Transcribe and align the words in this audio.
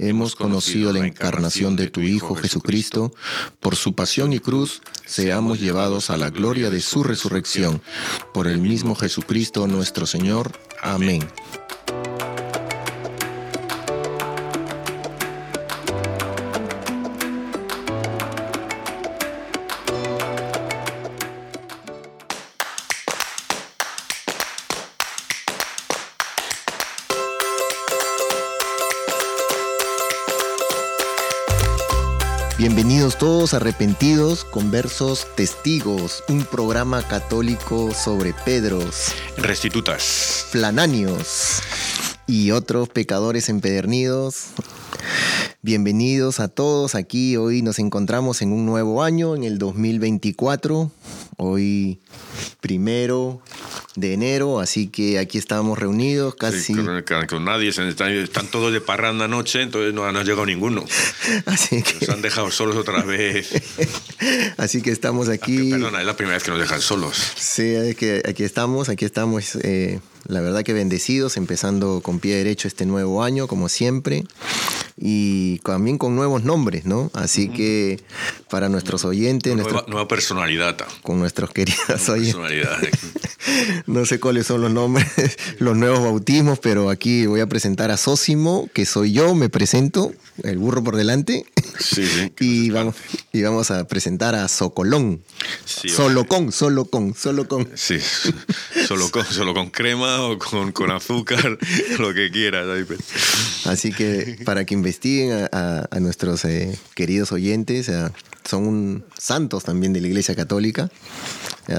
hemos 0.00 0.34
conocido 0.34 0.92
la 0.92 1.06
encarnación 1.06 1.76
de 1.76 1.88
tu 1.88 2.00
Hijo 2.00 2.34
Jesucristo, 2.34 3.12
por 3.60 3.76
su 3.76 3.94
pasión 3.94 4.32
y 4.32 4.38
cruz, 4.38 4.80
seamos 5.04 5.60
llevados 5.60 6.10
a 6.10 6.16
la 6.16 6.30
gloria 6.30 6.70
de 6.70 6.80
su 6.80 7.02
resurrección. 7.02 7.82
Por 8.32 8.46
el 8.46 8.58
mismo 8.58 8.94
Jesucristo 8.94 9.66
nuestro 9.66 10.06
Señor. 10.06 10.52
Amén. 10.82 11.28
Bienvenidos 32.60 33.16
todos 33.16 33.54
arrepentidos, 33.54 34.44
conversos, 34.44 35.26
testigos, 35.34 36.22
un 36.28 36.44
programa 36.44 37.02
católico 37.08 37.94
sobre 37.94 38.34
Pedros, 38.34 39.14
restitutas, 39.38 40.44
flananios 40.50 41.62
y 42.26 42.50
otros 42.50 42.90
pecadores 42.90 43.48
empedernidos. 43.48 44.48
Bienvenidos 45.62 46.38
a 46.38 46.48
todos 46.48 46.94
aquí. 46.94 47.38
Hoy 47.38 47.62
nos 47.62 47.78
encontramos 47.78 48.42
en 48.42 48.52
un 48.52 48.66
nuevo 48.66 49.02
año, 49.02 49.34
en 49.34 49.44
el 49.44 49.56
2024. 49.56 50.90
Hoy 51.38 51.98
primero 52.60 53.40
de 53.96 54.12
enero, 54.12 54.60
así 54.60 54.86
que 54.88 55.18
aquí 55.18 55.38
estamos 55.38 55.78
reunidos 55.78 56.34
casi. 56.36 56.74
con, 56.74 57.44
nadie, 57.44 57.70
están, 57.70 58.46
todos 58.50 58.72
de 58.72 58.80
parranda 58.80 59.24
anoche, 59.24 59.62
entonces 59.62 59.92
no, 59.92 60.04
ha 60.04 60.12
llegado 60.22 60.46
ninguno. 60.46 60.84
Así 61.46 61.82
que. 61.82 62.06
Nos 62.06 62.10
han 62.10 62.22
dejado 62.22 62.50
solos 62.50 62.76
otra 62.76 63.02
vez. 63.02 63.50
así 64.56 64.82
que 64.82 64.90
estamos 64.90 65.28
aquí. 65.28 65.70
Perdona, 65.70 66.00
es 66.00 66.06
la 66.06 66.16
primera 66.16 66.36
vez 66.36 66.44
que 66.44 66.50
nos 66.50 66.60
dejan 66.60 66.80
solos. 66.80 67.16
Sí, 67.36 67.74
es 67.74 67.96
que 67.96 68.22
aquí 68.28 68.44
estamos, 68.44 68.88
aquí 68.88 69.04
estamos. 69.04 69.56
Eh, 69.62 70.00
la 70.26 70.40
verdad 70.40 70.62
que 70.62 70.72
bendecidos, 70.72 71.36
empezando 71.36 72.00
con 72.02 72.18
pie 72.18 72.36
derecho 72.36 72.68
este 72.68 72.86
nuevo 72.86 73.22
año, 73.22 73.46
como 73.46 73.68
siempre 73.68 74.24
y 75.02 75.58
también 75.60 75.96
con 75.96 76.14
nuevos 76.14 76.44
nombres, 76.44 76.84
¿no? 76.84 77.10
Así 77.14 77.48
que 77.48 77.98
para 78.50 78.68
nuestros 78.68 79.06
oyentes... 79.06 79.56
Nueva, 79.56 80.06
personalidad. 80.06 80.76
Con 81.02 81.18
nuestros 81.18 81.50
queridos 81.50 82.06
oyentes. 82.10 82.90
no 83.86 84.04
sé 84.04 84.20
cuáles 84.20 84.46
son 84.46 84.60
los 84.60 84.70
nombres, 84.70 85.06
los 85.58 85.74
nuevos 85.74 86.00
bautismos, 86.00 86.58
pero 86.58 86.90
aquí 86.90 87.24
voy 87.24 87.40
a 87.40 87.46
presentar 87.46 87.90
a 87.90 87.96
Sósimo, 87.96 88.68
que 88.74 88.84
soy 88.84 89.12
yo, 89.12 89.34
me 89.34 89.48
presento, 89.48 90.12
el 90.42 90.58
burro 90.58 90.84
por 90.84 90.96
delante. 90.96 91.46
Sí, 91.78 92.06
sí. 92.06 92.32
y, 92.40 92.70
vamos, 92.70 92.94
y 93.32 93.42
vamos 93.42 93.70
a 93.70 93.84
presentar 93.86 94.34
a 94.34 94.48
Socolón. 94.48 95.22
solo 95.64 96.26
con, 96.26 96.52
solo 96.52 96.84
con, 96.84 97.14
solo 97.14 97.48
con. 97.48 97.68
Sí, 97.74 97.98
solo 98.86 99.10
con, 99.10 99.24
solo 99.24 99.54
con 99.54 99.70
crema 99.70 100.09
o 100.18 100.38
con, 100.38 100.72
con 100.72 100.90
azúcar, 100.90 101.58
lo 101.98 102.14
que 102.14 102.30
quieras. 102.30 102.66
Así 103.66 103.92
que 103.92 104.38
para 104.44 104.64
que 104.64 104.74
investiguen 104.74 105.48
a, 105.52 105.86
nuestros 106.00 106.44
eh, 106.44 106.78
queridos 106.94 107.32
oyentes, 107.32 107.90
son 108.48 109.04
santos 109.16 109.64
también 109.64 109.92
de 109.92 110.00
la 110.00 110.08
Iglesia 110.08 110.34
Católica. 110.34 110.90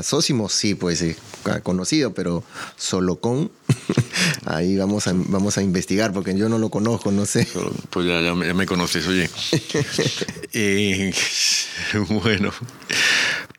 Sósimo, 0.04 0.48
sí, 0.48 0.74
pues 0.74 1.02
eh, 1.02 1.18
conocido, 1.64 2.14
pero 2.14 2.44
solo 2.78 3.20
con. 3.20 3.52
Ahí 4.46 4.78
vamos 4.78 5.08
a, 5.08 5.14
vamos 5.14 5.58
a 5.58 5.62
investigar, 5.62 6.14
porque 6.14 6.38
yo 6.38 6.50
no 6.50 6.58
lo 6.58 6.70
conozco, 6.70 7.12
no 7.12 7.26
sé. 7.26 7.48
Pues 7.90 8.08
ya, 8.08 8.34
me, 8.34 8.66
conoces, 8.66 9.08
oye. 9.08 9.30
bueno, 12.10 12.54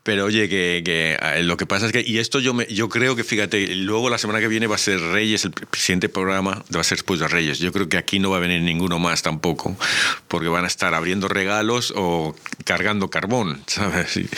pero 0.03 0.25
oye, 0.25 0.49
que, 0.49 0.83
que, 0.85 1.17
lo 1.43 1.57
que 1.57 1.65
pasa 1.67 1.87
es 1.87 1.93
que, 1.93 2.03
y 2.05 2.19
esto 2.19 2.41
yo, 2.41 2.55
me, 2.55 2.67
yo 2.67 2.89
creo 2.89 3.15
que, 3.15 3.23
fíjate, 3.23 3.75
luego 3.77 4.11
la 4.11 4.19
semana 4.19 4.41
que 4.41 4.49
viene 4.49 4.67
va 4.67 4.75
a 4.75 4.79
ser 4.79 5.01
Reyes, 5.01 5.45
el 5.45 5.53
siguiente 5.73 6.09
programa 6.09 6.65
va 6.75 6.81
a 6.81 6.85
ser 6.85 6.99
después 6.99 7.21
de 7.21 7.29
Reyes. 7.29 7.61
Yo 7.61 7.73
creo 7.73 7.89
que 7.89 7.97
aquí 7.97 8.19
no 8.19 8.31
va 8.31 8.39
a 8.39 8.41
venir 8.41 8.63
ninguno 8.63 8.99
más 8.99 9.23
tampoco, 9.23 9.77
porque 10.27 10.49
van 10.49 10.65
a 10.65 10.67
estar 10.67 10.93
abriendo 10.95 11.29
regalos 11.29 11.93
o 11.97 12.35
cargando 12.65 13.11
carbón, 13.11 13.63
¿sabes? 13.67 14.19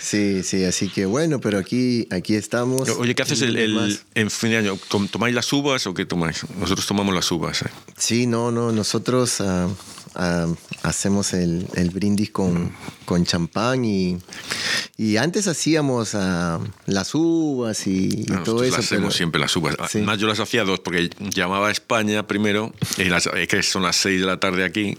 Sí, 0.00 0.42
sí, 0.42 0.64
así 0.64 0.88
que 0.88 1.06
bueno, 1.06 1.40
pero 1.40 1.58
aquí, 1.58 2.06
aquí 2.10 2.34
estamos. 2.34 2.88
Oye, 2.90 3.14
¿qué 3.14 3.22
haces 3.22 3.42
el, 3.42 3.98
en 4.14 4.30
fin 4.30 4.50
de 4.50 4.56
año? 4.58 4.78
¿Tomáis 5.10 5.34
las 5.34 5.52
uvas 5.52 5.86
o 5.86 5.94
qué 5.94 6.04
tomáis? 6.04 6.44
Nosotros 6.58 6.86
tomamos 6.86 7.14
las 7.14 7.30
uvas. 7.30 7.62
¿eh? 7.62 7.70
Sí, 7.96 8.26
no, 8.26 8.50
no, 8.50 8.72
nosotros... 8.72 9.42
Ah, 10.20 10.48
hacemos 10.82 11.32
el, 11.32 11.68
brindis 11.92 12.30
con, 12.30 12.72
con 13.04 13.24
champán 13.24 13.84
y, 13.84 14.18
y 14.96 15.16
antes 15.16 15.46
hacíamos 15.46 16.16
ah, 16.16 16.58
las 16.86 17.14
uvas 17.14 17.86
y, 17.86 18.24
todo 18.44 18.64
eso. 18.64 18.78
Hacemos 18.78 19.14
siempre 19.14 19.40
las 19.40 19.54
uvas. 19.54 19.76
Además, 19.78 20.18
yo 20.18 20.26
las 20.26 20.40
hacía 20.40 20.64
dos 20.64 20.80
porque 20.80 21.08
llamaba 21.20 21.68
a 21.68 21.70
España 21.70 22.26
primero, 22.26 22.74
y 22.96 23.04
las, 23.04 23.28
que 23.48 23.62
son 23.62 23.84
las 23.84 23.94
seis 23.94 24.20
de 24.20 24.26
la 24.26 24.40
tarde 24.40 24.64
aquí. 24.64 24.98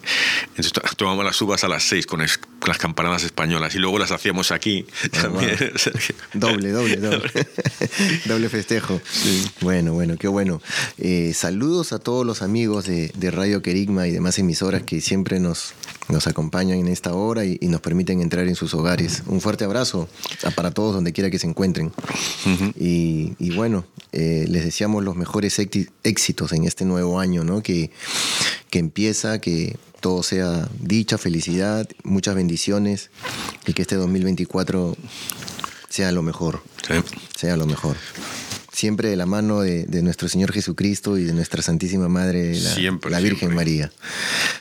Entonces 0.55 0.71
tomábamos 0.95 1.25
las 1.25 1.41
uvas 1.41 1.65
a 1.65 1.67
las 1.67 1.83
seis 1.83 2.05
con, 2.05 2.21
las 2.21 2.77
campanadas 2.77 3.23
españolas 3.23 3.75
y 3.75 3.79
luego 3.79 3.99
las 3.99 4.13
hacíamos 4.13 4.53
aquí 4.53 4.85
ah, 5.03 5.21
también. 5.23 5.57
doble, 6.33 6.71
doble, 6.71 6.95
doble. 6.95 7.31
doble 8.23 8.47
festejo. 8.47 9.01
Bueno, 9.59 9.91
bueno, 9.91 10.15
qué 10.17 10.29
bueno. 10.29 10.61
Eh, 10.97 11.33
saludos 11.35 11.91
a 11.91 11.99
todos 11.99 12.25
los 12.25 12.41
amigos 12.41 12.85
de, 12.85 13.11
de 13.17 13.31
Radio 13.31 13.61
Querigma 13.61 14.07
y 14.07 14.11
demás 14.11 14.39
emisoras 14.39 14.83
que 14.83 15.08
siempre 15.09 15.39
nos, 15.39 15.73
nos 16.07 16.27
acompañan 16.27 16.77
en 16.77 16.87
esta 16.87 17.13
hora 17.13 17.43
y, 17.43 17.57
nos 17.61 17.81
permiten 17.81 18.21
entrar 18.21 18.47
en 18.47 18.53
sus 18.55 18.75
hogares. 18.75 19.23
Un 19.25 19.41
fuerte 19.41 19.65
abrazo 19.65 20.07
para 20.55 20.71
todos 20.71 20.93
donde 20.93 21.13
quiera 21.13 21.31
que 21.31 21.39
se 21.39 21.47
encuentren. 21.47 21.91
y, 22.75 23.55
bueno, 23.55 23.85
eh, 24.11 24.45
les 24.47 24.63
deseamos 24.63 25.03
los 25.03 25.15
mejores 25.15 25.57
éxitos 26.03 26.53
en 26.53 26.65
este 26.65 26.85
nuevo 26.85 27.19
año, 27.19 27.43
¿no? 27.43 27.63
Que, 27.63 27.89
que 28.69 28.79
empieza, 28.79 29.41
que 29.41 29.77
todo 29.99 30.21
sea 30.21 30.69
dicha, 30.79 31.17
felicidad, 31.17 31.89
muchas 32.03 32.35
bendiciones 32.35 33.09
y 33.65 33.73
que 33.73 33.81
este 33.81 33.95
2024 33.95 34.95
sea 35.89 36.11
lo 36.11 36.21
mejor. 36.21 36.61
Sea 37.35 37.57
lo 37.57 37.65
mejor 37.65 37.97
siempre 38.79 39.09
de 39.09 39.17
la 39.17 39.25
mano 39.25 39.59
de, 39.59 40.01
nuestro 40.01 40.29
Señor 40.29 40.53
Jesucristo 40.53 41.17
y 41.17 41.25
de 41.25 41.33
nuestra 41.33 41.61
Santísima 41.61 42.07
Madre, 42.07 42.57
la, 43.09 43.19
Virgen 43.19 43.53
María. 43.53 43.91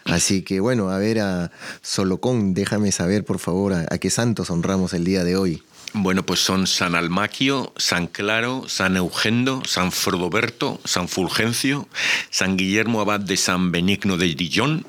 Así 0.05 0.43
que 0.43 0.59
bueno, 0.59 0.91
a 0.91 0.99
ver 0.99 1.21
a 1.21 1.53
Solocón, 1.83 2.53
déjame 2.53 2.91
saber 2.91 3.25
por 3.25 3.39
favor 3.39 3.75
a, 3.75 3.87
qué 3.99 4.11
santos 4.11 4.51
honramos 4.51 4.93
el 4.93 5.05
día 5.05 5.23
de 5.23 5.37
hoy. 5.37 5.63
Bueno, 5.93 6.27
pues 6.27 6.41
son 6.41 6.67
San 6.67 6.97
Almaquio, 6.97 7.73
San 7.77 8.09
Claro, 8.09 8.65
San 8.69 8.97
Eugendo, 8.97 9.63
San 9.65 9.93
Frodoberto, 9.93 10.81
San 10.85 11.09
Fulgencio, 11.09 11.89
San 12.31 12.57
Guillermo 12.57 13.01
Abad 13.01 13.21
de 13.21 13.37
San 13.37 13.71
Benigno 13.71 14.17
de 14.17 14.35
Dijon, 14.35 14.85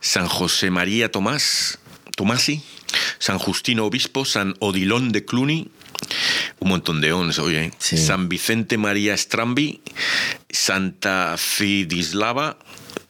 San 0.00 0.26
José 0.26 0.70
María 0.70 1.12
Tomás, 1.12 1.78
Tomasi, 2.16 2.62
San 3.18 3.38
Justino 3.38 3.84
Obispo, 3.84 4.24
San 4.24 4.54
Odilón 4.58 5.12
de 5.12 5.24
Cluny, 5.24 5.70
un 6.60 6.68
montón 6.68 7.00
de 7.00 7.12
ons, 7.12 7.38
oye. 7.38 7.72
Sí. 7.78 7.96
San 7.98 8.28
Vicente 8.28 8.78
María 8.78 9.16
Strambi, 9.16 9.80
Santa 10.50 11.36
Fidislava, 11.38 12.58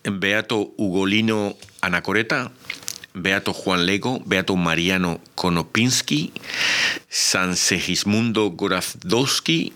Beato 0.05 0.73
Ugolino 0.77 1.57
Anacoreta, 1.81 2.53
Beato 3.15 3.53
Juan 3.53 3.87
Lego, 3.87 4.21
Beato 4.27 4.57
Mariano 4.57 5.21
Konopinski, 5.35 6.33
San 7.09 7.57
Segismundo 7.57 8.51
Gorazdowski 8.51 9.73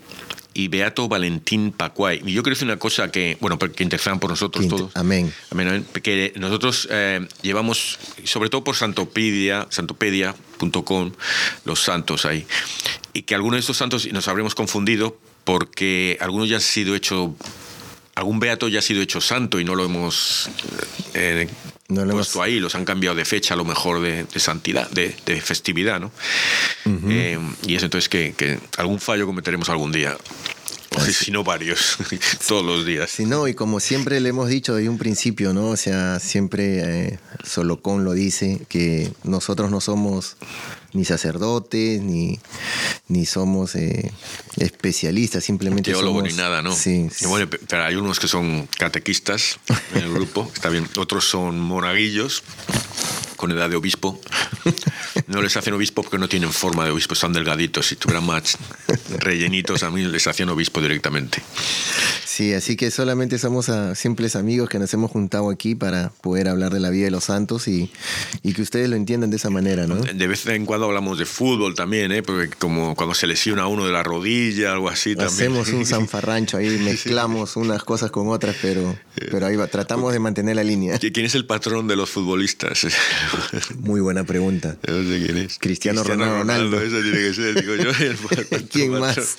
y 0.53 0.67
Beato 0.67 1.07
Valentín 1.07 1.71
Pacuay. 1.71 2.21
Y 2.25 2.33
yo 2.33 2.43
quiero 2.43 2.55
decir 2.55 2.67
una 2.67 2.77
cosa 2.77 3.11
que, 3.11 3.37
bueno, 3.39 3.57
que 3.57 3.83
intercedan 3.83 4.19
por 4.19 4.29
nosotros 4.29 4.65
Que 4.65 4.69
todos. 4.69 4.91
amén. 4.95 5.31
Amén, 5.51 5.67
amén. 5.69 5.85
Que 6.03 6.33
nosotros 6.35 6.87
eh, 6.91 7.25
llevamos, 7.41 7.97
sobre 8.25 8.49
todo 8.49 8.63
por 8.63 8.75
Santopedia, 8.75 9.67
santopedia.com, 9.69 11.11
los 11.63 11.81
santos 11.81 12.25
ahí. 12.25 12.45
Y 13.13 13.23
que 13.23 13.35
algunos 13.35 13.55
de 13.57 13.59
estos 13.61 13.77
santos 13.77 14.07
nos 14.11 14.27
habremos 14.27 14.55
confundido 14.55 15.17
porque 15.43 16.17
algunos 16.21 16.47
ya 16.49 16.57
han 16.57 16.61
sido 16.61 16.95
hechos, 16.95 17.31
algún 18.15 18.39
beato 18.39 18.67
ya 18.67 18.79
ha 18.79 18.81
sido 18.81 19.01
hecho 19.01 19.19
santo 19.21 19.59
y 19.59 19.63
no 19.65 19.73
lo 19.75 19.85
hemos 19.85 20.49
eh, 21.15 21.47
No 21.87 22.05
lo 22.05 22.13
puesto 22.13 22.39
hemos- 22.39 22.45
ahí, 22.45 22.59
los 22.59 22.75
han 22.75 22.85
cambiado 22.85 23.15
de 23.15 23.25
fecha 23.25 23.55
a 23.55 23.57
lo 23.57 23.65
mejor 23.65 23.99
de, 24.01 24.25
de 24.25 24.39
santidad, 24.39 24.89
de, 24.91 25.15
de 25.25 25.41
festividad, 25.41 25.99
¿no? 25.99 26.11
Eh, 27.09 27.39
y 27.65 27.75
es 27.75 27.83
entonces 27.83 28.09
que, 28.09 28.33
que 28.37 28.59
algún 28.77 28.99
fallo 28.99 29.25
cometeremos 29.25 29.69
algún 29.69 29.91
día. 29.91 30.15
O 30.97 31.01
si, 31.01 31.13
si 31.13 31.31
no 31.31 31.43
varios, 31.43 31.97
todos 32.47 32.65
los 32.65 32.85
días. 32.85 33.11
Sí, 33.11 33.25
no, 33.25 33.47
y 33.47 33.53
como 33.53 33.79
siempre 33.79 34.19
le 34.19 34.29
hemos 34.29 34.49
dicho 34.49 34.73
desde 34.75 34.89
un 34.89 34.97
principio, 34.97 35.53
¿no? 35.53 35.67
O 35.69 35.77
sea, 35.77 36.19
siempre 36.19 37.07
eh, 37.09 37.19
Solocón 37.43 38.03
lo 38.03 38.13
dice, 38.13 38.61
que 38.69 39.11
nosotros 39.23 39.69
no 39.69 39.81
somos 39.81 40.35
ni 40.93 41.05
sacerdotes, 41.05 42.01
ni, 42.01 42.39
ni 43.07 43.27
somos 43.27 43.75
eh, 43.75 44.11
especialistas, 44.57 45.43
simplemente 45.43 45.91
teólogo 45.91 46.19
somos... 46.19 46.31
ni 46.33 46.37
nada, 46.37 46.63
¿no? 46.63 46.75
Sí, 46.75 47.07
Y 47.21 47.25
bueno, 47.27 47.47
pe- 47.47 47.59
pero 47.67 47.83
hay 47.83 47.95
unos 47.95 48.19
que 48.19 48.27
son 48.27 48.67
catequistas 48.77 49.59
en 49.93 50.03
el 50.05 50.11
grupo, 50.13 50.49
está 50.53 50.69
bien. 50.69 50.87
Otros 50.97 51.25
son 51.29 51.59
monaguillos 51.59 52.41
con 53.39 53.51
edad 53.51 53.69
de 53.69 53.77
obispo. 53.77 54.19
No 55.27 55.41
les 55.41 55.55
hacen 55.55 55.73
obispo 55.73 56.03
porque 56.03 56.17
no 56.17 56.27
tienen 56.27 56.51
forma 56.51 56.83
de 56.83 56.91
obispo, 56.91 57.13
están 57.13 57.31
delgaditos. 57.31 57.87
Si 57.87 57.95
tuvieran 57.95 58.25
más 58.25 58.57
rellenitos, 59.19 59.81
a 59.83 59.89
mí 59.89 60.03
les 60.03 60.27
hacían 60.27 60.49
obispo 60.49 60.81
directamente. 60.81 61.41
Sí, 62.25 62.53
así 62.53 62.75
que 62.75 62.91
solamente 62.91 63.39
somos 63.39 63.69
ah, 63.69 63.95
simples 63.95 64.35
amigos 64.35 64.69
que 64.69 64.77
nos 64.77 64.93
hemos 64.93 65.11
juntado 65.11 65.49
aquí 65.49 65.75
para 65.75 66.09
poder 66.21 66.47
hablar 66.47 66.73
de 66.73 66.79
la 66.79 66.89
vida 66.89 67.05
de 67.05 67.11
los 67.11 67.25
santos 67.25 67.67
y, 67.67 67.91
y 68.43 68.53
que 68.53 68.61
ustedes 68.61 68.89
lo 68.89 68.95
entiendan 68.95 69.29
de 69.29 69.37
esa 69.37 69.49
manera, 69.49 69.87
¿no? 69.87 69.95
De 69.95 70.27
vez 70.27 70.45
en 70.47 70.65
cuando 70.65 70.85
hablamos 70.85 71.17
de 71.17 71.25
fútbol 71.25 71.75
también, 71.75 72.11
¿eh? 72.11 72.23
porque 72.23 72.49
como 72.57 72.95
cuando 72.95 73.15
se 73.15 73.25
lesiona 73.25 73.67
uno 73.67 73.85
de 73.85 73.91
la 73.91 74.03
rodilla, 74.03 74.73
algo 74.73 74.89
así 74.89 75.15
también. 75.15 75.51
Hacemos 75.51 75.69
un 75.69 75.85
zanfarrancho 75.85 76.57
ahí, 76.57 76.77
mezclamos 76.77 77.55
unas 77.55 77.83
cosas 77.83 78.11
con 78.11 78.27
otras, 78.29 78.55
pero, 78.61 78.97
pero 79.31 79.45
ahí 79.45 79.55
va, 79.55 79.67
tratamos 79.67 80.13
de 80.13 80.19
mantener 80.19 80.55
la 80.55 80.63
línea. 80.63 80.97
¿Quién 80.97 81.25
es 81.25 81.35
el 81.35 81.45
patrón 81.45 81.87
de 81.87 81.95
los 81.95 82.09
futbolistas? 82.09 82.87
Muy 83.79 84.01
buena 84.01 84.23
pregunta. 84.23 84.77
No 84.89 85.03
sé 85.03 85.23
quién 85.25 85.37
es. 85.37 85.57
Cristiano 85.59 86.03
Ronaldo. 86.03 86.81
Eso 86.81 87.01
tiene 87.01 87.17
que 87.17 87.33
ser, 87.33 87.61
digo 87.61 87.75
yo. 87.75 87.91
el 88.57 88.63
¿Quién 88.67 88.91
más? 88.91 89.37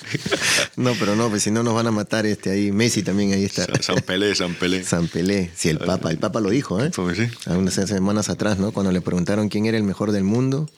No, 0.75 0.93
pero 0.99 1.15
no, 1.15 1.29
pues 1.29 1.43
si 1.43 1.51
no 1.51 1.61
nos 1.63 1.73
van 1.73 1.87
a 1.87 1.91
matar 1.91 2.25
este 2.25 2.49
ahí. 2.51 2.71
Messi 2.71 3.03
también 3.03 3.33
ahí 3.33 3.43
está. 3.45 3.65
San, 3.65 3.83
San 3.83 3.95
Pelé, 4.01 4.33
San 4.35 4.55
Pelé. 4.55 4.83
San 4.83 5.07
Pelé. 5.07 5.51
Sí, 5.55 5.69
el 5.69 5.77
Papa, 5.77 6.09
el 6.09 6.17
Papa 6.17 6.39
lo 6.39 6.49
dijo, 6.49 6.83
¿eh? 6.83 6.91
Pues 6.95 7.17
sí. 7.17 7.27
Unas 7.47 7.73
semanas 7.75 8.29
atrás, 8.29 8.59
¿no? 8.59 8.71
Cuando 8.71 8.91
le 8.91 9.01
preguntaron 9.01 9.49
quién 9.49 9.65
era 9.65 9.77
el 9.77 9.83
mejor 9.83 10.11
del 10.11 10.23
mundo 10.23 10.69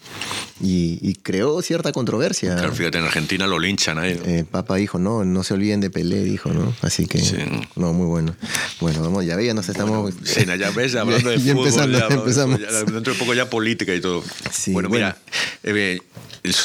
y, 0.62 0.98
y 1.02 1.16
creó 1.16 1.62
cierta 1.62 1.92
controversia. 1.92 2.56
Claro, 2.56 2.74
fíjate, 2.74 2.98
en 2.98 3.06
Argentina 3.06 3.48
lo 3.48 3.60
linchan 3.60 3.98
ahí. 4.00 4.20
¿no? 4.20 4.26
El 4.32 4.46
Papa 4.46 4.76
dijo, 4.76 5.00
no, 5.00 5.24
no 5.24 5.44
se 5.44 5.54
olviden 5.54 5.80
de 5.82 5.90
Pelé, 5.90 6.24
dijo, 6.24 6.52
¿no? 6.52 6.76
Así 6.82 7.06
que, 7.06 7.20
Sí. 7.20 7.38
no, 7.76 7.94
muy 7.94 8.08
bueno. 8.08 8.36
Bueno, 8.82 9.02
vamos, 9.02 9.26
ya 9.26 9.36
ve, 9.36 9.46
ya 9.46 9.54
nos 9.54 9.70
estamos... 9.70 10.14
Sí, 10.24 10.46
ya 10.46 10.72
ves, 10.72 10.96
hablando 10.96 11.30
de 11.30 11.38
Ya 11.38 11.54
fútbol, 11.54 11.68
empezando, 11.68 12.00
ya, 12.00 12.08
empezamos. 12.08 12.60
ya 12.60 12.68
dentro 13.04 13.14
de 13.14 13.20
poco 13.20 13.34
ya 13.34 13.50
política 13.50 13.94
y 13.94 14.00
todo. 14.00 14.24
Sí, 14.50 14.72
bueno, 14.72 14.88
bueno. 14.88 15.08
mira, 15.08 15.18
eh, 15.64 16.00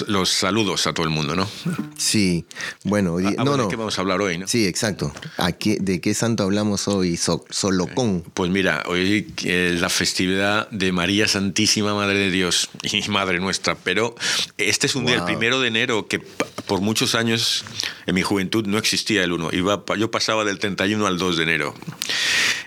los 0.06 0.29
saludos 0.31 0.87
a 0.87 0.93
todo 0.93 1.05
el 1.05 1.11
mundo, 1.11 1.35
¿no? 1.37 1.49
Sí, 1.96 2.44
bueno, 2.85 3.14
hoy- 3.14 3.26
Ah, 3.26 3.31
no, 3.38 3.44
bueno, 3.44 3.56
no. 3.56 3.62
¿De 3.64 3.69
qué 3.70 3.76
vamos 3.76 3.99
a 3.99 4.00
hablar 4.00 4.20
hoy, 4.20 4.38
no? 4.38 4.46
Sí, 4.49 4.67
exacto. 4.67 5.12
¿A 5.37 5.50
qué- 5.52 5.79
¿De 5.81 6.00
qué 6.00 6.14
santo 6.14 6.44
hablamos 6.44 6.87
hoy? 6.88 7.17
So- 7.17 7.44
Solocón. 7.50 8.23
Pues 8.35 8.50
mira, 8.50 8.85
hoy 8.87 9.32
es 9.44 9.81
la 9.81 9.88
festividad 9.88 10.69
de 10.70 10.93
María 10.93 11.26
Santísima 11.29 11.93
Madre 11.94 12.19
de 12.19 12.31
Dios 12.31 12.70
y 12.82 13.08
Madre 13.08 13.40
nuestra, 13.40 13.75
pero 13.76 14.14
este 14.58 14.87
es 14.87 14.94
un 14.94 15.06
día, 15.06 15.14
el 15.17 15.20
Wow. 15.23 15.26
primero 15.26 15.61
de 15.61 15.69
enero, 15.69 16.06
que 16.06 16.20
por 16.67 16.81
muchos 16.81 17.14
años 17.17 17.64
en 18.06 18.14
mi 18.14 18.23
juventud 18.23 18.67
no 18.67 18.79
existía 18.79 19.25
el 19.25 19.32
1, 19.32 19.50
Iba, 19.52 19.85
yo 19.99 20.11
pasaba 20.11 20.44
del 20.44 20.58
31 20.61 21.06
al 21.06 21.19
2 21.19 21.37
de 21.37 21.43
enero. 21.44 21.75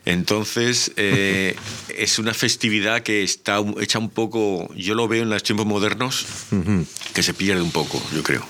Entonces, 0.05 0.91
eh, 0.95 1.55
es 1.97 2.19
una 2.19 2.33
festividad 2.33 3.01
que 3.03 3.21
está 3.23 3.59
hecha 3.79 3.99
un 3.99 4.09
poco, 4.09 4.73
yo 4.75 4.95
lo 4.95 5.07
veo 5.07 5.23
en 5.23 5.29
los 5.29 5.43
tiempos 5.43 5.65
modernos, 5.65 6.25
que 7.13 7.23
se 7.23 7.33
pierde 7.33 7.61
un 7.61 7.71
poco, 7.71 8.01
yo 8.13 8.23
creo, 8.23 8.45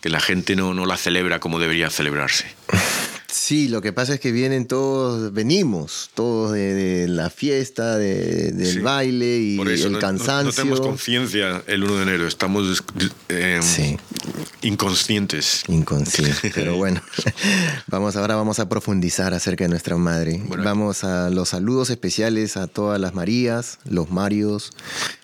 que 0.00 0.08
la 0.08 0.20
gente 0.20 0.56
no, 0.56 0.74
no 0.74 0.86
la 0.86 0.96
celebra 0.96 1.40
como 1.40 1.58
debería 1.58 1.90
celebrarse. 1.90 2.46
Sí, 3.28 3.68
lo 3.68 3.82
que 3.82 3.92
pasa 3.92 4.14
es 4.14 4.20
que 4.20 4.32
vienen 4.32 4.66
todos, 4.66 5.32
venimos 5.32 6.10
todos 6.14 6.52
de, 6.52 6.74
de 6.74 7.08
la 7.08 7.28
fiesta, 7.30 7.96
de- 7.98 8.52
del 8.52 8.72
Sí. 8.74 8.78
baile 8.80 9.38
y 9.38 9.56
Por 9.56 9.68
eso 9.70 9.86
el 9.86 9.92
no- 9.92 9.98
no- 9.98 10.00
cansancio. 10.06 10.46
No, 10.46 10.52
tenemos 10.52 10.80
conciencia 10.80 11.62
el 11.66 11.84
1 11.84 11.96
de 11.96 12.02
enero, 12.02 12.26
estamos 12.28 12.82
eh, 13.28 13.60
Sí. 13.62 13.96
inconscientes. 14.62 15.62
Inconsciente, 15.68 16.50
pero 16.54 16.76
bueno, 16.76 17.00
vamos 17.86 18.16
ahora 18.16 18.36
vamos 18.36 18.58
a 18.58 18.68
profundizar 18.68 19.32
acerca 19.34 19.64
de 19.64 19.70
nuestra 19.70 19.96
madre. 19.96 20.40
Bueno, 20.46 20.64
vamos 20.64 21.04
a 21.04 21.30
los 21.30 21.50
saludos 21.50 21.90
especiales 21.90 22.56
a 22.56 22.66
todas 22.66 23.00
las 23.00 23.14
Marías, 23.14 23.78
los 23.88 24.10
Marios, 24.10 24.70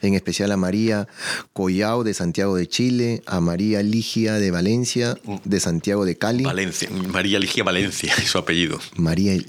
en 0.01 0.15
especial 0.15 0.53
a 0.53 0.57
María 0.57 1.09
Collao 1.53 2.05
de 2.05 2.15
Santiago 2.15 2.57
de 2.57 2.69
Chile, 2.69 3.23
a 3.27 3.41
María 3.41 3.83
Ligia 3.83 4.35
de 4.35 4.51
Valencia, 4.51 5.17
de 5.45 5.61
Santiago 5.61 6.05
de 6.05 6.17
Cali, 6.17 6.45
Valencia, 6.45 6.89
María 6.91 7.39
Ligia 7.39 7.65
Valencia, 7.65 8.02
es 8.07 8.31
su 8.31 8.39
apellido. 8.39 8.79
María, 8.97 9.41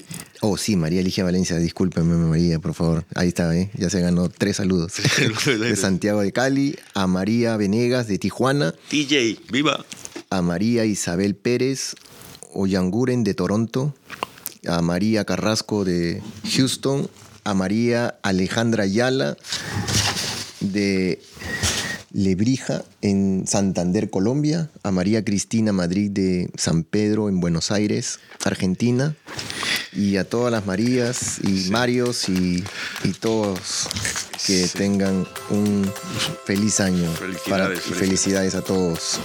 oh 0.41 0.57
sí, 0.57 0.75
María 0.75 1.01
Ligia 1.01 1.23
Valencia, 1.23 1.57
discúlpeme 1.57 2.15
María, 2.15 2.59
por 2.59 2.73
favor. 2.73 3.05
Ahí 3.15 3.29
está, 3.29 3.55
¿eh? 3.55 3.69
ya 3.75 3.89
se 3.89 3.99
ganó 4.01 4.29
tres 4.29 4.57
saludos. 4.57 4.93
de 5.45 5.75
Santiago 5.75 6.21
de 6.21 6.31
Cali, 6.31 6.75
a 6.93 7.07
María 7.07 7.57
Venegas 7.57 8.07
de 8.07 8.17
Tijuana, 8.17 8.73
DJ, 8.91 9.39
viva. 9.51 9.85
a 10.29 10.41
María 10.41 10.85
Isabel 10.85 11.35
Pérez 11.35 11.95
Oyanguren 12.53 13.23
de 13.23 13.33
Toronto, 13.33 13.95
a 14.67 14.81
María 14.81 15.25
Carrasco 15.25 15.83
de 15.85 16.21
Houston, 16.55 17.09
a 17.43 17.53
María 17.53 18.19
Alejandra 18.23 18.83
Ayala 18.83 19.37
de 20.59 21.21
Lebrija 22.13 22.83
en 23.01 23.45
Santander, 23.47 24.09
Colombia, 24.09 24.69
a 24.83 24.91
María 24.91 25.25
Cristina 25.25 25.73
Madrid 25.73 26.11
de 26.11 26.49
San 26.55 26.83
Pedro 26.83 27.27
en 27.27 27.39
Buenos 27.39 27.71
Aires, 27.71 28.19
Argentina, 28.45 29.15
y 29.91 30.17
a 30.17 30.23
todas 30.23 30.51
las 30.51 30.65
Marías 30.65 31.39
y 31.43 31.69
Marios 31.71 32.29
y, 32.29 32.63
y 33.03 33.11
todos 33.19 33.87
que 34.45 34.67
tengan 34.67 35.27
un 35.49 35.91
feliz 36.45 36.79
año. 36.79 37.11
Felicidades, 37.13 37.49
para- 37.49 37.65
felicidades. 37.67 37.99
felicidades 37.99 38.55
a 38.55 38.61
todos. 38.61 39.19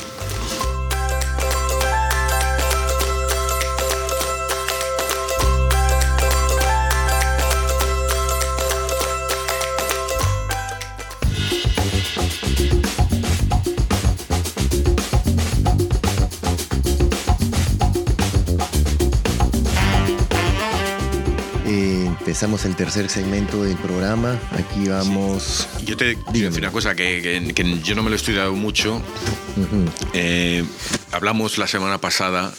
Empezamos 22.39 22.65
el 22.67 22.77
tercer 22.77 23.11
segmento 23.11 23.65
del 23.65 23.77
programa. 23.79 24.39
Aquí 24.53 24.89
vamos. 24.89 25.67
Yo 25.85 25.97
te 25.97 26.17
quiero 26.31 26.51
decir 26.51 26.63
una 26.63 26.71
cosa 26.71 26.95
que, 26.95 27.21
que- 27.21 27.53
que 27.53 27.81
yo 27.81 27.97
no 27.97 28.05
me 28.05 28.11
lo 28.11 28.15
he 28.15 28.17
estudiado 28.17 28.53
mucho. 28.55 29.03
Eh, 30.13 30.65
hablamos 31.11 31.59
la 31.59 31.67
semana 31.67 32.01
pasada 32.01 32.55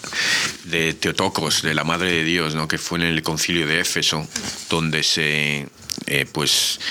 de 0.66 0.94
Teotocos, 0.96 1.62
de 1.62 1.74
la 1.74 1.86
Madre 1.86 2.12
de 2.12 2.24
Dios, 2.26 2.56
¿no? 2.56 2.68
que 2.68 2.78
fue 2.78 2.98
en 3.00 3.06
el 3.06 3.24
concilio 3.24 3.66
de 3.68 3.80
Éfeso, 3.80 4.28
donde 4.70 5.02
se, 5.02 5.70
eh, 6.08 6.26
pues, 6.30 6.82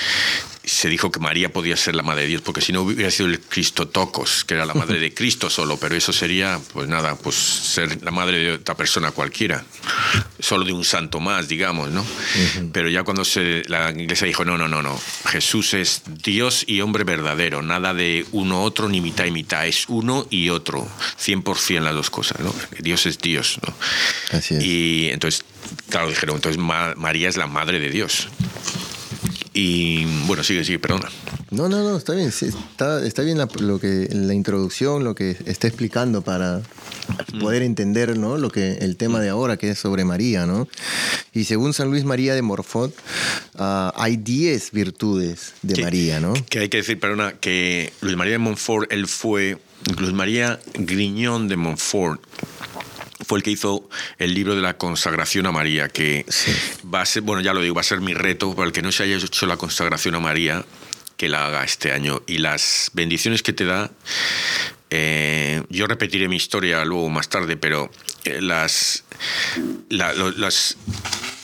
se 0.69 0.89
dijo 0.89 1.11
que 1.11 1.19
María 1.19 1.51
podía 1.51 1.77
ser 1.77 1.95
la 1.95 2.03
madre 2.03 2.23
de 2.23 2.29
Dios, 2.29 2.43
porque 2.43 2.61
si 2.61 2.73
no 2.73 2.83
hubiera 2.83 3.11
sido 3.11 3.29
el 3.29 3.41
Cristotocos, 3.41 4.45
que 4.45 4.55
era 4.55 4.67
la 4.67 4.75
madre 4.75 5.01
de 5.01 5.15
Cristo 5.15 5.49
solo, 5.49 5.79
pero 5.79 5.97
eso 5.97 6.13
sería, 6.13 6.61
pues 6.73 6.89
nada, 6.89 7.17
pues 7.17 7.37
ser 7.37 8.03
la 8.03 8.11
madre 8.11 8.39
de 8.39 8.53
otra 8.53 8.77
persona 8.77 9.11
cualquiera, 9.11 9.65
solo 10.39 10.65
de 10.65 10.73
un 10.73 10.85
santo 10.85 11.21
más, 11.21 11.49
digamos, 11.49 11.91
¿no? 11.91 12.05
Pero 12.73 12.89
ya 12.89 13.03
cuando 13.03 13.25
se, 13.25 13.63
la 13.67 13.91
iglesia 13.91 14.27
dijo, 14.27 14.45
no, 14.45 14.59
no, 14.59 14.69
no, 14.69 14.83
no, 14.83 15.01
Jesús 15.27 15.75
es 15.75 16.03
Dios 16.07 16.65
y 16.67 16.81
hombre 16.83 17.05
verdadero, 17.05 17.63
nada 17.63 17.95
de 17.95 18.27
uno 18.33 18.63
otro 18.63 18.89
ni 18.89 19.01
mitad 19.01 19.25
y 19.25 19.31
mitad, 19.31 19.67
es 19.67 19.87
uno 19.89 20.27
y 20.31 20.51
otro, 20.51 20.87
100% 21.25 21.81
las 21.81 21.95
dos 21.95 22.11
cosas, 22.11 22.41
¿no? 22.41 22.55
Dios 22.79 23.07
es 23.07 23.19
Dios, 23.19 23.59
¿no? 23.67 23.75
Así 24.37 24.55
es. 24.55 24.65
Y 24.65 25.09
entonces, 25.11 25.45
claro, 25.89 26.09
dijeron, 26.09 26.37
entonces 26.37 26.61
María 26.61 27.29
es 27.29 27.37
la 27.37 27.47
madre 27.47 27.81
de 27.81 27.91
Dios. 27.91 28.29
Y 29.61 30.05
bueno, 30.29 30.45
sigue, 30.45 30.63
sigue, 30.63 30.79
perdona. 30.79 31.09
No, 31.51 31.69
no, 31.69 31.83
no, 31.83 31.97
está 31.97 32.13
bien. 32.13 32.29
está, 32.29 33.05
está 33.05 33.23
bien 33.23 33.39
la, 33.39 33.49
lo 33.59 33.81
que, 33.81 34.09
la 34.13 34.33
introducción, 34.33 35.03
lo 35.03 35.17
que 35.17 35.37
está 35.47 35.67
explicando 35.67 36.23
para 36.23 36.63
poder 37.41 37.63
entender 37.63 38.17
¿no? 38.17 38.37
lo 38.37 38.53
que, 38.53 38.75
el 38.75 38.97
tema 38.97 39.19
de 39.19 39.31
ahora, 39.31 39.57
que 39.57 39.71
es 39.71 39.79
sobre 39.81 40.05
María. 40.05 40.47
¿no? 40.47 40.69
Y 41.33 41.43
según 41.43 41.75
San 41.75 41.91
Luis 41.91 42.05
María 42.05 42.37
de 42.37 42.43
Morfort, 42.43 42.95
ah, 43.57 43.93
hay 43.97 44.17
10 44.17 44.71
virtudes 44.71 45.55
de 45.63 45.83
María. 45.83 46.21
¿no? 46.21 46.35
Que 46.49 46.61
hay 46.61 46.69
que 46.69 46.77
decir, 46.77 47.01
perdona, 47.01 47.33
que 47.33 47.93
Luis 48.01 48.17
María 48.17 48.35
de 48.35 48.39
Montfort, 48.39 48.93
él 48.93 49.09
fue, 49.09 49.59
Luis 49.99 50.13
María 50.13 50.61
Griñón 50.75 51.49
de 51.49 51.57
Montfort, 51.57 52.21
fue 53.25 53.39
el 53.39 53.43
que 53.43 53.51
hizo 53.51 53.89
el 54.19 54.35
libro 54.35 54.55
de 54.55 54.63
la 54.63 54.77
consagración 54.77 55.47
a 55.47 55.53
María, 55.53 55.89
que 55.89 56.25
va 56.93 57.03
a 57.03 57.07
ser, 57.07 57.23
bueno, 57.23 57.43
ya 57.43 57.53
lo 57.53 57.61
digo, 57.61 57.75
va 57.75 57.81
a 57.81 57.85
ser 57.85 58.01
mi 58.01 58.15
reto 58.15 58.55
para 58.55 58.67
el 58.67 58.73
que 58.73 58.83
no 58.83 58.93
se 58.93 59.03
haya 59.03 59.17
hecho 59.17 59.47
la 59.47 59.57
consagración 59.57 60.15
a 60.15 60.21
María, 60.21 60.65
que 61.17 61.29
la 61.29 61.47
haga 61.47 61.65
este 61.65 61.93
año. 61.93 62.23
Y 62.27 62.39
las 62.39 62.91
bendiciones 62.95 63.43
que 63.43 63.53
te 63.53 63.65
da, 63.65 63.91
eh, 64.91 65.63
yo 65.69 65.87
repetiré 65.87 66.29
mi 66.29 66.37
historia 66.37 66.85
luego 66.85 67.09
más 67.09 67.29
tarde, 67.29 67.57
pero 67.57 67.91
eh, 68.25 68.41
las, 68.41 69.05
las 69.89 70.77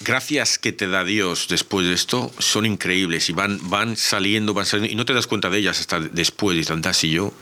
gracias 0.00 0.59
que 0.59 0.73
te 0.73 0.87
da 0.87 1.02
Dios 1.02 1.49
después 1.49 1.87
de 1.87 1.95
esto 1.95 2.33
son 2.38 2.66
increíbles 2.66 3.28
y 3.28 3.33
van, 3.33 3.59
van 3.69 3.97
saliendo, 3.97 4.54
van 4.54 4.66
saliendo, 4.66 4.93
y 4.93 4.97
no 4.97 5.04
te 5.04 5.12
das 5.12 5.26
cuenta 5.26 5.50
de 5.50 5.59
ellas 5.59 5.81
hasta 5.81 5.99
después, 5.99 6.57
y 6.57 6.64
tantas 6.64 7.02
y 7.02 7.11
yo 7.11 7.35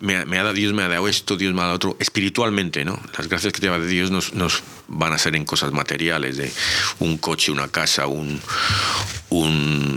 me, 0.00 0.16
ha 0.16 0.42
dado, 0.42 0.52
Dios 0.52 0.72
me 0.72 0.82
ha 0.82 0.88
dado 0.88 1.08
esto, 1.08 1.36
Dios 1.36 1.54
me 1.54 1.60
ha 1.60 1.64
dado 1.64 1.76
otro, 1.76 1.96
espiritualmente, 1.98 2.84
¿no? 2.84 3.00
Las 3.16 3.28
gracias 3.28 3.52
que 3.52 3.60
te 3.60 3.68
da 3.68 3.78
de 3.78 3.86
Dios 3.86 4.10
nos, 4.10 4.34
nos 4.34 4.62
van 4.88 5.12
a 5.12 5.18
ser 5.18 5.36
en 5.36 5.44
cosas 5.44 5.72
materiales, 5.72 6.36
de 6.36 6.50
un 6.98 7.18
coche, 7.18 7.52
una 7.52 7.68
casa, 7.68 8.06
un, 8.06 8.40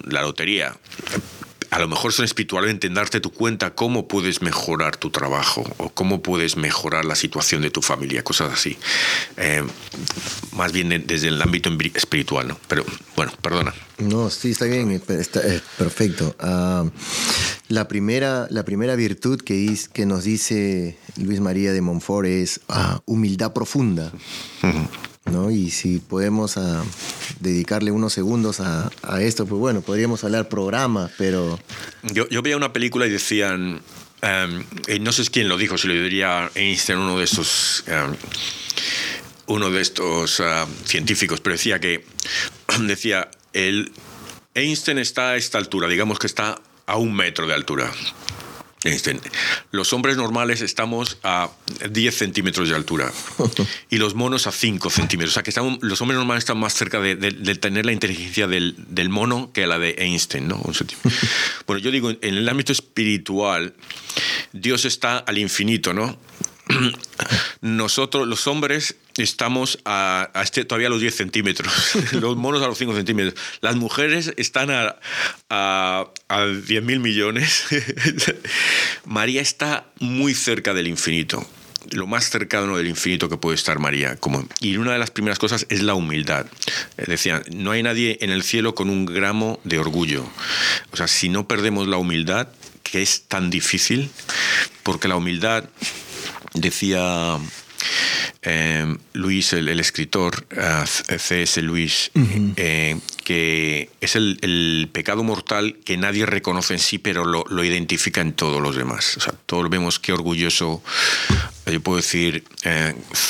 la 0.08 0.22
lotería 0.22 0.76
a 1.70 1.80
lo 1.80 1.88
mejor 1.88 2.14
son 2.14 2.26
espiritualmente 2.26 2.88
en 2.88 2.94
darte 2.94 3.20
tu 3.20 3.32
cuenta 3.32 3.76
cómo 3.76 4.08
puedes 4.08 4.42
mejorar 4.42 4.98
tu 4.98 5.10
trabajo 5.10 5.64
o 5.78 5.90
cómo 5.90 6.22
puedes 6.22 6.56
mejorar 6.56 7.06
la 7.06 7.16
situación 7.16 7.62
de 7.62 7.70
tu 7.70 7.82
familia, 7.82 8.24
cosas 8.24 8.54
así. 8.54 8.78
Eh, 9.36 9.64
más 10.54 10.72
bien 10.72 11.04
desde 11.06 11.28
el 11.28 11.42
ámbito 11.42 11.70
espiritual, 11.94 12.48
¿no? 12.48 12.60
Pero 12.68 12.86
bueno, 13.16 13.34
perdona. 13.42 13.74
No, 13.98 14.30
sí, 14.30 14.52
está 14.52 14.66
bien, 14.66 14.92
está, 14.92 15.42
perfecto. 15.78 16.36
Ah, 16.40 16.86
la, 17.70 17.88
primera, 17.88 18.48
la 18.50 18.64
primera 18.64 18.96
virtud 18.96 19.42
que, 19.42 19.78
que 19.94 20.06
nos 20.06 20.24
dice 20.24 20.98
Luis 21.18 21.40
María 21.40 21.74
de 21.74 21.82
Montfort 21.82 22.28
es 22.28 22.62
ah, 22.70 23.02
humildad 23.06 23.54
profunda. 23.54 24.12
¿no? 25.32 25.52
Y 25.52 25.72
si 25.72 26.00
podemos 26.00 26.58
ah, 26.58 26.84
dedicarle 27.40 27.92
unos 27.92 28.14
segundos 28.14 28.60
a, 28.60 28.90
esto, 29.20 29.46
pues 29.46 29.60
bueno, 29.60 29.82
podríamos 29.82 30.24
hablar 30.24 30.50
programas, 30.50 31.12
pero... 31.18 31.60
Yo, 32.04 32.28
yo 32.30 32.42
veía 32.42 32.58
una 32.58 32.72
película 32.74 33.06
y 33.08 33.10
decían, 33.10 33.82
em, 34.22 34.64
no 35.02 35.12
sé 35.12 35.26
quién 35.30 35.50
lo 35.50 35.58
dijo, 35.58 35.78
si 35.78 35.88
lo 35.88 35.94
diría 35.94 36.50
Einstein, 36.56 37.00
uno 37.00 37.18
de 37.18 37.24
esos... 37.24 37.84
Em, 37.88 38.16
uno 39.48 39.70
de 39.70 39.82
estos 39.82 40.42
ah, 40.42 40.68
científicos, 40.86 41.40
pero 41.42 41.56
decía 41.56 41.80
que 41.80 42.04
decía 42.82 43.30
el 43.54 43.92
Einstein 44.54 44.98
está 44.98 45.32
a 45.32 45.36
esta 45.38 45.58
altura, 45.58 45.88
digamos 45.88 46.20
que 46.20 46.28
está 46.28 46.60
a 46.88 46.98
un 46.98 47.16
metro 47.16 47.46
de 47.48 47.54
altura. 47.54 47.92
Este, 48.84 49.20
los 49.72 49.92
hombres 49.92 50.18
normales 50.18 50.62
estamos 50.62 51.18
a 51.24 51.50
10 51.90 52.16
centímetros 52.16 52.70
de 52.70 52.76
altura 52.76 53.12
y 53.90 53.98
los 53.98 54.14
monos 54.16 54.48
a 54.48 54.52
5 54.52 54.90
centímetros. 54.90 55.32
O 55.32 55.36
sea 55.36 55.44
que 55.44 55.50
estamos, 55.50 55.80
los 55.82 56.00
hombres 56.02 56.18
normales 56.18 56.44
están 56.44 56.60
más 56.60 56.74
cerca 56.74 57.00
de, 57.00 57.16
tener 57.56 57.86
la 57.86 57.92
inteligencia 57.92 58.48
del, 58.48 58.76
del, 58.78 59.10
mono 59.10 59.52
que 59.52 59.66
la 59.68 59.80
de 59.80 59.96
Einstein. 59.98 60.48
¿no? 60.48 60.62
bueno, 61.68 61.82
yo 61.82 61.92
digo, 61.92 62.12
en 62.12 62.20
el 62.22 62.48
ámbito 62.48 62.72
espiritual, 62.72 63.74
Dios 64.54 64.86
está 64.86 65.18
al 65.18 65.38
infinito, 65.38 65.94
¿no? 65.94 66.18
nosotros, 67.62 68.28
los 68.28 68.48
hombres, 68.48 68.96
estamos 69.18 69.80
a, 69.86 70.30
este, 70.44 70.66
todavía 70.66 70.88
a 70.88 70.92
los 70.92 71.02
10 71.02 71.16
centímetros, 71.16 71.74
los 72.14 72.36
monos 72.38 72.62
a 72.62 72.68
los 72.68 72.78
5 72.78 72.96
centímetros. 72.96 73.36
Las 73.62 73.76
mujeres 73.76 74.34
están 74.38 74.72
a, 74.72 74.96
a, 75.50 76.08
a 76.28 76.46
10 76.46 76.84
mil 76.84 77.00
millones. 77.00 77.66
María 79.06 79.42
está 79.42 79.88
muy 80.00 80.34
cerca 80.34 80.74
del 80.74 80.88
infinito 80.88 81.48
lo 81.92 82.08
más 82.08 82.30
cercano 82.30 82.78
del 82.78 82.88
infinito 82.88 83.30
que 83.30 83.38
puede 83.38 83.56
estar 83.56 83.80
María. 83.80 84.16
Como, 84.18 84.46
y 84.60 84.78
una 84.78 84.94
de 84.94 85.00
las 85.00 85.12
primeras 85.12 85.40
cosas 85.40 85.66
es 85.70 85.84
la 85.84 85.94
humildad. 85.94 86.46
Decía, 86.98 87.42
no 87.52 87.72
hay 87.72 87.84
nadie 87.84 88.18
en 88.22 88.30
el 88.30 88.44
cielo 88.44 88.76
con 88.76 88.90
un 88.90 89.06
gramo 89.06 89.60
de 89.64 89.80
orgullo. 89.80 90.26
O 90.92 90.98
sea, 90.98 91.08
si 91.08 91.30
no 91.30 91.48
perdemos 91.48 91.88
la 91.88 91.98
humildad, 91.98 92.50
que 92.84 93.02
es 93.02 93.24
tan 93.24 93.50
difícil, 93.50 94.10
porque 94.84 95.08
la 95.08 95.16
humildad 95.16 95.66
decía 96.60 97.38
eh, 98.42 98.96
Luis, 99.14 99.54
el, 99.54 99.80
escritor, 99.80 100.48
eh, 100.52 100.86
C.S. 101.18 101.62
Luis, 101.62 102.12
eh, 102.56 103.00
que 103.24 103.90
es 104.00 104.16
el, 104.16 104.90
pecado 104.92 105.24
mortal 105.24 105.78
que 105.84 105.98
nadie 105.98 106.26
reconoce 106.26 106.74
en 106.74 106.80
sí, 106.80 106.98
pero 106.98 107.26
lo, 107.26 107.64
identifica 107.64 108.22
en 108.22 108.34
todos 108.34 108.62
los 108.62 108.76
demás. 108.76 109.18
O 109.18 109.22
sea, 109.22 109.34
todos 109.46 109.70
vemos 109.70 110.00
qué 110.00 110.14
orgulloso, 110.14 110.82
yo 111.66 111.82
puedo 111.82 111.98
decir, 111.98 112.44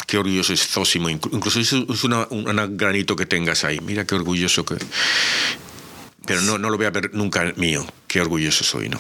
qué 0.06 0.18
orgulloso 0.18 0.54
es 0.54 0.68
Zósimo, 0.68 1.10
incluso 1.10 1.60
es 1.60 1.74
un 1.74 2.78
granito 2.78 3.16
que 3.16 3.26
tengas 3.26 3.64
ahí, 3.64 3.80
mira 3.80 4.06
qué 4.06 4.16
orgulloso 4.16 4.66
que... 4.66 4.76
Pero 6.26 6.42
no, 6.42 6.58
no 6.58 6.70
lo 6.70 6.76
voy 6.78 6.86
a 6.86 6.90
ver 6.90 7.14
nunca 7.14 7.54
mío, 7.56 7.86
qué 8.08 8.20
orgulloso 8.20 8.66
soy, 8.66 8.90
¿no? 8.90 9.00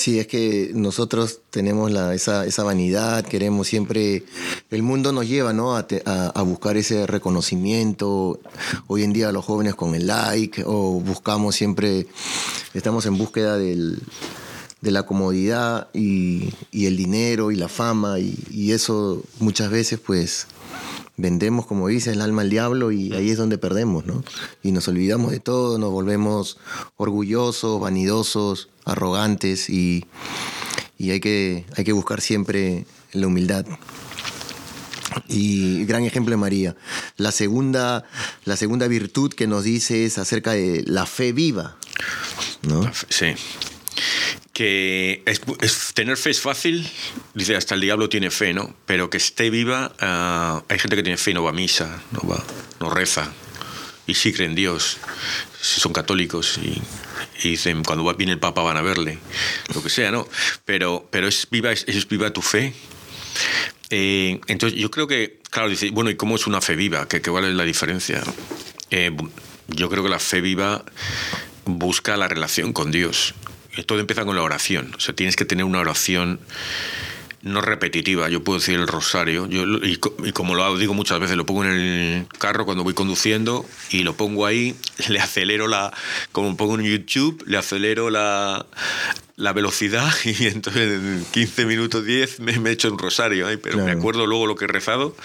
Sí, 0.00 0.18
es 0.18 0.26
que 0.28 0.70
nosotros 0.72 1.40
tenemos 1.50 1.90
la, 1.90 2.14
esa, 2.14 2.46
esa, 2.46 2.62
vanidad, 2.62 3.22
queremos 3.22 3.68
siempre, 3.68 4.24
el 4.70 4.82
mundo 4.82 5.12
nos 5.12 5.28
lleva 5.28 5.52
¿no? 5.52 5.76
a, 5.76 6.42
buscar 6.42 6.78
ese 6.78 7.06
reconocimiento, 7.06 8.40
hoy 8.86 9.02
en 9.02 9.12
día 9.12 9.30
los 9.30 9.44
jóvenes 9.44 9.74
con 9.74 9.94
el 9.94 10.06
like, 10.06 10.64
o 10.64 11.00
buscamos 11.00 11.54
siempre, 11.54 12.06
estamos 12.72 13.04
en 13.04 13.18
búsqueda 13.18 13.58
del, 13.58 14.00
de 14.80 14.90
la 14.90 15.02
comodidad 15.02 15.88
y, 15.92 16.48
y, 16.70 16.86
el 16.86 16.96
dinero 16.96 17.50
y 17.50 17.56
la 17.56 17.68
fama, 17.68 18.18
y 18.18 18.72
eso 18.72 19.22
muchas 19.38 19.68
veces 19.68 20.00
pues 20.00 20.46
vendemos, 21.20 21.66
como 21.66 21.88
dice, 21.88 22.12
el 22.12 22.20
alma 22.20 22.42
al 22.42 22.50
diablo 22.50 22.92
y 22.92 23.12
ahí 23.12 23.30
es 23.30 23.38
donde 23.38 23.58
perdemos, 23.58 24.06
¿no? 24.06 24.24
Y 24.62 24.72
nos 24.72 24.88
olvidamos 24.88 25.30
de 25.30 25.40
todo, 25.40 25.78
nos 25.78 25.90
volvemos 25.90 26.58
orgullosos, 26.96 27.80
vanidosos, 27.80 28.68
arrogantes 28.84 29.70
y, 29.70 30.06
hay, 30.98 31.20
que, 31.20 31.64
hay 31.76 31.84
que 31.84 31.92
buscar 31.92 32.20
siempre 32.20 32.86
la 33.12 33.26
humildad. 33.26 33.66
Y 35.28 35.84
gran 35.84 36.04
ejemplo 36.04 36.32
de 36.32 36.36
María. 36.36 36.76
La 37.16 37.32
segunda, 37.32 38.04
la 38.44 38.56
segunda 38.56 38.86
virtud 38.88 39.32
que 39.32 39.46
nos 39.46 39.64
dice 39.64 40.04
es 40.04 40.18
acerca 40.18 40.52
de 40.52 40.84
la 40.86 41.06
fe 41.06 41.32
viva. 41.32 41.76
¿no? 42.62 42.90
Sí 43.08 43.34
que 44.52 45.22
tener 45.94 46.16
fe 46.16 46.30
es 46.30 46.40
fácil, 46.40 46.88
dice, 47.34 47.56
hasta 47.56 47.74
el 47.74 47.80
diablo 47.80 48.08
tiene 48.08 48.30
fe, 48.30 48.52
¿no? 48.52 48.74
Pero 48.86 49.10
que 49.10 49.16
esté 49.16 49.50
viva, 49.50 49.92
ah, 50.00 50.62
hay 50.68 50.78
gente 50.78 50.96
que 50.96 51.02
tiene 51.02 51.16
fe 51.16 51.30
y 51.30 51.34
no 51.34 51.42
va 51.42 51.50
a 51.50 51.54
misa, 51.54 52.02
no 52.10 52.28
va, 52.28 52.42
no 52.80 52.90
reza, 52.90 53.32
y 54.06 54.14
sí 54.14 54.32
creen 54.32 54.50
en 54.50 54.56
Dios, 54.56 54.98
son 55.60 55.92
católicos 55.92 56.58
y, 56.62 56.82
dicen, 57.48 57.84
cuando 57.84 58.12
viene 58.14 58.32
el 58.32 58.38
Papa 58.38 58.62
van 58.62 58.76
a 58.76 58.82
verle, 58.82 59.18
lo 59.74 59.82
que 59.82 59.88
sea, 59.88 60.10
¿no? 60.10 60.28
Pero, 60.64 61.08
pero 61.10 61.28
es, 61.28 61.46
viva, 61.50 61.72
es, 61.72 62.08
viva 62.08 62.32
tu 62.32 62.42
fe. 62.42 62.74
Eh, 63.88 64.40
entonces 64.46 64.78
yo 64.78 64.90
creo 64.90 65.06
que, 65.06 65.40
claro, 65.50 65.68
dice, 65.68 65.90
bueno, 65.90 66.10
¿y 66.10 66.16
cómo 66.16 66.36
es 66.36 66.46
una 66.46 66.60
fe 66.60 66.76
viva? 66.76 67.08
¿Qué, 67.08 67.22
cuál 67.22 67.44
es 67.44 67.54
la 67.54 67.64
diferencia? 67.64 68.22
Eh, 68.90 69.16
yo 69.68 69.88
creo 69.88 70.02
que 70.02 70.08
la 70.08 70.18
fe 70.18 70.40
viva 70.40 70.84
busca 71.64 72.16
la 72.16 72.28
relación 72.28 72.72
con 72.72 72.90
Dios 72.90 73.34
todo 73.86 74.00
empieza 74.00 74.24
con 74.24 74.36
la 74.36 74.42
oración. 74.42 74.92
O 74.96 75.00
sea, 75.00 75.14
tienes 75.14 75.36
que 75.36 75.44
tener 75.44 75.64
una 75.64 75.80
oración 75.80 76.40
no 77.42 77.62
repetitiva. 77.62 78.28
Yo 78.28 78.44
puedo 78.44 78.58
decir 78.58 78.74
el 78.74 78.86
rosario. 78.86 79.46
Yo, 79.46 79.64
y, 79.82 79.96
como 79.96 80.54
lo 80.54 80.76
digo 80.76 80.94
muchas 80.94 81.20
veces, 81.20 81.36
lo 81.36 81.46
pongo 81.46 81.64
en 81.64 81.70
el 81.70 82.26
carro 82.38 82.64
cuando 82.64 82.84
voy 82.84 82.94
conduciendo 82.94 83.64
y 83.90 84.02
lo 84.02 84.14
pongo 84.14 84.46
ahí, 84.46 84.74
le 85.08 85.20
acelero 85.20 85.68
la. 85.68 85.92
Como 86.32 86.56
pongo 86.56 86.78
en 86.78 86.84
YouTube, 86.84 87.42
le 87.46 87.56
acelero 87.56 88.10
la, 88.10 88.66
la 89.36 89.52
velocidad 89.52 90.12
y 90.24 90.46
entonces 90.46 91.00
en 91.00 91.24
15 91.30 91.64
minutos 91.64 92.04
10 92.04 92.40
me, 92.40 92.52
he 92.52 92.72
hecho 92.72 92.90
un 92.90 92.98
rosario, 92.98 93.46
pero 93.62 93.78
me 93.78 93.92
acuerdo 93.92 94.26
luego 94.26 94.46
lo 94.46 94.54
que 94.54 94.66
he 94.66 94.68
rezado. 94.68 95.16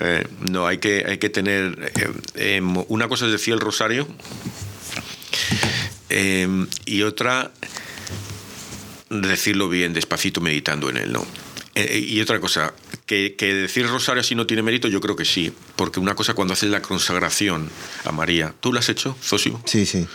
Eh, 0.00 0.26
no, 0.40 0.66
hay 0.66 0.78
que, 0.78 1.04
hay 1.06 1.18
que 1.18 1.30
tener... 1.30 1.92
Eh, 1.96 2.56
em, 2.56 2.76
una 2.88 3.08
cosa 3.08 3.26
es 3.26 3.32
decir 3.32 3.54
el 3.54 3.60
rosario 3.60 4.06
em, 6.12 6.66
y 6.84 7.02
otra 7.02 7.52
decirlo 9.08 9.68
bien, 9.68 9.92
despacito, 9.92 10.40
meditando 10.40 10.88
en 10.88 10.96
él, 10.96 11.12
¿no? 11.12 11.26
Eh, 11.74 11.98
y 12.06 12.20
otra 12.20 12.38
cosa, 12.38 12.74
que, 13.06 13.34
decir 13.38 13.86
rosario 13.86 14.20
así 14.20 14.34
no 14.34 14.46
tiene 14.46 14.62
mérito, 14.62 14.88
yo 14.88 15.00
creo 15.00 15.16
que 15.16 15.24
sí, 15.24 15.52
porque 15.76 16.00
una 16.00 16.14
cosa 16.14 16.34
cuando 16.34 16.52
haces 16.52 16.70
la 16.70 16.82
consagración 16.82 17.70
a 18.04 18.12
María, 18.12 18.54
¿tú 18.60 18.72
lo 18.72 18.78
has 18.78 18.88
hecho, 18.90 19.16
Zosio? 19.22 19.60
Sí, 19.64 19.86
sí. 19.86 20.06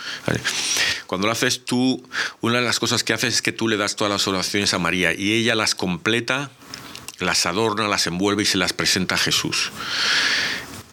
Cuando 1.08 1.28
lo 1.28 1.34
haces 1.34 1.66
tú, 1.66 2.08
una 2.42 2.58
de 2.58 2.64
las 2.64 2.80
cosas 2.80 3.04
que 3.04 3.14
haces 3.14 3.36
es 3.36 3.42
que 3.42 3.52
tú 3.52 3.68
le 3.68 3.78
das 3.78 3.96
todas 3.96 4.12
las 4.12 4.28
oraciones 4.28 4.74
a 4.74 4.80
María 4.80 5.14
y 5.14 5.34
ella 5.34 5.56
las 5.56 5.74
completa, 5.74 6.52
las 7.20 7.46
adorna, 7.48 7.88
las 7.88 8.06
envuelve 8.06 8.44
y 8.44 8.46
se 8.46 8.58
las 8.58 8.74
presenta 8.74 9.16
a 9.16 9.18
Jesús 9.18 9.72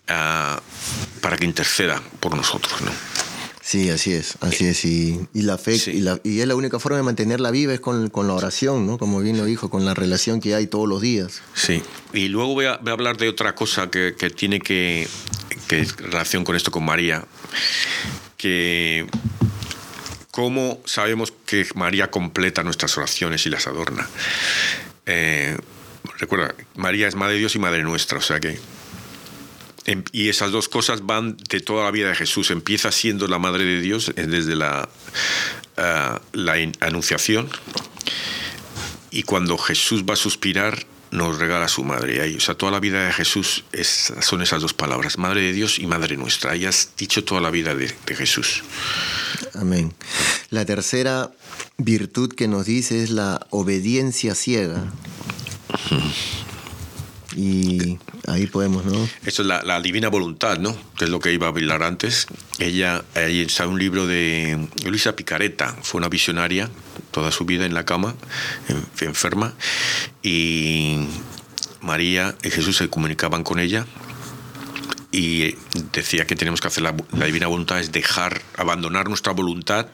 ah, 0.09 0.63
para 1.21 1.37
que 1.37 1.45
interceda 1.45 2.03
por 2.21 2.37
nosotros, 2.37 2.81
¿no? 2.81 2.91
Sí, 3.67 3.89
así 3.89 4.13
es, 4.13 4.37
así 4.43 4.67
es. 4.67 4.85
Y, 4.85 5.27
la 5.33 5.57
fe, 5.57 5.77
y, 5.87 6.01
la, 6.03 6.21
y, 6.23 6.41
es 6.41 6.47
la 6.47 6.55
única 6.55 6.79
forma 6.79 6.99
de 6.99 7.03
mantenerla 7.03 7.51
viva 7.51 7.73
es 7.73 7.81
con, 7.81 8.11
con, 8.11 8.27
la 8.27 8.35
oración, 8.35 8.87
¿no? 8.87 8.99
Como 8.99 9.21
bien 9.21 9.39
lo 9.39 9.47
dijo, 9.47 9.71
con 9.71 9.87
la 9.87 9.95
relación 9.95 10.43
que 10.43 10.55
hay 10.55 10.67
todos 10.67 10.87
los 10.87 11.01
días. 11.01 11.41
Sí, 11.55 11.83
y 12.13 12.29
luego 12.29 12.53
voy 12.53 12.67
a, 12.67 12.75
hablar 12.75 13.17
de 13.17 13.27
otra 13.31 13.55
cosa 13.55 13.91
que, 13.91 14.17
que 14.19 14.29
tiene 14.29 14.61
que, 14.61 15.09
que 15.67 15.87
relación 15.97 16.45
con 16.45 16.57
esto 16.57 16.71
con 16.71 16.85
María, 16.85 17.25
que 18.37 19.07
cómo 20.31 20.83
sabemos 20.85 21.33
que 21.47 21.67
María 21.75 22.11
completa 22.11 22.63
nuestras 22.63 22.99
oraciones 22.99 23.47
y 23.47 23.51
las 23.51 23.67
adorna. 23.67 24.07
Eh, 25.07 25.57
recuerda, 26.19 26.55
María 26.77 27.09
es 27.09 27.15
Madre 27.15 27.33
de 27.33 27.39
Dios 27.39 27.55
y 27.55 27.59
Madre 27.59 27.83
nuestra, 27.83 28.19
o 28.19 28.23
sea 28.23 28.41
que 28.41 28.59
y 30.13 30.29
esas 30.29 30.51
dos 30.51 30.69
cosas 30.69 31.05
van 31.05 31.37
de 31.37 31.61
toda 31.61 31.85
la 31.85 31.91
vida 31.91 32.09
de 32.09 32.15
Jesús. 32.15 32.51
Empieza 32.51 32.91
siendo 32.93 33.29
la 33.29 33.39
madre 33.39 33.65
de 33.65 33.81
Dios 33.81 34.13
eh, 34.17 34.27
desde 34.27 34.57
la, 34.57 34.89
eh, 35.77 36.19
la 36.33 36.55
anunciación 36.81 37.49
y 39.11 39.23
cuando 39.23 39.59
Jesús 39.59 40.05
va 40.05 40.15
a 40.15 40.17
suspirar 40.17 40.87
nos 41.15 41.39
regala 41.39 41.67
a 41.67 41.69
su 41.69 41.85
madre. 41.85 42.37
O 42.37 42.41
sea, 42.41 42.57
toda 42.57 42.73
la 42.73 42.81
vida 42.81 43.07
de 43.07 43.13
Jesús 43.13 43.65
es, 43.73 44.13
son 44.21 44.43
esas 44.43 44.61
dos 44.61 44.75
palabras, 44.75 45.17
Madre 45.17 45.43
de 45.43 45.53
Dios 45.53 45.79
y 45.79 45.87
Madre 45.87 46.17
nuestra. 46.17 46.51
Ahí 46.51 46.67
has 46.67 46.91
dicho 46.99 47.23
toda 47.23 47.41
la 47.41 47.51
vida 47.51 47.75
de, 47.77 47.95
de 48.05 48.17
Jesús. 48.17 48.65
Amén. 49.55 49.95
La 50.51 50.65
tercera 50.65 51.31
virtud 51.79 52.35
que 52.35 52.49
nos 52.49 52.67
dice 52.67 53.05
es 53.05 53.11
la 53.11 53.47
obediencia 53.51 54.35
ciega. 54.35 54.93
Y 57.35 57.99
ahí 58.27 58.47
podemos, 58.47 58.85
¿no? 58.85 59.09
Esto 59.25 59.43
es 59.43 59.49
la, 59.49 59.81
divina 59.81 60.09
voluntad, 60.09 60.59
¿no? 60.59 60.77
Que 60.97 61.05
es 61.05 61.11
lo 61.11 61.21
que 61.21 61.33
iba 61.33 61.47
a 61.47 61.51
hablar 61.51 61.83
antes. 61.83 62.27
Ella, 62.59 63.05
ahí 63.15 63.41
está 63.41 63.67
un 63.67 63.79
libro 63.79 64.07
de 64.07 64.69
Luisa 64.85 65.17
Picareta, 65.17 65.77
fue 65.83 65.99
una 65.99 66.09
visionaria 66.09 66.71
toda 67.11 67.31
su 67.31 67.45
vida 67.45 67.65
en 67.65 67.75
la 67.75 67.85
cama, 67.85 68.17
enferma, 69.01 69.55
y 70.21 71.07
María 71.81 72.35
y 72.43 72.51
Jesús 72.51 72.77
se 72.77 72.91
comunicaban 72.91 73.45
con 73.45 73.61
ella 73.61 73.87
y 75.13 75.55
decía 75.93 76.27
que 76.27 76.35
tenemos 76.35 76.61
que 76.61 76.67
hacer 76.67 76.83
la, 76.83 76.93
la, 77.13 77.27
divina 77.27 77.47
voluntad 77.47 77.79
es 77.79 77.93
dejar, 77.93 78.43
abandonar 78.57 79.09
nuestra 79.09 79.33
voluntad, 79.33 79.87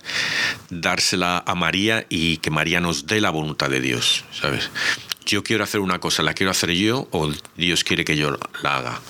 dársela 0.70 1.44
a 1.46 1.54
María 1.54 2.06
y 2.08 2.38
que 2.38 2.50
María 2.50 2.80
nos 2.80 3.06
dé 3.06 3.20
la 3.20 3.28
voluntad 3.28 3.68
de 3.68 3.82
Dios, 3.82 4.24
¿sabes? 4.32 4.70
Yo 5.30 5.44
quiero 5.44 5.64
hacer 5.64 5.80
una 5.80 6.00
cosa, 6.00 6.22
¿la 6.22 6.34
quiero 6.34 6.50
hacer 6.50 6.70
yo 6.72 7.08
o 7.12 7.30
Dios 7.56 7.84
quiere 7.84 8.04
que 8.04 8.16
yo 8.16 8.36
la 8.62 8.76
haga? 8.76 9.00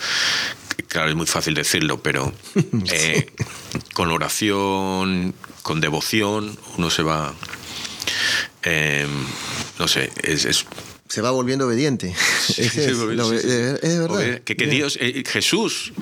Claro, 0.88 1.09
es 1.09 1.16
muy 1.16 1.26
fácil 1.26 1.54
decirlo, 1.54 2.02
pero 2.02 2.33
eh, 2.92 3.33
con 3.94 4.11
oración, 4.11 5.35
con 5.62 5.80
devoción, 5.80 6.59
uno 6.76 6.90
se 6.90 7.02
va... 7.02 7.35
Eh, 8.62 9.06
no 9.78 9.88
sé, 9.88 10.12
es, 10.22 10.66
se 11.11 11.20
va 11.23 11.33
volviendo 11.33 11.66
obediente. 11.66 12.14
es, 12.57 13.09
verdad. 13.09 14.42
Que, 14.42 14.55
Dios, 14.55 14.96
eh, 15.01 15.25
Jesús, 15.27 15.92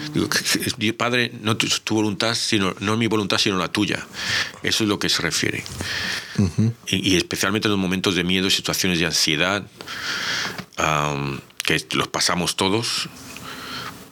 Padre, 0.99 1.33
no 1.40 1.57
tu, 1.57 1.94
voluntad, 1.94 2.35
sino, 2.35 2.75
no 2.81 2.94
mi 2.99 3.07
voluntad, 3.07 3.38
sino 3.38 3.57
la 3.57 3.73
tuya. 3.73 4.07
Eso 4.62 4.85
es 4.85 4.88
lo 4.88 4.99
que 4.99 5.09
se 5.09 5.23
refiere. 5.23 5.64
y, 6.88 7.16
especialmente 7.16 7.68
en 7.68 7.73
los 7.73 7.81
momentos 7.81 8.16
de 8.16 8.25
miedo, 8.25 8.51
situaciones 8.51 8.99
de 8.99 9.07
ansiedad, 9.07 9.66
que 11.64 11.87
los 11.92 12.09
pasamos 12.09 12.57
todos, 12.57 13.09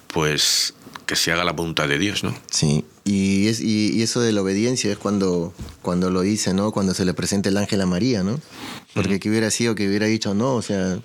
pues 0.07 0.73
que 1.07 1.17
se 1.17 1.33
haga 1.33 1.45
la 1.45 1.53
voluntad 1.53 1.89
de 1.89 1.99
Dios, 1.99 2.25
¿no? 2.25 2.37
Sí, 2.51 2.85
y, 3.05 3.47
es, 3.47 3.61
y, 3.61 4.03
eso 4.03 4.21
de 4.21 4.33
la 4.33 4.43
obediencia 4.43 4.91
es 4.91 4.99
cuando, 4.99 5.55
cuando 5.81 6.11
lo 6.11 6.23
dice, 6.23 6.53
¿no? 6.53 6.73
Cuando 6.73 6.95
se 6.95 7.05
le 7.05 7.15
presenta 7.15 7.49
el 7.49 7.57
ángel 7.57 7.81
a 7.81 7.87
María, 7.87 8.25
¿no? 8.25 8.41
Porque 8.93 9.21
que 9.21 9.31
hubiera 9.31 9.51
sido 9.51 9.77
que 9.77 9.89
hubiera 9.89 10.07
dicho 10.07 10.35
no, 10.35 10.55
o 10.55 10.63
sea, 10.63 10.99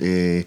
eh, 0.00 0.46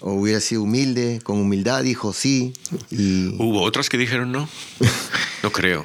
o 0.00 0.12
hubiera 0.14 0.40
sido 0.40 0.62
humilde, 0.62 1.20
con 1.22 1.38
humildad 1.38 1.82
dijo 1.82 2.12
sí. 2.14 2.54
Y... 2.90 3.36
¿Hubo 3.38 3.62
otras 3.62 3.90
que 3.90 3.98
dijeron 3.98 4.32
no? 4.32 4.48
no 5.42 5.52
creo. 5.52 5.84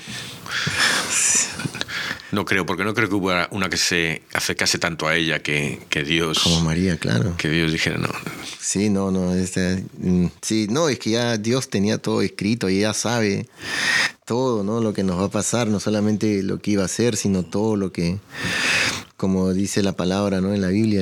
No 2.32 2.44
creo, 2.44 2.66
porque 2.66 2.84
no 2.84 2.94
creo 2.94 3.08
que 3.08 3.16
hubiera 3.16 3.48
una 3.52 3.70
que 3.70 3.78
se 3.78 4.22
acercase 4.34 4.80
tanto 4.80 5.08
a 5.08 5.16
ella 5.16 5.40
que, 5.40 5.80
que 5.90 6.04
Dios. 6.04 6.40
Como 6.40 6.62
María, 6.62 6.98
claro. 6.98 7.36
Que 7.38 7.50
Dios 7.50 7.72
dijera 7.72 7.98
no. 7.98 8.10
Sí, 8.60 8.90
no, 8.90 9.12
no. 9.12 9.34
Este, 9.34 9.84
mm, 9.98 10.28
sí, 10.42 10.68
no, 10.70 10.90
es 10.90 11.00
que 11.00 11.12
ya 11.12 11.38
Dios 11.38 11.70
tenía 11.70 11.98
todo 11.98 12.22
escrito 12.22 12.70
y 12.70 12.82
ya 12.82 12.94
sabe 12.94 13.48
todo, 14.26 14.64
¿no? 14.64 14.82
Lo 14.82 14.94
que 14.94 15.04
nos 15.04 15.20
va 15.20 15.26
a 15.26 15.32
pasar, 15.32 15.68
no 15.68 15.80
solamente 15.80 16.44
lo 16.44 16.60
que 16.60 16.72
iba 16.72 16.84
a 16.84 16.88
hacer, 16.88 17.16
sino 17.16 17.44
todo 17.44 17.78
lo 17.78 17.94
que, 17.94 18.18
como 19.16 19.54
dice 19.54 19.82
la 19.82 19.94
palabra, 19.94 20.42
¿no? 20.42 20.54
En 20.54 20.62
la 20.62 20.68
Biblia, 20.68 21.02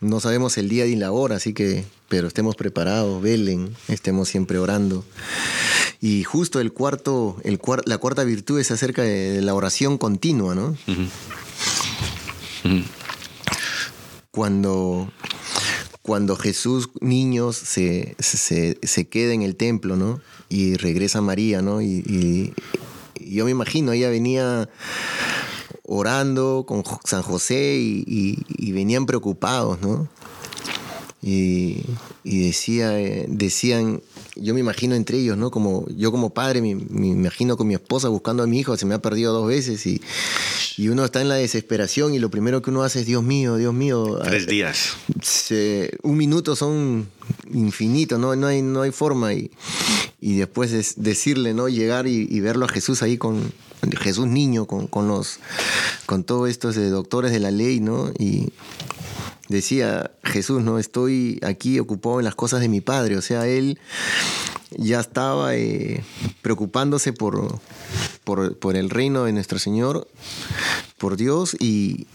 no 0.00 0.20
sabemos 0.20 0.56
el 0.58 0.68
día 0.68 0.84
ni 0.84 0.94
la 0.94 1.10
hora, 1.10 1.36
así 1.36 1.54
que, 1.54 1.84
pero 2.12 2.28
estemos 2.28 2.56
preparados, 2.56 3.22
velen, 3.22 3.74
estemos 3.88 4.28
siempre 4.28 4.58
orando. 4.58 5.02
Y 5.98 6.24
justo 6.24 6.60
el 6.60 6.70
cuarto, 6.70 7.38
el 7.42 7.58
la 7.86 7.96
cuarta 7.96 8.22
virtud 8.22 8.60
es 8.60 8.70
acerca 8.70 9.00
de 9.00 9.40
la 9.40 9.54
oración 9.54 9.96
continua, 9.96 10.54
¿no? 10.54 10.76
Cuando, 14.30 15.10
cuando 16.02 16.36
Jesús, 16.36 16.90
niños, 17.00 17.56
se, 17.56 18.14
se, 18.18 19.08
queda 19.08 19.32
en 19.32 19.40
el 19.40 19.56
templo, 19.56 19.96
¿no? 19.96 20.20
Y 20.50 20.74
regresa 20.74 21.22
María, 21.22 21.62
¿no? 21.62 21.80
Y, 21.80 22.52
yo 23.20 23.46
me 23.46 23.52
imagino, 23.52 23.92
ella 23.92 24.10
venía 24.10 24.68
orando 25.84 26.66
con 26.68 26.84
San 27.04 27.22
José 27.22 27.78
y, 27.80 28.72
venían 28.72 29.06
preocupados, 29.06 29.80
¿no? 29.80 30.08
Y, 31.24 31.84
decía, 32.24 32.98
eh, 32.98 33.26
decían, 33.28 34.02
yo 34.34 34.54
me 34.54 34.60
imagino 34.60 34.96
entre 34.96 35.18
ellos, 35.18 35.36
¿no? 35.36 35.52
Como 35.52 35.86
yo 35.96 36.10
como 36.10 36.30
padre 36.30 36.60
me, 36.60 36.70
imagino 36.70 37.56
con 37.56 37.68
mi 37.68 37.74
esposa 37.74 38.08
buscando 38.08 38.42
a 38.42 38.48
mi 38.48 38.58
hijo, 38.58 38.76
se 38.76 38.86
me 38.86 38.94
ha 38.94 39.00
perdido 39.00 39.32
dos 39.32 39.46
veces 39.46 39.86
y, 39.86 40.02
y, 40.76 40.88
uno 40.88 41.04
está 41.04 41.20
en 41.20 41.28
la 41.28 41.36
desesperación 41.36 42.12
y 42.14 42.18
lo 42.18 42.28
primero 42.28 42.60
que 42.60 42.70
uno 42.70 42.82
hace 42.82 43.00
es, 43.00 43.06
Dios 43.06 43.22
mío, 43.22 43.56
Dios 43.56 43.72
mío. 43.72 44.18
Tres 44.24 44.48
días. 44.48 44.96
un 46.02 46.16
minuto 46.16 46.56
son 46.56 47.08
infinitos, 47.52 48.18
¿no? 48.18 48.34
No 48.34 48.48
hay, 48.48 48.60
no 48.62 48.82
hay 48.82 48.90
forma 48.90 49.32
y, 49.32 49.52
y 50.20 50.36
después 50.36 50.72
es 50.72 51.02
decirle, 51.02 51.54
¿no? 51.54 51.68
Llegar 51.68 52.08
y, 52.08 52.40
verlo 52.40 52.64
a 52.64 52.68
Jesús 52.68 53.02
ahí 53.02 53.16
con 53.16 53.52
Jesús 54.00 54.26
niño, 54.26 54.66
con, 54.66 54.88
con 54.88 55.06
los, 55.06 55.38
con 56.06 56.24
todos 56.24 56.50
estos 56.50 56.74
doctores 56.90 57.30
de 57.30 57.38
la 57.38 57.52
ley, 57.52 57.78
¿no? 57.78 58.10
Y, 58.18 58.48
decía 59.52 60.10
Jesús, 60.24 60.62
no 60.62 60.78
estoy 60.78 61.38
aquí 61.42 61.78
ocupado 61.78 62.18
en 62.18 62.24
las 62.24 62.34
cosas 62.34 62.60
de 62.60 62.68
mi 62.68 62.80
Padre, 62.80 63.16
o 63.16 63.22
sea, 63.22 63.46
él 63.46 63.78
ya 64.76 65.00
estaba 65.00 65.54
eh, 65.54 66.02
preocupándose 66.40 67.12
por, 67.12 67.60
por, 68.24 68.76
el 68.76 68.90
reino 68.90 69.24
de 69.24 69.32
nuestro 69.32 69.58
Señor, 69.58 70.08
por 70.98 71.16
Dios 71.16 71.56
y, 71.60 72.06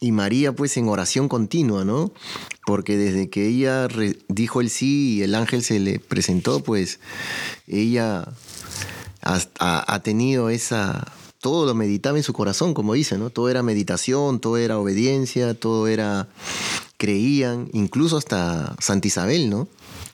María 0.00 0.52
pues 0.52 0.76
en 0.76 0.88
oración 0.88 1.28
continua, 1.28 1.84
¿no? 1.84 2.12
Porque 2.66 2.96
desde 2.96 3.30
que 3.30 3.46
ella 3.46 3.86
dijo 4.28 4.60
el 4.60 4.68
sí 4.68 5.18
y 5.18 5.22
el 5.22 5.34
ángel 5.34 5.62
se 5.62 5.78
le 5.78 6.00
presentó, 6.00 6.60
pues 6.60 6.98
ella 7.68 8.28
ha 9.22 10.00
tenido 10.02 10.50
esa 10.50 11.12
todo 11.42 11.66
lo 11.66 11.74
meditaba 11.74 12.16
en 12.16 12.22
su 12.22 12.32
corazón, 12.32 12.72
como 12.72 12.94
dice, 12.94 13.18
¿no? 13.18 13.28
Todo 13.28 13.48
era 13.48 13.64
meditación, 13.64 14.38
todo 14.38 14.58
era 14.58 14.78
obediencia, 14.78 15.54
todo 15.54 15.88
era 15.88 16.28
creían, 16.98 17.68
incluso 17.72 18.16
hasta 18.16 18.76
Santa 18.78 19.08
Isabel, 19.08 19.50
¿no? 19.50 19.66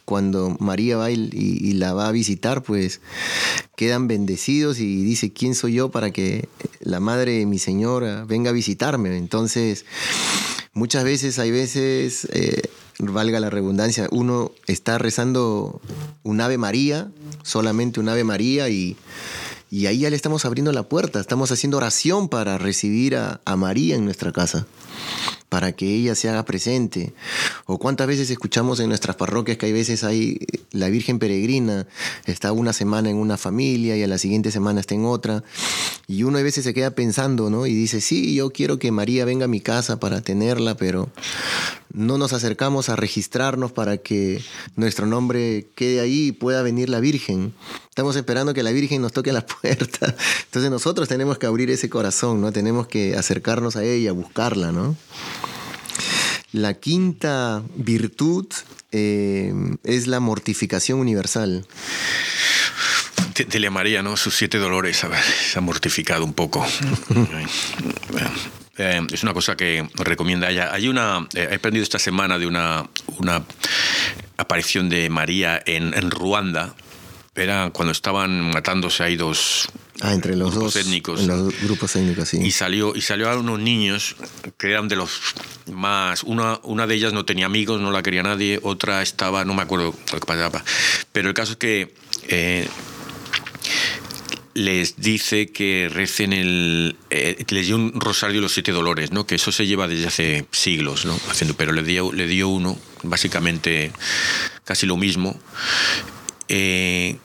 Cuando 0.07 0.57
María 0.59 0.97
va 0.97 1.11
y, 1.11 1.75
la 1.75 1.93
va 1.93 2.09
a 2.09 2.13
visitar, 2.13 2.63
pues 2.63 3.03
quedan 3.77 4.09
bendecidos 4.09 4.81
y 4.81 5.03
dice, 5.05 5.31
¿quién 5.31 5.55
soy 5.55 5.75
yo 5.75 5.91
para 5.91 6.13
que 6.13 6.49
la 6.81 6.99
madre 6.99 7.33
de 7.33 7.45
mi 7.45 7.59
señora 7.59 8.25
venga 8.25 8.49
a 8.49 8.55
visitarme? 8.55 9.15
Entonces, 9.19 9.85
muchas 10.73 11.05
veces, 11.05 11.39
hay 11.39 11.51
veces, 11.51 12.27
eh, 12.33 12.63
valga 13.01 13.39
la 13.39 13.51
redundancia, 13.51 14.09
uno 14.13 14.53
está 14.67 14.97
rezando 14.97 15.83
un 16.23 16.41
Ave 16.41 16.57
María, 16.57 17.11
solamente 17.43 18.01
un 18.01 18.09
Ave 18.09 18.25
María 18.25 18.71
y 18.71 18.97
y 19.71 19.87
ahí 19.87 20.01
ya 20.01 20.11
le 20.11 20.17
estamos 20.17 20.45
abriendo 20.45 20.73
la 20.73 20.85
puerta, 20.85 21.21
estamos 21.21 21.51
haciendo 21.53 21.77
oración 21.77 22.29
para 22.29 22.59
recibir 22.59 23.17
a, 23.17 23.41
a 23.45 23.57
María 23.57 23.97
en 23.97 24.05
nuestra 24.05 24.33
casa 24.33 24.67
para 25.49 25.73
que 25.73 25.95
ella 25.95 26.15
se 26.15 26.29
haga 26.29 26.45
presente. 26.45 27.13
O 27.67 27.79
cuántas 27.79 28.07
veces 28.07 28.31
escuchamos 28.31 28.81
en 28.81 28.89
nuestras 28.89 29.17
parroquias 29.17 29.57
que 29.57 29.67
hay 29.67 29.73
veces 29.73 30.05
hay 30.05 30.39
la 30.73 30.89
Virgen 30.89 31.19
peregrina, 31.19 31.87
está 32.27 32.53
una 32.53 32.73
semana 32.73 33.11
en 33.11 33.17
una 33.17 33.37
familia 33.37 33.97
y 33.97 34.03
a 34.03 34.07
la 34.07 34.19
siguiente 34.19 34.51
semana 34.51 34.81
está 34.81 34.95
en 34.95 35.07
otra. 35.07 35.43
Y 36.07 36.23
uno 36.23 36.39
a 36.39 36.43
veces 36.43 36.65
se 36.65 36.75
queda 36.75 36.91
pensando, 36.91 37.51
¿no? 37.51 37.67
Y 37.67 37.75
dice, 37.75 38.01
sí, 38.01 38.35
yo 38.35 38.51
quiero 38.51 38.79
que 38.79 38.93
María 38.93 39.25
venga 39.25 39.47
a 39.47 39.49
mi 39.49 39.61
casa 39.61 39.99
para 39.99 40.21
tenerla, 40.21 40.77
pero 40.77 41.11
no 41.93 42.19
nos 42.19 42.33
acercamos 42.33 42.91
a 42.91 42.97
registrarnos 42.97 43.73
para 43.73 43.99
que 43.99 44.43
nuestro 44.77 45.07
nombre 45.07 45.67
quede 45.75 46.01
ahí 46.01 46.29
y 46.29 46.33
pueda 46.33 46.63
venir 46.63 46.91
la 46.91 47.01
Virgen. 47.01 47.55
Estamos 47.99 48.15
esperando 48.15 48.55
que 48.55 48.63
la 48.63 48.71
Virgen 48.71 49.03
nos 49.03 49.13
toque 49.13 49.33
la 49.33 49.45
puerta. 49.45 50.15
Entonces 50.45 50.71
nosotros 50.71 51.09
tenemos 51.09 51.37
que 51.37 51.47
abrir 51.47 51.69
ese 51.69 51.91
corazón, 51.91 52.41
¿no? 52.41 52.53
Tenemos 52.53 52.87
que 52.87 53.17
acercarnos 53.17 53.75
a 53.75 53.83
ella, 53.83 54.13
buscarla, 54.13 54.71
¿no? 54.71 54.95
La 56.53 56.75
quinta 56.75 57.61
virtud 57.75 58.47
eh, 58.93 59.53
es 59.83 60.07
la 60.07 60.21
mortificación 60.21 61.01
universal. 61.01 61.67
A 63.67 63.71
María, 63.71 64.01
¿no? 64.05 64.17
Sus 64.17 64.37
siete 64.37 64.59
dolores, 64.59 65.03
a 65.03 65.09
ver, 65.09 65.21
se 65.21 65.59
ha 65.59 65.61
mortificado 65.61 66.25
un 66.25 66.35
poco. 66.35 66.65
Eh, 68.81 69.05
es 69.13 69.25
una 69.25 69.35
cosa 69.35 69.57
que 69.57 69.91
recomienda 69.97 70.49
ella. 70.49 70.73
Hay 70.73 70.87
una, 70.87 71.27
eh, 71.35 71.49
he 71.51 71.55
aprendido 71.57 71.83
esta 71.83 71.99
semana 71.99 72.39
de 72.39 72.47
una, 72.47 72.89
una 73.19 73.43
aparición 74.37 74.89
de 74.89 75.11
María 75.11 75.61
en, 75.67 75.95
en 75.95 76.13
Ruanda, 76.13 76.77
era 77.39 77.71
cuando 77.71 77.93
estaban 77.93 78.51
matándose 78.51 79.03
ahí 79.03 79.17
dos 79.17 79.69
ah, 80.01 80.13
entre 80.13 80.37
los 80.37 80.51
grupos 80.51 80.75
dos 80.75 80.87
étnicos. 80.87 81.23
los 81.27 81.61
grupos 81.63 81.97
étnicos, 81.97 82.29
sí. 82.29 82.39
Y 82.43 82.51
salió, 82.51 82.95
y 82.95 83.01
salió 83.01 83.31
a 83.31 83.39
unos 83.39 83.59
niños 83.59 84.17
que 84.57 84.71
eran 84.71 84.89
de 84.89 84.97
los 84.97 85.21
más. 85.73 86.23
Una, 86.25 86.61
una 86.65 86.87
de 86.87 86.95
ellas 86.95 87.13
no 87.13 87.25
tenía 87.25 87.47
amigos, 87.47 87.81
no 87.81 87.91
la 87.91 88.03
quería 88.03 88.23
nadie, 88.23 88.61
otra 88.63 89.03
estaba, 89.03 89.45
no 89.45 89.55
me 89.55 89.63
acuerdo 89.63 89.95
lo 90.13 90.21
que 90.21 90.27
pasaba. 90.27 90.63
Pero 91.13 91.29
el 91.29 91.35
caso 91.35 91.53
es 91.53 91.59
que. 91.59 91.95
Eh, 92.29 92.69
les 94.55 94.97
dice 94.97 95.53
que 95.53 95.89
recen 95.93 96.33
el. 96.33 96.97
Eh, 97.11 97.45
les 97.49 97.67
dio 97.67 97.77
un 97.77 97.93
rosario 98.01 98.37
de 98.37 98.43
los 98.43 98.53
siete 98.53 98.73
dolores, 98.73 99.13
¿no? 99.13 99.25
Que 99.25 99.37
eso 99.37 99.53
se 99.53 99.67
lleva 99.67 99.87
desde 99.87 100.09
hace 100.09 100.47
siglos, 100.51 101.05
¿no? 101.05 101.19
Haciendo, 101.31 101.55
pero 101.57 101.73
le 101.73 101.83
dio, 101.85 102.13
le 102.13 102.27
dio 102.27 102.49
uno, 102.49 102.77
básicamente 103.05 103.93
casi 104.65 104.87
lo 104.87 104.97
mismo. 104.97 105.39
Eh, 106.49 107.17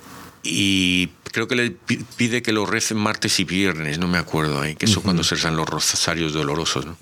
y 0.44 1.08
creo 1.32 1.48
que 1.48 1.56
le 1.56 1.72
pide 2.18 2.42
que 2.42 2.52
lo 2.52 2.66
recen 2.66 2.98
martes 2.98 3.40
y 3.40 3.44
viernes, 3.46 3.98
no 3.98 4.08
me 4.08 4.18
acuerdo 4.18 4.60
ahí, 4.62 4.76
que 4.76 4.86
eso 4.86 5.02
cuando 5.02 5.24
se 5.24 5.36
rezan 5.36 5.56
los 5.56 5.68
rosarios 5.68 6.34
dolorosos, 6.34 6.86
¿no? 6.86 6.98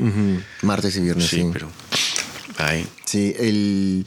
Martes 0.61 0.95
y 0.97 1.01
viernes, 1.01 1.27
sí. 1.27 1.43
pero 1.51 1.69
ahí. 2.57 2.85
Sí, 3.05 3.33
el... 3.39 4.05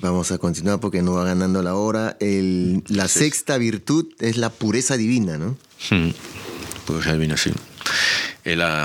Vamos 0.00 0.30
a 0.32 0.38
continuar 0.38 0.80
porque 0.80 1.00
no 1.02 1.12
va 1.14 1.24
ganando 1.24 1.62
la 1.62 1.74
hora. 1.74 2.16
El... 2.20 2.82
La 2.88 3.08
sexta 3.08 3.56
virtud 3.58 4.06
es 4.18 4.36
la 4.36 4.50
pureza 4.50 4.96
divina, 4.96 5.38
¿no? 5.38 5.56
Mm. 5.90 6.10
Pureza 6.86 7.12
divina, 7.14 7.36
sí. 7.36 7.50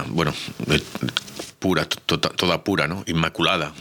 Bueno, 0.10 0.34
eh, 0.68 0.82
pura, 1.60 1.86
to- 1.88 2.20
to- 2.20 2.30
toda 2.30 2.64
pura, 2.64 2.88
¿no? 2.88 3.04
Inmaculada. 3.08 3.74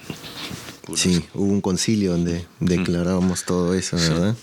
Sí, 0.94 1.24
hubo 1.34 1.44
un 1.50 1.60
concilio 1.60 2.12
donde 2.12 2.44
declarábamos 2.60 3.44
todo 3.44 3.74
eso, 3.74 3.96
¿verdad? 3.96 4.36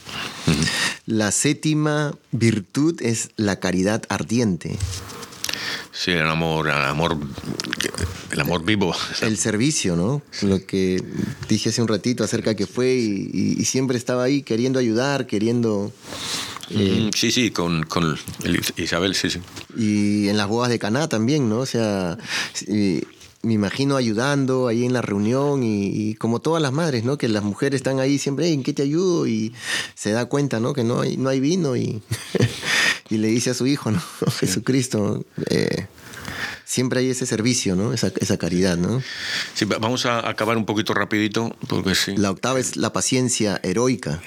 La 1.06 1.32
séptima 1.32 2.16
virtud 2.32 3.00
es 3.02 3.30
la 3.36 3.60
caridad 3.60 4.04
ardiente. 4.10 4.78
Sí, 5.94 6.12
el 6.12 6.22
amor, 6.28 6.68
el 6.68 6.74
amor, 6.74 7.18
el 8.32 8.40
amor 8.40 8.64
vivo. 8.66 8.96
El 9.22 9.38
servicio, 9.38 9.96
¿no? 9.96 10.22
Lo 10.42 10.66
que 10.66 11.04
dije 11.50 11.70
hace 11.70 11.82
un 11.82 11.88
ratito 11.88 12.24
acerca 12.24 12.56
que 12.56 12.66
fue 12.66 12.94
y, 12.94 13.64
siempre 13.66 13.98
estaba 13.98 14.24
ahí 14.24 14.42
queriendo 14.42 14.80
ayudar, 14.80 15.28
queriendo... 15.28 15.92
Mm, 16.70 17.10
Sí, 17.14 17.32
sí, 17.32 17.52
con, 17.52 17.84
con 17.84 18.18
el- 18.46 18.62
Isabel, 18.78 19.14
sí, 19.14 19.30
sí. 19.30 19.40
Y 19.78 20.30
en 20.30 20.38
las 20.38 20.48
bodas 20.48 20.70
de 20.72 20.80
Caná 20.80 21.08
también, 21.10 21.50
¿no? 21.50 21.60
O 21.60 21.66
sea, 21.66 22.18
me 23.44 23.54
imagino 23.54 23.96
ayudando 23.96 24.68
ahí 24.68 24.86
en 24.86 24.94
la 24.94 25.02
reunión 25.02 25.64
y, 25.64 25.88
y 25.88 26.14
como 26.16 26.40
todas 26.40 26.62
las 26.62 26.72
madres, 26.72 27.04
¿no? 27.04 27.18
Que 27.18 27.28
las 27.28 27.44
mujeres 27.44 27.78
están 27.80 28.00
ahí 28.00 28.20
siempre, 28.20 28.46
"Ey, 28.48 28.54
¿en 28.54 28.64
qué 28.64 28.74
te 28.74 28.84
ayudo? 28.84 29.28
Y 29.28 29.54
se 29.96 30.12
da 30.12 30.26
cuenta, 30.26 30.60
¿no? 30.60 30.74
Que 30.74 30.84
no 30.84 31.02
hay, 31.02 31.18
no 31.18 31.30
hay 31.30 31.40
vino 31.40 31.76
y, 31.76 32.02
y 33.10 33.18
le 33.18 33.28
dice 33.30 33.50
a 33.50 33.54
su 33.54 33.66
hijo, 33.66 33.92
¿no? 33.92 34.02
Jesucristo, 34.40 35.26
eh, 35.50 35.88
siempre 36.66 37.00
hay 37.00 37.10
ese 37.10 37.26
servicio, 37.26 37.76
¿no? 37.76 37.94
Esa, 37.94 38.12
esa 38.20 38.38
caridad, 38.38 38.78
¿no? 38.78 39.02
Sí, 39.56 39.66
vamos 39.66 40.06
a 40.06 40.30
acabar 40.30 40.56
un 40.58 40.66
poquito 40.66 40.94
rapidito, 40.94 41.56
porque 41.68 41.96
sí. 41.96 42.16
La 42.16 42.32
octava 42.32 42.60
es 42.60 42.78
la 42.78 42.94
paciencia 42.94 43.60
heroica. 43.64 44.22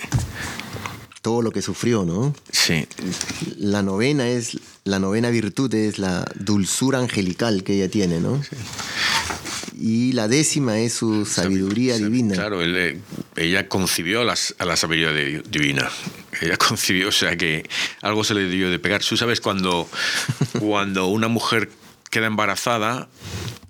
Todo 1.24 1.40
lo 1.40 1.52
que 1.52 1.62
sufrió, 1.62 2.04
¿no? 2.04 2.34
Sí, 2.52 2.86
La 3.56 3.82
novena 3.82 4.28
es, 4.28 4.58
la 4.84 4.98
novena 4.98 5.30
virtud 5.30 5.72
es 5.74 5.98
la 5.98 6.22
dulzura 6.34 6.98
angelical 6.98 7.64
que 7.64 7.72
ella 7.76 7.88
tiene, 7.88 8.20
¿no? 8.20 8.42
Y 9.80 10.12
la 10.12 10.28
décima 10.28 10.78
es 10.80 10.92
su 10.92 11.24
sabiduría 11.24 11.96
Sí, 11.96 12.04
divina. 12.04 12.34
Claro, 12.34 12.60
él, 12.60 12.76
eh, 12.76 13.00
ella 13.36 13.68
concibió 13.70 14.20
a, 14.20 14.24
las- 14.24 14.54
a 14.58 14.66
la 14.66 14.76
sabiduría 14.76 15.12
de- 15.12 15.42
divina. 15.48 15.90
Ella 16.42 16.56
concibió, 16.68 17.08
o 17.08 17.12
sea 17.12 17.34
que 17.38 17.66
algo 18.02 18.22
se 18.22 18.34
le 18.34 18.42
debió 18.42 18.68
de 18.70 18.78
pegar. 18.78 19.02
Tú 19.02 19.16
sabes, 19.16 19.40
cuando, 19.40 19.88
cuando 20.60 21.06
una 21.06 21.28
mujer 21.28 21.70
queda 22.10 22.26
embarazada, 22.26 23.08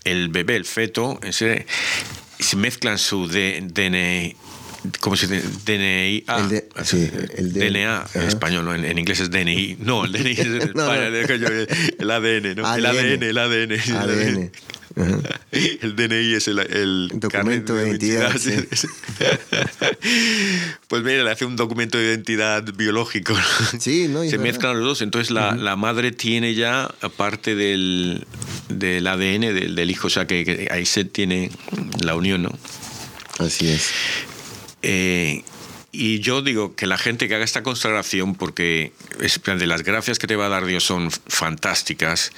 el 0.02 0.28
bebé, 0.28 0.56
el 0.56 0.64
feto, 0.64 1.20
ese, 1.22 1.66
se 2.40 2.56
mezclan 2.56 2.98
su 2.98 3.28
DNI. 3.28 4.34
¿Cómo 5.00 5.16
se 5.16 5.26
dice? 5.26 5.46
DNI. 5.64 6.24
El 6.28 6.48
de- 6.48 6.68
sí, 6.84 7.10
el 7.36 7.52
de- 7.52 7.70
DNA 7.70 8.06
en 8.14 8.22
español, 8.22 8.64
¿no? 8.64 8.74
En, 8.74 8.84
en 8.84 8.98
inglés 8.98 9.20
es 9.20 9.30
DNI. 9.30 9.76
No, 9.80 10.04
el 10.04 10.12
DNI 10.12 10.30
es 10.32 10.38
en 10.46 10.58
No, 10.74 10.86
no. 10.86 10.92
España. 10.94 11.08
El 11.98 12.10
ADN, 12.10 12.54
¿no? 12.56 12.74
El 12.74 12.86
ADN. 12.86 12.98
ADN, 12.98 13.22
el 13.22 13.38
ADN. 13.38 13.72
ADN. 13.96 14.52
Ajá. 14.96 15.18
El 15.82 15.96
DNI 15.96 16.34
es 16.34 16.46
el, 16.46 16.58
el 16.60 17.10
Documento 17.14 17.74
de 17.74 17.88
identidad, 17.88 18.36
sí. 18.38 18.52
pues 20.88 21.02
mira, 21.02 21.24
le 21.24 21.30
hace 21.30 21.44
un 21.44 21.56
documento 21.56 21.98
de 21.98 22.04
identidad 22.04 22.62
biológico. 22.76 23.34
Sí, 23.78 24.06
¿no? 24.08 24.22
Se 24.24 24.38
mezclan 24.38 24.76
los 24.78 24.84
dos. 24.84 25.02
Entonces 25.02 25.30
la, 25.30 25.54
la 25.56 25.76
madre 25.76 26.12
tiene 26.12 26.54
ya, 26.54 26.84
aparte 27.00 27.54
del, 27.56 28.24
del 28.68 29.06
ADN 29.06 29.40
del, 29.54 29.74
del 29.74 29.90
hijo, 29.90 30.06
o 30.06 30.10
sea 30.10 30.26
que, 30.26 30.44
que 30.44 30.68
ahí 30.70 30.86
se 30.86 31.04
tiene 31.04 31.50
la 32.00 32.14
unión, 32.14 32.42
¿no? 32.42 32.56
Así 33.38 33.68
es. 33.68 33.90
Eh, 34.86 35.42
y 35.92 36.20
yo 36.20 36.42
digo 36.42 36.74
que 36.74 36.86
la 36.86 36.98
gente 36.98 37.26
que 37.26 37.36
haga 37.36 37.44
esta 37.44 37.62
consagración, 37.62 38.34
porque 38.34 38.92
de 39.58 39.66
las 39.66 39.82
gracias 39.82 40.18
que 40.18 40.26
te 40.26 40.36
va 40.36 40.46
a 40.46 40.48
dar 40.50 40.66
Dios 40.66 40.84
son 40.84 41.10
fantásticas 41.10 42.32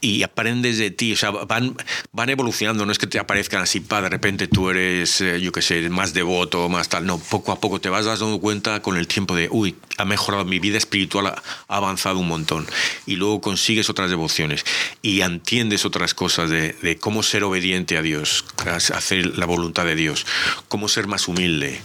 y 0.00 0.22
aprendes 0.22 0.78
de 0.78 0.90
ti, 0.90 1.12
o 1.12 1.16
sea, 1.16 1.30
van, 1.30 1.76
van 2.12 2.30
evolucionando, 2.30 2.86
no 2.86 2.92
es 2.92 2.98
que 2.98 3.06
te 3.06 3.18
aparezcan 3.18 3.62
así, 3.62 3.80
pa, 3.80 4.02
de 4.02 4.08
repente 4.08 4.46
tú 4.46 4.70
eres, 4.70 5.20
eh, 5.20 5.40
yo 5.40 5.52
qué 5.52 5.62
sé, 5.62 5.88
más 5.90 6.14
devoto, 6.14 6.68
más 6.68 6.88
tal, 6.88 7.06
no, 7.06 7.18
poco 7.18 7.52
a 7.52 7.60
poco 7.60 7.80
te 7.80 7.88
vas 7.88 8.06
dando 8.06 8.38
cuenta 8.40 8.80
con 8.82 8.96
el 8.96 9.06
tiempo 9.06 9.34
de, 9.34 9.48
uy, 9.50 9.76
ha 9.96 10.04
mejorado 10.04 10.44
mi 10.44 10.58
vida 10.58 10.78
espiritual, 10.78 11.26
ha 11.26 11.42
avanzado 11.68 12.18
un 12.18 12.28
montón, 12.28 12.66
y 13.06 13.16
luego 13.16 13.40
consigues 13.40 13.90
otras 13.90 14.10
devociones 14.10 14.64
y 15.02 15.20
entiendes 15.20 15.84
otras 15.84 16.14
cosas 16.14 16.50
de, 16.50 16.74
de 16.82 16.96
cómo 16.96 17.22
ser 17.22 17.44
obediente 17.44 17.96
a 17.96 18.02
Dios, 18.02 18.44
a 18.66 18.76
hacer 18.76 19.38
la 19.38 19.46
voluntad 19.46 19.84
de 19.84 19.94
Dios, 19.94 20.26
cómo 20.68 20.88
ser 20.88 21.06
más 21.06 21.28
humilde, 21.28 21.80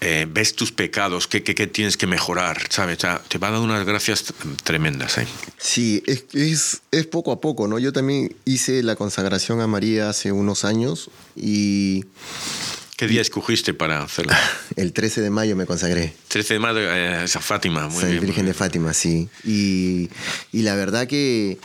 eh, 0.00 0.26
ves 0.28 0.54
tus 0.54 0.72
pecados, 0.72 1.26
qué, 1.26 1.42
qué, 1.42 1.54
qué 1.54 1.66
tienes 1.66 1.96
que 1.96 2.06
mejorar, 2.06 2.66
¿sabes? 2.70 2.98
O 2.98 3.00
sea, 3.00 3.22
te 3.28 3.38
va 3.38 3.50
dando 3.50 3.64
unas 3.64 3.84
gracias 3.84 4.32
tremendas. 4.64 5.18
¿eh? 5.18 5.26
Sí, 5.58 6.02
es, 6.06 6.24
es, 6.32 6.82
es 6.90 7.06
poco 7.06 7.32
a 7.32 7.40
poco, 7.40 7.45
¿no? 7.68 7.78
Yo 7.78 7.92
también 7.92 8.34
hice 8.44 8.82
la 8.82 8.96
consagración 8.96 9.60
a 9.60 9.66
María 9.66 10.08
hace 10.08 10.32
unos 10.32 10.64
años 10.64 11.10
y 11.36 12.04
¿Qué 12.96 13.06
día 13.06 13.20
escogiste 13.20 13.74
para 13.74 14.02
hacerlo? 14.02 14.32
el 14.76 14.94
13 14.94 15.20
de 15.20 15.28
mayo 15.28 15.54
me 15.54 15.66
consagré. 15.66 16.14
13 16.28 16.54
de 16.54 16.60
mayo, 16.60 16.80
eh, 16.80 17.28
Fátima, 17.28 17.88
muy 17.88 18.00
San 18.00 18.10
bien. 18.10 18.22
Virgen 18.22 18.44
muy 18.44 18.48
de 18.52 18.54
Fátima, 18.54 18.94
sí. 18.94 19.28
Y, 19.44 20.08
y 20.50 20.62
la 20.62 20.74
verdad 20.74 21.06
que 21.06 21.58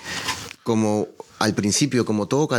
como 0.63 1.07
al 1.39 1.55
principio, 1.55 2.05
como 2.05 2.27
todo, 2.27 2.49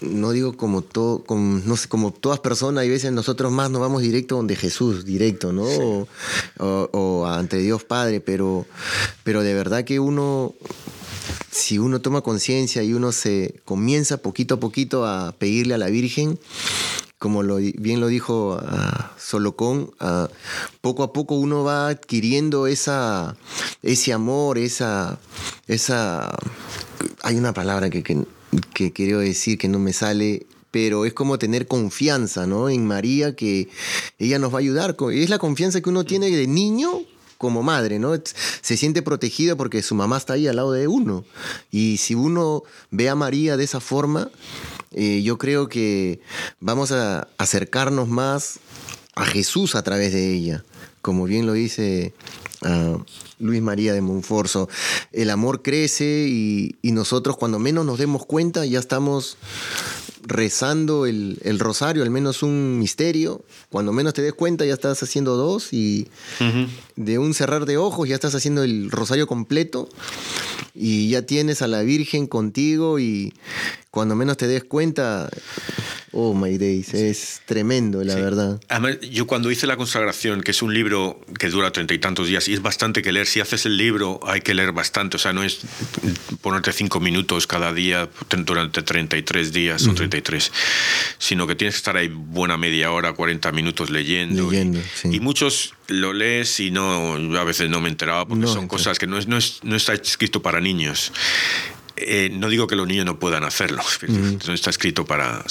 no 0.00 0.32
digo 0.32 0.56
como 0.56 0.80
todo, 0.80 1.22
como, 1.24 1.60
no 1.64 1.76
sé, 1.76 1.88
como 1.88 2.10
todas 2.10 2.40
personas, 2.40 2.82
hay 2.82 2.88
veces 2.88 3.12
nosotros 3.12 3.52
más 3.52 3.70
nos 3.70 3.82
vamos 3.82 4.00
directo 4.00 4.36
donde 4.36 4.56
Jesús, 4.56 5.04
directo, 5.04 5.52
¿no? 5.52 5.64
O, 5.64 6.88
o 6.92 7.26
ante 7.26 7.58
Dios 7.58 7.84
Padre, 7.84 8.20
pero, 8.20 8.66
pero 9.24 9.42
de 9.42 9.52
verdad 9.52 9.84
que 9.84 10.00
uno 10.00 10.54
si 11.50 11.78
uno 11.78 12.00
toma 12.00 12.20
conciencia 12.20 12.82
y 12.82 12.92
uno 12.92 13.12
se 13.12 13.60
comienza 13.64 14.18
poquito 14.18 14.54
a 14.54 14.60
poquito 14.60 15.06
a 15.06 15.32
pedirle 15.32 15.74
a 15.74 15.78
la 15.78 15.88
Virgen, 15.88 16.38
como 17.18 17.42
bien 17.44 18.00
lo 18.00 18.06
dijo 18.06 18.56
uh, 18.56 19.18
Solocón, 19.18 19.90
poco 20.80 21.02
a 21.02 21.12
poco 21.12 21.34
uno 21.34 21.64
va 21.64 21.88
adquiriendo 21.88 22.66
esa, 22.66 23.36
ese 23.82 24.12
amor, 24.12 24.56
esa, 24.58 25.18
esa... 25.66 26.34
Hay 27.22 27.36
una 27.36 27.52
palabra 27.52 27.90
que, 27.90 28.02
que, 28.02 28.92
quiero 28.92 29.18
decir 29.18 29.58
que 29.58 29.68
no 29.68 29.78
me 29.78 29.92
sale, 29.92 30.46
pero 30.70 31.04
es 31.04 31.12
como 31.12 31.38
tener 31.38 31.66
confianza 31.66 32.46
¿no? 32.46 32.70
en 32.70 32.86
María, 32.86 33.36
que 33.36 33.68
ella 34.18 34.38
nos 34.38 34.54
va 34.54 34.56
a 34.56 34.60
ayudar. 34.60 34.96
Es 35.12 35.28
la 35.28 35.38
confianza 35.38 35.82
que 35.82 35.90
uno 35.90 36.04
tiene 36.04 36.30
de 36.30 36.46
niño 36.46 37.02
como 37.40 37.62
madre, 37.62 37.98
¿no? 37.98 38.12
Se 38.60 38.76
siente 38.76 39.00
protegido 39.00 39.56
porque 39.56 39.80
su 39.80 39.94
mamá 39.94 40.18
está 40.18 40.34
ahí 40.34 40.46
al 40.46 40.56
lado 40.56 40.72
de 40.72 40.88
uno. 40.88 41.24
Y 41.70 41.96
si 41.96 42.14
uno 42.14 42.64
ve 42.90 43.08
a 43.08 43.14
María 43.14 43.56
de 43.56 43.64
esa 43.64 43.80
forma, 43.80 44.30
eh, 44.92 45.22
yo 45.22 45.38
creo 45.38 45.66
que 45.66 46.20
vamos 46.60 46.92
a 46.92 47.28
acercarnos 47.38 48.08
más 48.08 48.60
a 49.14 49.24
Jesús 49.24 49.74
a 49.74 49.82
través 49.82 50.12
de 50.12 50.34
ella. 50.34 50.64
Como 51.00 51.24
bien 51.24 51.46
lo 51.46 51.54
dice 51.54 52.12
ah, 52.60 52.98
Luis 53.38 53.62
María 53.62 53.94
de 53.94 54.02
Monforso, 54.02 54.68
el 55.10 55.30
amor 55.30 55.62
crece 55.62 56.26
y 56.28 56.76
nosotros 56.82 57.38
cuando 57.38 57.58
menos 57.58 57.86
nos 57.86 57.98
demos 57.98 58.26
cuenta 58.26 58.66
ya 58.66 58.80
estamos 58.80 59.38
rezando 60.22 61.06
el, 61.06 61.58
rosario, 61.58 62.02
al 62.02 62.10
menos 62.10 62.42
un 62.42 62.78
misterio. 62.78 63.42
Cuando 63.68 63.92
menos 63.92 64.14
te 64.14 64.22
des 64.22 64.32
cuenta 64.32 64.64
ya 64.64 64.74
estás 64.74 65.02
haciendo 65.02 65.36
dos 65.36 65.72
y 65.72 66.08
de 67.04 67.18
un 67.18 67.32
cerrar 67.32 67.64
de 67.64 67.78
ojos 67.78 68.08
ya 68.08 68.14
estás 68.14 68.34
haciendo 68.34 68.62
el 68.62 68.90
rosario 68.90 69.26
completo 69.26 69.88
y 70.74 71.08
ya 71.08 71.22
tienes 71.22 71.62
a 71.62 71.66
la 71.66 71.82
Virgen 71.82 72.26
contigo 72.26 72.98
y 72.98 73.32
cuando 73.90 74.14
menos 74.14 74.36
te 74.36 74.46
des 74.46 74.64
cuenta 74.64 75.28
Oh 76.12 76.34
My 76.34 76.58
Days, 76.58 76.92
es 76.92 77.40
tremendo, 77.46 78.02
la 78.02 78.16
verdad. 78.16 78.60
Además, 78.68 78.98
yo 79.00 79.26
cuando 79.26 79.50
hice 79.50 79.66
la 79.66 79.76
consagración, 79.76 80.42
que 80.42 80.50
es 80.50 80.60
un 80.60 80.74
libro 80.74 81.20
que 81.38 81.48
dura 81.48 81.70
treinta 81.70 81.94
y 81.94 81.98
tantos 81.98 82.26
días, 82.26 82.48
y 82.48 82.52
es 82.52 82.62
bastante 82.62 83.00
que 83.00 83.12
leer, 83.12 83.26
si 83.26 83.40
haces 83.40 83.64
el 83.64 83.76
libro 83.76 84.20
hay 84.24 84.40
que 84.40 84.52
leer 84.52 84.72
bastante, 84.72 85.16
o 85.16 85.20
sea, 85.20 85.32
no 85.32 85.44
es 85.44 85.60
ponerte 86.40 86.72
cinco 86.72 86.98
minutos 86.98 87.46
cada 87.46 87.72
día 87.72 88.08
durante 88.44 88.82
33 88.82 89.52
días 89.52 89.86
o 89.86 89.94
33, 89.94 90.52
sino 91.18 91.46
que 91.46 91.54
tienes 91.54 91.74
que 91.74 91.78
estar 91.78 91.96
ahí 91.96 92.08
buena 92.08 92.56
media 92.56 92.90
hora, 92.90 93.12
40 93.12 93.52
minutos 93.52 93.90
leyendo. 93.90 94.50
leyendo 94.50 94.80
y, 95.04 95.16
y, 95.16 95.20
muchos 95.20 95.74
lo 95.90 96.12
lees 96.12 96.60
y 96.60 96.70
no, 96.70 97.14
a 97.38 97.44
veces 97.44 97.68
no 97.68 97.80
me 97.80 97.88
enteraba 97.88 98.26
porque 98.26 98.46
son 98.46 98.68
cosas 98.68 98.98
que 98.98 99.06
no, 99.06 99.18
es, 99.18 99.26
no, 99.26 99.36
es, 99.36 99.60
no 99.62 99.76
está 99.76 99.92
escrito 99.92 100.40
para 100.40 100.60
niños. 100.60 101.12
Eh, 101.96 102.30
no 102.32 102.48
digo 102.48 102.66
que 102.66 102.76
los 102.76 102.86
niños 102.86 103.04
no 103.04 103.18
puedan 103.18 103.44
hacerlo, 103.44 103.82
no 104.08 104.54
está 104.54 104.70
escrito 104.70 105.04
para... 105.04 105.44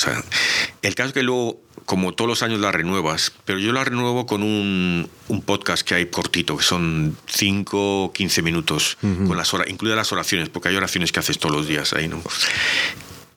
el 0.82 0.96
caso 0.96 1.10
es 1.10 1.14
que 1.14 1.22
luego, 1.22 1.62
como 1.86 2.14
todos 2.14 2.28
los 2.28 2.42
años 2.42 2.60
la 2.60 2.72
renuevas, 2.72 3.34
pero 3.46 3.60
yo 3.60 3.72
la 3.72 3.84
renuevo 3.84 4.26
con 4.26 4.42
un, 4.42 5.08
un 5.28 5.42
podcast 5.44 5.88
que 5.88 5.94
hay 5.94 6.08
cortito, 6.08 6.58
que 6.58 6.64
son 6.64 7.16
5 7.28 8.06
o 8.06 8.14
15 8.14 8.42
minutos, 8.42 8.98
con 9.02 9.38
las 9.38 9.54
horas, 9.54 9.70
incluidas 9.70 9.98
las 9.98 10.12
oraciones, 10.12 10.50
porque 10.50 10.70
hay 10.70 10.76
oraciones 10.76 11.12
que 11.12 11.20
haces 11.20 11.38
todos 11.38 11.56
los 11.56 11.68
días 11.68 11.94
ahí, 11.94 12.08
¿no? 12.08 12.20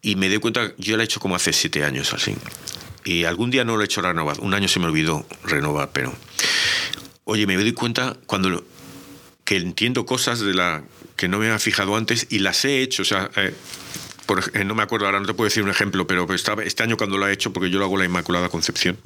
Y 0.00 0.16
me 0.16 0.30
doy 0.30 0.38
cuenta, 0.38 0.72
yo 0.78 0.96
la 0.96 1.02
he 1.02 1.04
hecho 1.04 1.20
como 1.20 1.36
hace 1.36 1.52
7 1.52 1.84
años, 1.84 2.14
así. 2.14 2.34
Y 3.04 3.24
algún 3.24 3.50
día 3.50 3.64
no 3.64 3.76
lo 3.76 3.82
he 3.82 3.84
hecho 3.84 4.00
renovar, 4.00 4.40
un 4.40 4.54
año 4.54 4.68
se 4.68 4.80
me 4.80 4.86
olvidó 4.86 5.26
renovar, 5.44 5.90
pero... 5.92 6.14
Oye, 7.24 7.46
me 7.46 7.56
doy 7.56 7.72
cuenta 7.72 8.16
cuando 8.26 8.64
que 9.44 9.56
entiendo 9.56 10.06
cosas 10.06 10.40
de 10.40 10.54
la 10.54 10.84
que 11.16 11.28
no 11.28 11.38
me 11.38 11.46
había 11.46 11.58
fijado 11.58 11.96
antes 11.96 12.26
y 12.30 12.40
las 12.40 12.64
he 12.64 12.82
hecho. 12.82 13.02
O 13.02 13.04
sea, 13.04 13.30
eh, 13.36 13.54
por, 14.26 14.42
eh, 14.54 14.64
no 14.64 14.74
me 14.74 14.82
acuerdo 14.82 15.06
ahora, 15.06 15.20
no 15.20 15.26
te 15.26 15.34
puedo 15.34 15.48
decir 15.48 15.62
un 15.62 15.70
ejemplo, 15.70 16.06
pero 16.06 16.32
estaba, 16.34 16.62
este 16.62 16.82
año 16.82 16.96
cuando 16.96 17.18
lo 17.18 17.26
he 17.28 17.32
hecho, 17.32 17.52
porque 17.52 17.70
yo 17.70 17.78
lo 17.78 17.84
hago 17.84 17.96
la 17.96 18.04
Inmaculada 18.04 18.48
Concepción, 18.48 18.98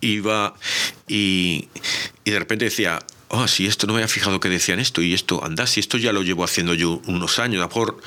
iba 0.00 0.54
y, 1.08 1.68
y 2.24 2.30
de 2.30 2.38
repente 2.38 2.64
decía, 2.64 3.00
oh, 3.28 3.48
si 3.48 3.66
esto 3.66 3.86
no 3.86 3.92
me 3.92 4.00
había 4.00 4.08
fijado 4.08 4.40
que 4.40 4.48
decían 4.48 4.78
esto 4.78 5.02
y 5.02 5.14
esto, 5.14 5.44
anda, 5.44 5.66
si 5.66 5.80
esto 5.80 5.98
ya 5.98 6.12
lo 6.12 6.22
llevo 6.22 6.44
haciendo 6.44 6.74
yo 6.74 7.00
unos 7.06 7.38
años, 7.38 7.58
a 7.58 7.64
lo 7.64 7.68
mejor 7.68 8.00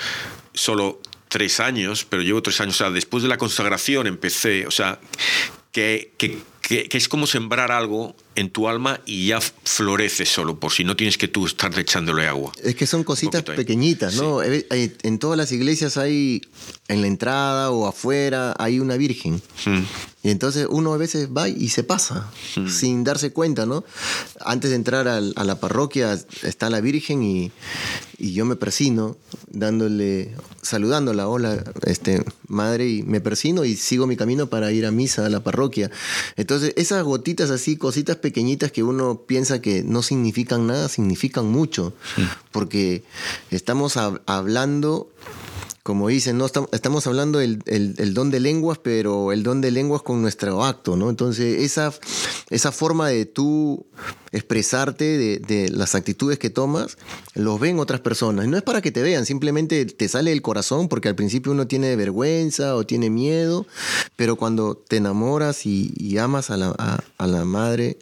solo 0.54 1.02
tres 1.28 1.60
años, 1.60 2.06
pero 2.10 2.24
llevo 2.24 2.42
tres 2.42 2.60
años, 2.62 2.76
o 2.76 2.78
sea, 2.78 2.90
después 2.90 3.24
de 3.24 3.30
la 3.30 3.38
consagración 3.38 4.08
empecé, 4.08 4.66
o 4.66 4.72
sea, 4.72 5.00
que, 5.72 6.14
que 6.18 6.40
que, 6.70 6.98
es 6.98 7.10
como 7.10 7.26
sembrar 7.26 7.72
algo 7.72 8.16
en 8.40 8.50
tu 8.50 8.70
alma 8.70 9.02
y 9.06 9.28
ya 9.28 9.42
florece 9.42 10.26
solo, 10.26 10.60
por 10.60 10.72
si 10.72 10.84
no 10.84 10.96
tienes 10.96 11.18
que 11.18 11.28
tú 11.28 11.46
estar 11.46 11.78
echándole 11.78 12.28
agua. 12.28 12.54
Es 12.64 12.76
que 12.76 12.88
son 12.88 13.04
cositas 13.04 13.44
pequeñitas, 13.44 14.16
¿no? 14.16 14.42
En 14.42 15.20
todas 15.20 15.38
las 15.38 15.52
iglesias 15.52 15.98
hay, 15.98 16.42
en 16.88 17.02
la 17.02 17.08
entrada 17.08 17.72
o 17.72 17.86
afuera, 17.86 18.56
hay 18.58 18.80
una 18.80 18.96
virgen. 18.96 19.42
Hmm. 19.66 19.84
Y 20.22 20.32
entonces 20.32 20.68
uno 20.70 20.94
a 20.94 20.98
veces 20.98 21.30
va 21.36 21.48
y 21.48 21.70
se 21.70 21.84
pasa, 21.84 22.30
hmm. 22.58 22.68
sin 22.68 23.06
darse 23.06 23.32
cuenta, 23.32 23.66
¿no? 23.66 23.86
Antes 24.42 24.72
de 24.72 24.76
entrar 24.76 25.08
a, 25.08 25.22
la 25.22 25.60
parroquia 25.62 26.20
está 26.44 26.70
la 26.70 26.82
Virgen 26.82 27.24
y, 27.24 27.54
y, 28.18 28.34
yo 28.34 28.44
me 28.44 28.58
persino, 28.58 29.16
dándole, 29.48 30.36
saludándola, 30.62 31.30
hola, 31.30 31.64
este, 31.86 32.22
madre, 32.50 32.90
y 32.90 33.04
me 33.04 33.22
persino 33.22 33.64
y 33.64 33.78
sigo 33.78 34.08
mi 34.08 34.18
camino 34.18 34.48
para 34.48 34.74
ir 34.74 34.86
a 34.86 34.92
misa 34.92 35.26
a 35.26 35.30
la 35.30 35.42
parroquia. 35.42 35.90
Entonces, 36.36 36.74
esas 36.76 37.02
gotitas 37.04 37.50
así, 37.50 37.78
cositas 37.78 38.18
pequeñitas 38.18 38.74
que 38.74 38.84
uno 38.84 39.22
piensa 39.26 39.62
que 39.62 39.84
no 39.84 40.04
significan 40.04 40.68
nada, 40.68 40.90
significan 40.90 41.48
mucho, 41.48 41.94
hmm. 42.18 42.24
porque 42.52 43.04
estamos 43.52 43.96
hablando 44.26 45.08
como 45.90 46.08
dicen, 46.08 46.38
no 46.38 46.46
estamos 46.46 47.08
hablando 47.08 47.40
del 47.40 47.64
el, 47.66 48.14
don 48.14 48.30
de 48.30 48.40
lenguas, 48.40 48.78
pero 48.78 49.32
el 49.32 49.42
don 49.42 49.60
de 49.60 49.72
lenguas 49.72 50.04
con 50.04 50.22
nuestro 50.22 50.64
acto, 50.64 50.96
¿no? 50.96 51.10
Entonces, 51.10 51.64
esa, 51.64 51.92
esa 52.52 52.72
forma 52.72 53.10
de 53.10 53.26
tú 53.26 53.88
expresarte, 54.32 55.40
de, 55.40 55.70
las 55.70 55.96
actitudes 55.96 56.38
que 56.38 56.52
tomas, 56.52 57.00
los 57.34 57.60
ven 57.60 57.80
otras 57.80 58.02
personas. 58.02 58.48
No 58.48 58.56
es 58.56 58.62
para 58.62 58.84
que 58.84 58.92
te 58.92 59.02
vean, 59.02 59.26
simplemente 59.26 59.84
te 59.88 60.08
sale 60.08 60.32
el 60.32 60.44
corazón, 60.44 60.90
porque 60.90 61.08
al 61.08 61.16
principio 61.16 61.54
uno 61.54 61.66
tiene 61.66 61.96
vergüenza 61.96 62.76
o 62.76 62.86
tiene 62.86 63.10
miedo, 63.10 63.66
pero 64.16 64.36
cuando 64.36 64.78
te 64.78 64.98
enamoras 64.98 65.66
y, 65.66 66.20
amas 66.20 66.52
a 66.52 66.58
la, 66.58 67.02
a 67.18 67.28
la 67.28 67.46
madre, 67.46 67.98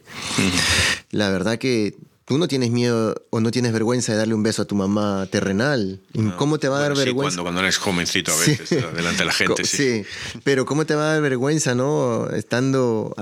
la 1.10 1.30
verdad 1.30 1.56
que 1.56 1.96
Tú 2.28 2.36
no 2.36 2.46
tienes 2.46 2.70
miedo 2.70 3.14
o 3.30 3.40
no 3.40 3.50
tienes 3.50 3.72
vergüenza 3.72 4.12
de 4.12 4.18
darle 4.18 4.34
un 4.34 4.42
beso 4.42 4.60
a 4.60 4.64
tu 4.66 4.74
mamá 4.74 5.26
terrenal. 5.30 5.98
¿Cómo 6.36 6.58
te 6.58 6.68
va 6.68 6.76
a 6.76 6.80
dar 6.82 6.94
vergüenza? 6.94 7.14
Cuando, 7.14 7.42
cuando, 7.42 7.60
eres 7.62 7.78
jovencito 7.78 8.34
a 8.34 8.36
veces, 8.36 8.68
delante 8.68 9.20
de 9.20 9.24
la 9.24 9.32
gente. 9.32 9.64
Sí. 9.78 10.04
pero 10.44 10.66
¿cómo 10.66 10.84
te 10.84 10.94
va 10.94 11.04
a 11.04 11.12
dar 11.14 11.22
vergüenza, 11.22 11.74
no? 11.74 12.28
Estando 12.28 13.14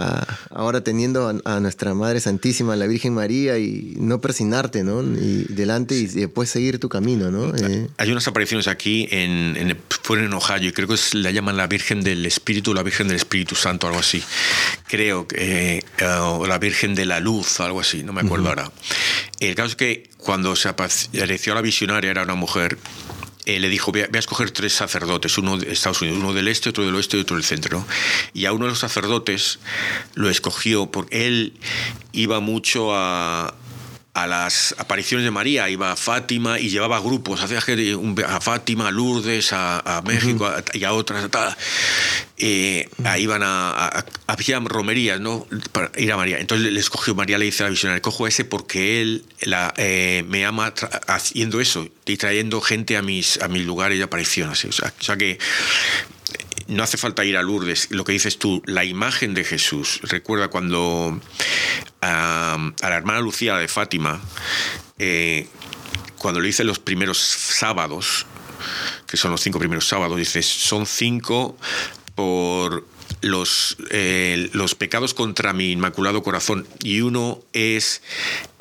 ahora 0.50 0.80
teniendo 0.80 1.40
a, 1.44 1.60
nuestra 1.60 1.94
Madre 1.94 2.18
Santísima, 2.18 2.74
la 2.74 2.88
Virgen 2.88 3.14
María, 3.14 3.58
y 3.58 3.94
no 3.96 4.20
persignarte, 4.20 4.82
¿no? 4.82 5.02
Y 5.02 5.46
delante 5.50 5.94
y 5.94 6.06
después 6.06 6.50
seguir 6.50 6.80
tu 6.80 6.88
camino, 6.88 7.30
¿no? 7.30 7.54
Eh. 7.54 7.88
Hay 7.98 8.10
unas 8.10 8.26
apariciones 8.26 8.66
aquí 8.66 9.06
en, 9.12 9.56
en, 9.56 9.70
en 9.70 10.34
Ohio, 10.34 10.68
y 10.68 10.72
creo 10.72 10.88
que 10.88 10.96
la 11.12 11.30
llaman 11.30 11.56
la 11.56 11.68
Virgen 11.68 12.02
del 12.02 12.26
Espíritu, 12.26 12.74
la 12.74 12.82
Virgen 12.82 13.06
del 13.06 13.16
Espíritu 13.18 13.54
Santo, 13.54 13.86
algo 13.86 14.00
así. 14.00 14.20
Creo 14.88 15.28
que, 15.28 15.84
eh, 16.00 16.10
o 16.20 16.44
la 16.48 16.58
Virgen 16.58 16.96
de 16.96 17.06
la 17.06 17.20
Luz, 17.20 17.60
algo 17.60 17.80
así, 17.80 18.02
no 18.02 18.12
me 18.12 18.22
acuerdo 18.22 18.48
ahora. 18.48 18.72
El 19.40 19.54
caso 19.54 19.68
es 19.68 19.76
que 19.76 20.10
cuando 20.18 20.56
se 20.56 20.68
apareció 20.68 21.54
la 21.54 21.60
visionaria, 21.60 22.10
era 22.10 22.22
una 22.22 22.34
mujer, 22.34 22.78
eh, 23.44 23.60
le 23.60 23.68
dijo, 23.68 23.92
voy 23.92 24.02
a, 24.02 24.18
escoger 24.18 24.50
tres 24.50 24.72
sacerdotes, 24.72 25.38
uno 25.38 25.56
de 25.58 25.72
Estados 25.72 26.02
Unidos, 26.02 26.18
uno 26.18 26.32
del 26.32 26.48
este, 26.48 26.70
otro 26.70 26.84
del 26.84 26.94
oeste 26.94 27.16
y 27.16 27.20
otro 27.20 27.36
del 27.36 27.44
centro. 27.44 27.86
Y 28.34 28.46
a 28.46 28.52
uno 28.52 28.64
de 28.64 28.70
los 28.70 28.80
sacerdotes 28.80 29.60
lo 30.14 30.28
escogió 30.28 30.86
porque 30.90 31.26
él 31.26 31.52
iba 32.12 32.40
mucho 32.40 32.94
a, 32.94 33.54
a 34.16 34.26
las 34.26 34.74
apariciones 34.78 35.26
de 35.26 35.30
María, 35.30 35.68
iba 35.68 35.92
a 35.92 35.96
Fátima 35.96 36.58
y 36.58 36.70
llevaba 36.70 36.98
grupos, 37.00 37.42
hacía 37.42 37.58
a 37.58 38.40
Fátima, 38.40 38.88
a 38.88 38.90
Lourdes, 38.90 39.52
a, 39.52 40.02
México 40.06 40.50
y 40.72 40.84
a 40.84 40.94
otras. 40.94 41.28
Eh, 42.38 42.88
ahí 43.04 43.24
iban 43.24 43.42
a, 43.44 44.06
Había 44.26 44.58
romerías, 44.60 45.20
¿no? 45.20 45.46
Para 45.70 45.92
ir 45.98 46.10
a 46.12 46.16
María. 46.16 46.38
Entonces 46.38 46.72
le 46.72 46.80
escogió 46.80 47.14
María, 47.14 47.36
le 47.36 47.44
dice 47.44 47.62
a 47.62 47.66
la 47.66 47.70
visionaria: 47.70 48.00
cojo 48.00 48.26
ese 48.26 48.46
porque 48.46 49.02
él 49.02 49.24
la, 49.42 49.74
eh, 49.76 50.24
me 50.26 50.46
ama 50.46 50.72
haciendo 51.08 51.60
eso 51.60 51.86
y 52.06 52.16
trayendo 52.16 52.62
gente 52.62 52.96
a 52.96 53.02
mis, 53.02 53.42
a 53.42 53.48
mis 53.48 53.66
lugares 53.66 53.98
de 53.98 54.04
aparición. 54.04 54.48
Así. 54.48 54.66
O, 54.66 54.72
sea, 54.72 54.94
o 54.98 55.04
sea 55.04 55.18
que 55.18 55.38
no 56.68 56.82
hace 56.82 56.96
falta 56.96 57.24
ir 57.24 57.36
a 57.36 57.42
Lourdes, 57.42 57.88
lo 57.90 58.04
que 58.04 58.12
dices 58.12 58.38
tú, 58.38 58.62
la 58.66 58.84
imagen 58.84 59.34
de 59.34 59.44
Jesús. 59.44 60.00
Recuerda 60.02 60.48
cuando 60.48 61.20
a, 62.00 62.58
la 62.80 62.96
hermana 62.96 63.20
Lucía 63.20 63.56
de 63.56 63.68
Fátima, 63.68 64.20
eh, 64.98 65.48
cuando 66.18 66.40
le 66.40 66.48
hice 66.48 66.64
los 66.64 66.78
primeros 66.78 67.18
sábados, 67.18 68.26
que 69.06 69.16
son 69.16 69.30
los 69.30 69.40
cinco 69.40 69.58
primeros 69.58 69.86
sábados, 69.86 70.16
dice, 70.16 70.42
son 70.42 70.86
cinco 70.86 71.56
por 72.14 72.86
los, 73.20 73.76
eh, 73.90 74.50
los 74.52 74.74
pecados 74.74 75.14
contra 75.14 75.52
mi 75.52 75.72
inmaculado 75.72 76.22
corazón 76.22 76.66
y 76.82 77.00
uno 77.00 77.40
es 77.52 78.02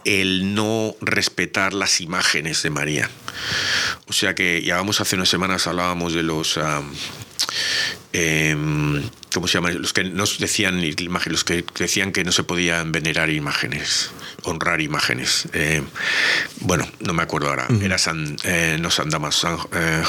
el 0.03 0.53
no 0.53 0.95
respetar 1.01 1.73
las 1.73 1.99
imágenes 1.99 2.61
de 2.61 2.69
María. 2.69 3.09
O 4.07 4.13
sea 4.13 4.35
que 4.35 4.61
ya 4.61 4.77
vamos 4.77 5.01
hace 5.01 5.15
unas 5.15 5.29
semanas 5.29 5.65
hablábamos 5.67 6.13
de 6.13 6.23
los 6.23 6.59
em, 8.13 9.03
¿cómo 9.33 9.47
se 9.47 9.55
llama? 9.55 9.71
Los 9.71 9.93
que 9.93 10.03
nos 10.03 10.39
decían 10.39 10.81
los 11.25 11.43
que 11.43 11.65
decían 11.77 12.11
que 12.11 12.23
no 12.23 12.31
se 12.31 12.43
podían 12.43 12.91
venerar 12.91 13.29
imágenes, 13.29 14.11
honrar 14.43 14.81
imágenes. 14.81 15.47
Eh, 15.53 15.81
bueno, 16.61 16.87
no 16.99 17.13
me 17.13 17.23
acuerdo 17.23 17.49
ahora. 17.49 17.67
Era 17.81 17.97
San, 17.97 18.37
eh, 18.43 18.77
no 18.79 18.91
San 18.91 19.09
Damas, 19.09 19.45
eh, 19.73 20.03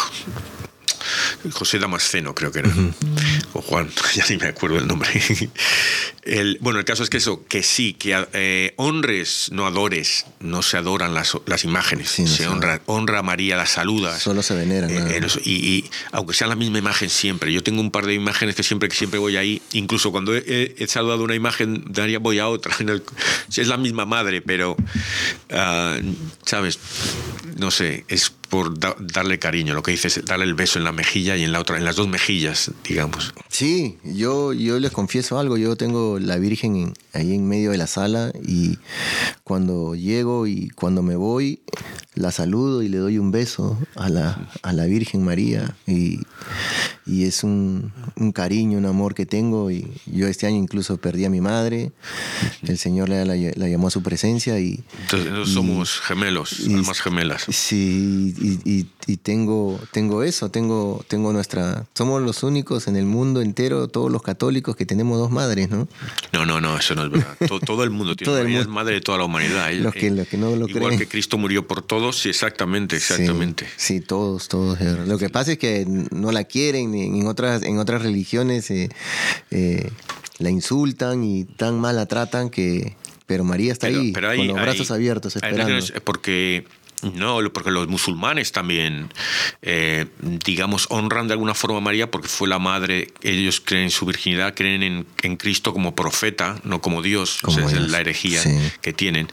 José 1.52 1.78
Damasceno, 1.78 2.34
creo 2.34 2.52
que 2.52 2.60
era. 2.60 2.70
O 3.52 3.62
Juan, 3.62 3.90
ya 4.14 4.24
ni 4.28 4.36
me 4.36 4.48
acuerdo 4.48 4.78
el 4.78 4.86
nombre. 4.86 5.10
El, 6.26 6.58
bueno, 6.60 6.80
el 6.80 6.84
caso 6.84 7.04
es 7.04 7.08
que 7.08 7.18
eso, 7.18 7.44
que 7.46 7.62
sí, 7.62 7.94
que 7.94 8.26
eh, 8.32 8.74
honres, 8.74 9.50
no 9.52 9.64
adores, 9.64 10.26
no 10.40 10.60
se 10.62 10.76
adoran 10.76 11.14
las, 11.14 11.38
las 11.46 11.62
imágenes. 11.62 12.10
se 12.10 12.48
honra, 12.48 12.82
honra 12.86 13.20
a 13.20 13.22
María, 13.22 13.56
la 13.56 13.66
saluda. 13.66 14.18
Solo 14.18 14.42
se 14.42 14.56
veneran. 14.56 14.90
Eh, 14.90 15.20
y, 15.44 15.84
aunque 16.10 16.34
sea 16.34 16.48
la 16.48 16.56
misma 16.56 16.78
imagen 16.78 17.10
siempre. 17.10 17.52
Yo 17.52 17.62
tengo 17.62 17.80
un 17.80 17.92
par 17.92 18.06
de 18.06 18.14
imágenes 18.14 18.56
que 18.56 18.64
siempre, 18.64 18.88
que 18.88 18.96
siempre 18.96 19.20
voy 19.20 19.36
ahí, 19.36 19.62
incluso 19.72 20.10
cuando 20.10 20.34
he, 20.34 20.74
saludado 20.88 21.22
una 21.22 21.36
imagen 21.36 21.84
de 21.92 22.02
María 22.02 22.18
voy 22.18 22.40
a 22.40 22.48
otra. 22.48 22.74
es 23.56 23.68
la 23.68 23.76
misma 23.76 24.04
madre, 24.04 24.42
pero, 24.42 24.76
ah, 25.52 25.96
¿sabes? 26.44 26.80
No 27.56 27.70
sé, 27.70 28.04
es 28.08 28.32
por 28.48 28.78
darle 28.78 29.38
cariño, 29.38 29.74
lo 29.74 29.82
que 29.82 29.92
dices, 29.92 30.24
darle 30.24 30.44
el 30.44 30.54
beso 30.54 30.78
en 30.78 30.84
la 30.84 30.92
mejilla 30.92 31.36
y 31.36 31.44
en 31.44 31.52
la 31.52 31.60
otra, 31.60 31.76
en 31.76 31.84
las 31.84 31.96
dos 31.96 32.08
mejillas, 32.08 32.70
digamos. 32.86 33.34
Sí, 33.48 33.98
yo, 34.04 34.52
yo 34.52 34.78
les 34.78 34.92
confieso 34.92 35.38
algo, 35.38 35.56
yo 35.56 35.76
tengo 35.76 36.18
la 36.18 36.36
Virgen 36.38 36.94
ahí 37.12 37.34
en 37.34 37.48
medio 37.48 37.70
de 37.70 37.78
la 37.78 37.86
sala 37.86 38.32
y 38.46 38.78
cuando 39.44 39.94
llego 39.94 40.46
y 40.46 40.68
cuando 40.70 41.02
me 41.02 41.16
voy, 41.16 41.60
la 42.14 42.32
saludo 42.32 42.82
y 42.82 42.88
le 42.88 42.98
doy 42.98 43.18
un 43.18 43.30
beso 43.30 43.78
a 43.94 44.08
la, 44.08 44.48
a 44.62 44.72
la 44.72 44.86
Virgen 44.86 45.22
María. 45.22 45.76
Y, 45.86 46.20
y 47.06 47.24
es 47.24 47.44
un, 47.44 47.92
un, 48.16 48.32
cariño, 48.32 48.78
un 48.78 48.86
amor 48.86 49.14
que 49.14 49.26
tengo. 49.26 49.70
Y 49.70 49.86
yo 50.06 50.26
este 50.26 50.46
año 50.46 50.56
incluso 50.56 50.96
perdí 50.96 51.24
a 51.24 51.30
mi 51.30 51.40
madre, 51.40 51.92
el 52.66 52.78
Señor 52.78 53.08
la, 53.08 53.24
la, 53.24 53.68
llamó 53.68 53.88
a 53.88 53.90
su 53.90 54.02
presencia 54.02 54.58
y... 54.58 54.82
Entonces 55.02 55.48
somos 55.50 56.00
gemelos, 56.00 56.60
almas 56.66 57.00
gemelas. 57.00 57.46
Sí, 57.50 58.34
y, 58.38 58.86
y, 59.06 59.16
tengo, 59.16 59.80
tengo 59.92 60.22
eso, 60.22 60.50
tengo, 60.50 61.04
tengo 61.08 61.32
nuestra... 61.32 61.86
Somos 61.94 62.22
los 62.22 62.42
únicos 62.42 62.88
en 62.88 62.96
el 62.96 63.06
mundo 63.06 63.40
entero, 63.40 63.88
todos 63.88 64.10
los 64.10 64.22
católicos 64.22 64.76
que 64.76 64.84
tenemos 64.84 65.18
dos 65.18 65.30
madres, 65.30 65.70
¿no? 65.70 65.88
No, 66.32 66.44
no, 66.44 66.60
no, 66.60 66.76
eso 66.78 66.94
no 66.94 67.04
es 67.04 67.10
verdad. 67.10 67.36
todo, 67.64 67.84
el 67.84 67.90
mundo 67.90 68.16
tiene 68.16 68.32
todo 68.32 68.40
el 68.40 68.54
es 68.54 68.66
madre 68.66 68.94
de 68.94 69.00
toda 69.00 69.18
la 69.18 69.24
humanidad. 69.24 69.72
Los 69.74 69.94
que, 69.94 70.10
los 70.10 70.26
que 70.28 70.36
no 70.36 70.54
lo 70.56 70.68
Igual 70.68 70.98
que 70.98 71.06
Cristo 71.06 71.38
murió 71.38 71.66
por 71.66 71.82
todos, 71.82 72.18
sí, 72.18 72.28
exactamente, 72.28 72.96
exactamente. 72.96 73.66
Sí, 73.76 74.00
todos, 74.00 74.48
todos. 74.48 74.80
Lo 74.80 75.18
que 75.18 75.28
pasa 75.28 75.52
es 75.52 75.58
que 75.58 75.86
no 75.86 76.32
la 76.32 76.44
quieren, 76.44 76.94
en 76.94 77.26
otras, 77.26 77.62
en 77.62 77.78
otras 77.78 78.02
religiones 78.02 78.70
eh, 78.70 78.88
eh, 79.50 79.90
la 80.38 80.50
insultan 80.50 81.24
y 81.24 81.44
tan 81.44 81.78
mal 81.80 81.96
la 81.96 82.06
tratan 82.06 82.50
que... 82.50 82.96
Pero 83.26 83.42
María 83.42 83.72
está 83.72 83.88
ahí, 83.88 84.12
con 84.12 84.46
los 84.46 84.56
brazos 84.56 84.92
abiertos, 84.92 85.34
esperando. 85.34 85.84
Porque 86.04 86.64
no, 87.02 87.38
porque 87.52 87.70
los 87.70 87.88
musulmanes 87.88 88.52
también, 88.52 89.12
eh, 89.60 90.06
digamos, 90.20 90.86
honran 90.88 91.28
de 91.28 91.34
alguna 91.34 91.54
forma 91.54 91.78
a 91.78 91.80
María 91.80 92.10
porque 92.10 92.28
fue 92.28 92.48
la 92.48 92.58
madre, 92.58 93.12
ellos 93.22 93.60
creen 93.60 93.84
en 93.84 93.90
su 93.90 94.06
virginidad, 94.06 94.54
creen 94.54 94.82
en, 95.22 95.36
Cristo 95.36 95.74
como 95.74 95.94
profeta, 95.94 96.58
no 96.64 96.80
como 96.80 97.02
Dios, 97.02 97.40
es 97.46 97.90
la 97.90 98.00
herejía 98.00 98.42
que 98.80 98.92
tienen. 98.92 99.28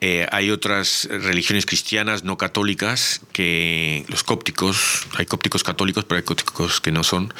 Eh, 0.00 0.26
hay 0.30 0.50
otras 0.50 1.08
religiones 1.10 1.64
cristianas 1.64 2.24
no 2.24 2.36
católicas 2.36 3.22
que 3.32 4.04
los 4.08 4.22
cópticos, 4.22 5.06
hay 5.16 5.24
cópticos 5.24 5.62
católicos, 5.62 6.04
pero 6.04 6.18
hay 6.18 6.24
cópticos 6.24 6.80
que 6.80 6.92
no 6.92 7.04
son, 7.04 7.32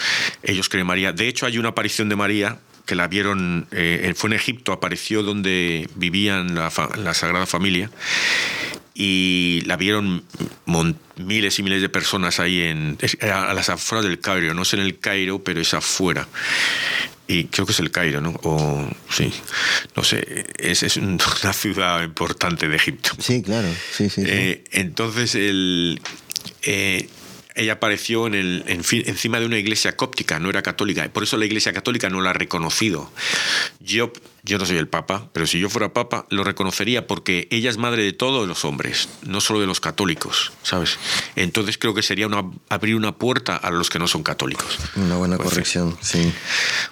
ellos 0.42 0.68
creen 0.68 0.82
en 0.82 0.86
María. 0.86 1.12
De 1.12 1.28
hecho, 1.28 1.44
hay 1.44 1.58
una 1.58 1.70
aparición 1.70 2.08
de 2.08 2.16
María 2.16 2.58
que 2.86 2.94
la 2.94 3.06
vieron, 3.06 3.66
eh, 3.70 4.14
fue 4.16 4.30
en 4.30 4.34
Egipto, 4.34 4.72
apareció 4.72 5.22
donde 5.22 5.90
vivían 5.96 6.54
la, 6.54 6.72
la 6.96 7.12
Sagrada 7.12 7.44
Familia 7.44 7.90
y 9.00 9.62
la 9.64 9.76
vieron 9.76 10.24
miles 11.16 11.58
y 11.60 11.62
miles 11.62 11.80
de 11.80 11.88
personas 11.88 12.40
ahí 12.40 12.62
en, 12.62 12.98
a 13.22 13.54
las 13.54 13.68
afueras 13.68 14.04
del 14.04 14.18
Cairo, 14.18 14.52
no 14.54 14.64
sé 14.64 14.74
en 14.74 14.82
el 14.82 14.98
Cairo, 14.98 15.38
pero 15.38 15.60
es 15.60 15.72
afuera. 15.72 16.26
Y 17.28 17.44
creo 17.44 17.64
que 17.64 17.72
es 17.72 17.78
el 17.78 17.92
Cairo, 17.92 18.20
¿no? 18.20 18.30
O 18.42 18.90
sí, 19.08 19.32
no 19.94 20.02
sé, 20.02 20.46
es, 20.58 20.82
es 20.82 20.96
una 20.96 21.52
ciudad 21.52 22.02
importante 22.02 22.68
de 22.68 22.74
Egipto. 22.74 23.10
Sí, 23.20 23.40
claro, 23.40 23.68
sí, 23.92 24.10
sí. 24.10 24.22
Eh, 24.26 24.64
entonces, 24.72 25.36
el, 25.36 26.00
eh, 26.62 27.08
ella 27.58 27.74
apareció 27.74 28.26
en 28.26 28.34
el, 28.34 28.64
encima 28.66 29.40
de 29.40 29.46
una 29.46 29.58
iglesia 29.58 29.96
cóptica, 29.96 30.38
no 30.38 30.48
era 30.48 30.62
católica. 30.62 31.08
Por 31.12 31.24
eso 31.24 31.36
la 31.36 31.44
iglesia 31.44 31.72
católica 31.72 32.08
no 32.08 32.20
la 32.20 32.30
ha 32.30 32.32
reconocido. 32.32 33.10
Yo, 33.80 34.12
yo 34.44 34.58
no 34.58 34.64
soy 34.64 34.76
el 34.76 34.86
papa, 34.86 35.28
pero 35.32 35.46
si 35.46 35.58
yo 35.58 35.68
fuera 35.68 35.92
papa, 35.92 36.26
lo 36.30 36.44
reconocería 36.44 37.06
porque 37.08 37.48
ella 37.50 37.68
es 37.68 37.76
madre 37.76 38.04
de 38.04 38.12
todos 38.12 38.46
los 38.46 38.64
hombres, 38.64 39.08
no 39.26 39.40
solo 39.40 39.60
de 39.60 39.66
los 39.66 39.80
católicos, 39.80 40.52
¿sabes? 40.62 40.98
Entonces 41.34 41.78
creo 41.78 41.94
que 41.94 42.02
sería 42.02 42.28
una, 42.28 42.48
abrir 42.68 42.94
una 42.94 43.16
puerta 43.16 43.56
a 43.56 43.70
los 43.70 43.90
que 43.90 43.98
no 43.98 44.06
son 44.06 44.22
católicos. 44.22 44.78
Una 44.94 45.16
buena 45.16 45.36
pues 45.36 45.48
corrección, 45.48 45.98
sí. 46.00 46.32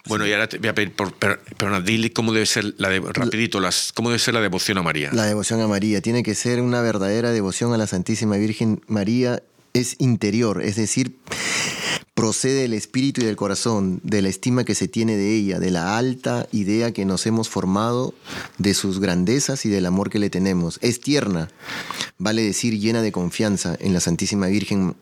Bueno, 0.06 0.26
y 0.26 0.32
ahora 0.32 0.48
te 0.48 0.58
voy 0.58 0.68
a 0.68 0.74
pedir, 0.74 0.92
por, 0.92 1.14
pero, 1.14 1.80
dile 1.80 2.12
cómo 2.12 2.32
debe 2.32 2.46
ser, 2.46 2.74
la 2.78 2.88
rapidito, 2.88 3.60
las, 3.60 3.92
cómo 3.92 4.08
debe 4.10 4.18
ser 4.18 4.34
la 4.34 4.40
devoción 4.40 4.78
a 4.78 4.82
María. 4.82 5.10
La 5.12 5.26
devoción 5.26 5.60
a 5.60 5.68
María 5.68 6.00
tiene 6.00 6.24
que 6.24 6.34
ser 6.34 6.60
una 6.60 6.80
verdadera 6.80 7.30
devoción 7.30 7.72
a 7.72 7.76
la 7.76 7.86
Santísima 7.86 8.36
Virgen 8.36 8.80
María 8.88 9.42
es 9.78 9.96
interior, 9.98 10.62
es 10.62 10.76
decir, 10.76 11.18
procede 12.16 12.62
del 12.62 12.72
espíritu 12.72 13.20
y 13.20 13.24
del 13.24 13.36
corazón, 13.36 14.00
de 14.02 14.22
la 14.22 14.30
estima 14.30 14.64
que 14.64 14.74
se 14.74 14.88
tiene 14.88 15.18
de 15.18 15.34
ella, 15.34 15.58
de 15.58 15.70
la 15.70 15.98
alta 15.98 16.48
idea 16.50 16.90
que 16.90 17.04
nos 17.04 17.26
hemos 17.26 17.50
formado 17.50 18.14
de 18.56 18.72
sus 18.72 19.00
grandezas 19.00 19.66
y 19.66 19.68
del 19.68 19.84
amor 19.84 20.08
que 20.08 20.18
le 20.18 20.30
tenemos. 20.30 20.78
Es 20.80 20.98
tierna, 20.98 21.50
vale 22.16 22.40
decir 22.40 22.80
llena 22.80 23.02
de 23.02 23.12
confianza 23.12 23.76
en 23.78 23.92
la 23.92 24.00
Santísima 24.00 24.46
Virgen 24.46 24.96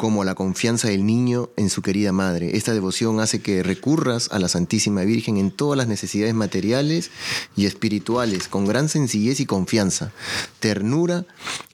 como 0.00 0.24
la 0.24 0.34
confianza 0.34 0.88
del 0.88 1.04
niño 1.04 1.50
en 1.58 1.68
su 1.68 1.82
querida 1.82 2.10
madre. 2.10 2.56
Esta 2.56 2.72
devoción 2.72 3.20
hace 3.20 3.42
que 3.42 3.62
recurras 3.62 4.30
a 4.32 4.38
la 4.38 4.48
Santísima 4.48 5.02
Virgen 5.02 5.36
en 5.36 5.50
todas 5.50 5.76
las 5.76 5.88
necesidades 5.88 6.32
materiales 6.32 7.10
y 7.54 7.66
espirituales, 7.66 8.48
con 8.48 8.64
gran 8.64 8.88
sencillez 8.88 9.40
y 9.40 9.46
confianza, 9.46 10.10
ternura 10.58 11.26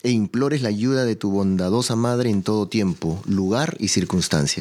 e 0.02 0.10
implores 0.10 0.60
la 0.60 0.70
ayuda 0.70 1.04
de 1.04 1.14
tu 1.14 1.30
bondadosa 1.30 1.94
madre 1.94 2.30
en 2.30 2.42
todo 2.42 2.66
tiempo, 2.66 3.22
lugar 3.26 3.76
y 3.78 3.88
circunstancia. 3.88 4.55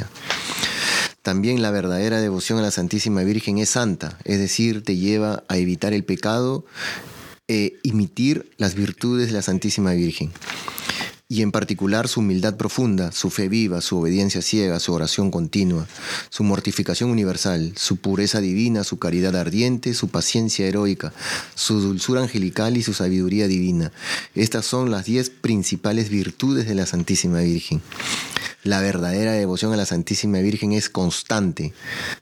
También 1.21 1.61
la 1.61 1.71
verdadera 1.71 2.21
devoción 2.21 2.59
a 2.59 2.61
la 2.61 2.71
Santísima 2.71 3.23
Virgen 3.23 3.57
es 3.57 3.69
santa, 3.69 4.19
es 4.25 4.37
decir, 4.37 4.83
te 4.83 4.95
lleva 4.95 5.43
a 5.47 5.57
evitar 5.57 5.93
el 5.93 6.03
pecado 6.03 6.65
e 7.47 7.79
imitar 7.83 8.45
las 8.57 8.75
virtudes 8.75 9.27
de 9.27 9.33
la 9.33 9.41
Santísima 9.41 9.93
Virgen 9.93 10.31
y 11.27 11.41
en 11.41 11.51
particular 11.51 12.07
su 12.07 12.19
humildad 12.19 12.55
profunda, 12.55 13.11
su 13.11 13.31
fe 13.31 13.49
viva, 13.49 13.81
su 13.81 13.97
obediencia 13.97 14.43
ciega, 14.43 14.79
su 14.79 14.93
oración 14.93 15.31
continua, 15.31 15.87
su 16.29 16.43
mortificación 16.43 17.09
universal, 17.09 17.73
su 17.75 17.97
pureza 17.97 18.41
divina, 18.41 18.83
su 18.83 18.99
caridad 18.99 19.35
ardiente, 19.35 19.95
su 19.95 20.09
paciencia 20.09 20.67
heroica, 20.67 21.13
su 21.55 21.81
dulzura 21.81 22.21
angelical 22.21 22.77
y 22.77 22.83
su 22.83 22.93
sabiduría 22.93 23.47
divina. 23.47 23.91
Estas 24.35 24.65
son 24.65 24.91
las 24.91 25.05
diez 25.05 25.31
principales 25.31 26.09
virtudes 26.09 26.67
de 26.67 26.75
la 26.75 26.85
Santísima 26.85 27.39
Virgen. 27.39 27.81
La 28.63 28.81
verdadera 28.81 29.33
devoción 29.33 29.73
a 29.73 29.77
la 29.77 29.85
Santísima 29.85 30.39
Virgen 30.39 30.73
es 30.73 30.89
constante, 30.89 31.73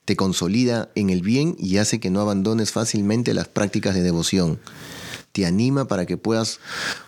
te 0.06 0.16
consolida 0.16 0.90
en 0.96 1.10
el 1.10 1.22
bien 1.22 1.56
y 1.58 1.78
hace 1.78 2.00
que 2.00 2.10
no 2.10 2.22
abandones 2.22 2.72
fácilmente 2.72 3.34
las 3.34 3.48
prácticas 3.48 3.96
de 3.96 4.02
devoción 4.02 4.60
te 5.34 5.46
anima 5.46 5.86
para 5.86 6.06
que 6.06 6.16
puedas 6.16 6.60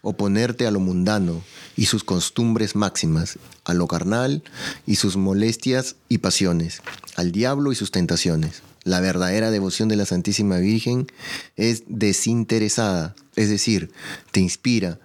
oponerte 0.01 0.67
a 0.67 0.71
lo 0.71 0.79
mundano 0.79 1.41
y 1.77 1.85
sus 1.85 2.03
costumbres 2.03 2.75
máximas, 2.75 3.37
a 3.63 3.73
lo 3.73 3.87
carnal 3.87 4.43
y 4.85 4.95
sus 4.95 5.15
molestias 5.15 5.95
y 6.09 6.17
pasiones, 6.17 6.81
al 7.15 7.31
diablo 7.31 7.71
y 7.71 7.75
sus 7.75 7.91
tentaciones. 7.91 8.63
La 8.83 8.99
verdadera 8.99 9.51
devoción 9.51 9.89
de 9.89 9.95
la 9.95 10.05
Santísima 10.05 10.57
Virgen 10.57 11.07
es 11.55 11.83
desinteresada, 11.87 13.15
es 13.35 13.49
decir, 13.49 13.91
te 14.31 14.41
inspira 14.41 14.99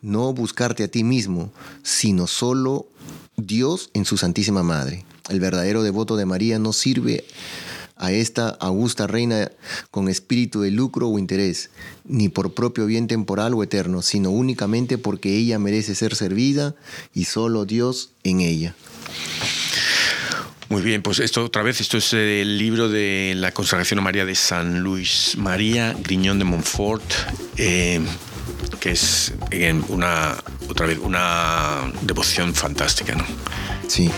no 0.00 0.32
buscarte 0.32 0.84
a 0.84 0.88
ti 0.88 1.04
mismo, 1.04 1.52
sino 1.82 2.26
solo 2.26 2.86
Dios 3.36 3.90
en 3.94 4.04
su 4.04 4.16
Santísima 4.16 4.62
Madre. 4.62 5.04
El 5.28 5.40
verdadero 5.40 5.82
devoto 5.82 6.16
de 6.16 6.26
María 6.26 6.58
no 6.58 6.72
sirve 6.72 7.24
a 7.96 8.12
esta 8.12 8.48
augusta 8.48 9.06
reina 9.06 9.50
con 9.90 10.08
espíritu 10.08 10.60
de 10.60 10.70
lucro 10.70 11.08
o 11.08 11.18
interés, 11.18 11.70
ni 12.04 12.28
por 12.28 12.54
propio 12.54 12.86
bien 12.86 13.06
temporal 13.06 13.54
o 13.54 13.62
eterno, 13.62 14.02
sino 14.02 14.30
únicamente 14.30 14.98
porque 14.98 15.36
ella 15.36 15.58
merece 15.58 15.94
ser 15.94 16.14
servida 16.14 16.74
y 17.14 17.24
solo 17.24 17.64
Dios 17.64 18.12
en 18.24 18.40
ella. 18.40 18.74
Muy 20.68 20.80
bien, 20.80 21.02
pues 21.02 21.18
esto 21.18 21.44
otra 21.44 21.62
vez, 21.62 21.82
esto 21.82 21.98
es 21.98 22.14
el 22.14 22.56
libro 22.56 22.88
de 22.88 23.34
la 23.36 23.52
consagración 23.52 23.98
a 23.98 24.02
María 24.02 24.24
de 24.24 24.34
San 24.34 24.80
Luis 24.80 25.34
María 25.36 25.94
Griñón 26.02 26.38
de 26.38 26.46
Montfort, 26.46 27.04
eh, 27.58 28.00
que 28.80 28.92
es 28.92 29.34
eh, 29.50 29.78
una 29.88 30.42
otra 30.70 30.86
vez 30.86 30.98
una 30.98 31.92
devoción 32.00 32.54
fantástica, 32.54 33.14
¿no? 33.14 33.26
Sí. 33.86 34.10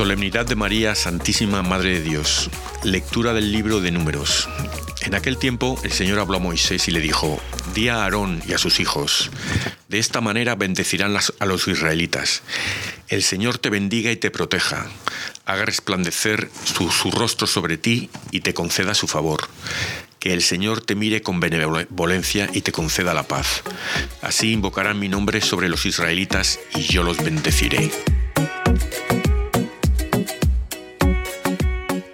Solemnidad 0.00 0.46
de 0.46 0.56
María 0.56 0.94
Santísima 0.94 1.60
Madre 1.60 1.90
de 1.90 2.00
Dios. 2.00 2.48
Lectura 2.84 3.34
del 3.34 3.52
libro 3.52 3.82
de 3.82 3.90
Números. 3.90 4.48
En 5.02 5.14
aquel 5.14 5.36
tiempo 5.36 5.78
el 5.84 5.92
Señor 5.92 6.20
habló 6.20 6.38
a 6.38 6.40
Moisés 6.40 6.88
y 6.88 6.90
le 6.90 7.00
dijo, 7.00 7.38
Di 7.74 7.88
a 7.88 8.02
Aarón 8.02 8.42
y 8.48 8.54
a 8.54 8.58
sus 8.58 8.80
hijos, 8.80 9.30
de 9.88 9.98
esta 9.98 10.22
manera 10.22 10.54
bendecirán 10.54 11.14
a 11.38 11.44
los 11.44 11.68
israelitas. 11.68 12.42
El 13.08 13.22
Señor 13.22 13.58
te 13.58 13.68
bendiga 13.68 14.10
y 14.10 14.16
te 14.16 14.30
proteja, 14.30 14.86
haga 15.44 15.66
resplandecer 15.66 16.48
su, 16.64 16.90
su 16.90 17.10
rostro 17.10 17.46
sobre 17.46 17.76
ti 17.76 18.08
y 18.30 18.40
te 18.40 18.54
conceda 18.54 18.94
su 18.94 19.06
favor. 19.06 19.50
Que 20.18 20.32
el 20.32 20.40
Señor 20.40 20.80
te 20.80 20.94
mire 20.94 21.20
con 21.20 21.40
benevolencia 21.40 22.48
y 22.54 22.62
te 22.62 22.72
conceda 22.72 23.12
la 23.12 23.24
paz. 23.24 23.62
Así 24.22 24.52
invocarán 24.52 24.98
mi 24.98 25.10
nombre 25.10 25.42
sobre 25.42 25.68
los 25.68 25.84
israelitas 25.84 26.58
y 26.74 26.84
yo 26.84 27.02
los 27.02 27.18
bendeciré. 27.18 27.90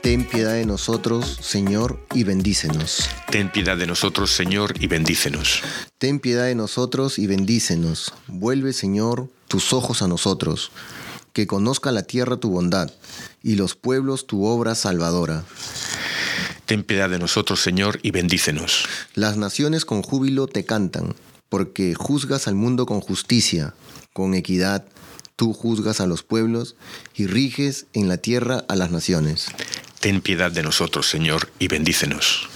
Ten 0.06 0.24
piedad 0.24 0.52
de 0.52 0.64
nosotros, 0.64 1.36
Señor, 1.40 1.98
y 2.14 2.22
bendícenos. 2.22 3.10
Ten 3.28 3.50
piedad 3.50 3.76
de 3.76 3.88
nosotros, 3.88 4.30
Señor, 4.30 4.72
y 4.78 4.86
bendícenos. 4.86 5.62
Ten 5.98 6.20
piedad 6.20 6.44
de 6.44 6.54
nosotros 6.54 7.18
y 7.18 7.26
bendícenos. 7.26 8.12
Vuelve, 8.28 8.72
Señor, 8.72 9.28
tus 9.48 9.72
ojos 9.72 10.02
a 10.02 10.06
nosotros. 10.06 10.70
Que 11.32 11.48
conozca 11.48 11.90
la 11.90 12.04
tierra 12.04 12.36
tu 12.36 12.50
bondad 12.50 12.88
y 13.42 13.56
los 13.56 13.74
pueblos 13.74 14.28
tu 14.28 14.44
obra 14.44 14.76
salvadora. 14.76 15.42
Ten 16.66 16.84
piedad 16.84 17.10
de 17.10 17.18
nosotros, 17.18 17.60
Señor, 17.60 17.98
y 18.04 18.12
bendícenos. 18.12 18.86
Las 19.16 19.36
naciones 19.36 19.84
con 19.84 20.02
júbilo 20.02 20.46
te 20.46 20.64
cantan, 20.64 21.16
porque 21.48 21.96
juzgas 21.96 22.46
al 22.46 22.54
mundo 22.54 22.86
con 22.86 23.00
justicia, 23.00 23.74
con 24.12 24.34
equidad. 24.34 24.84
Tú 25.34 25.52
juzgas 25.52 26.00
a 26.00 26.06
los 26.06 26.22
pueblos 26.22 26.76
y 27.14 27.26
riges 27.26 27.86
en 27.92 28.06
la 28.06 28.18
tierra 28.18 28.64
a 28.68 28.76
las 28.76 28.92
naciones. 28.92 29.48
Ten 30.00 30.20
piedad 30.20 30.52
de 30.52 30.62
nosotros, 30.62 31.08
Señor, 31.08 31.48
y 31.58 31.68
bendícenos. 31.68 32.48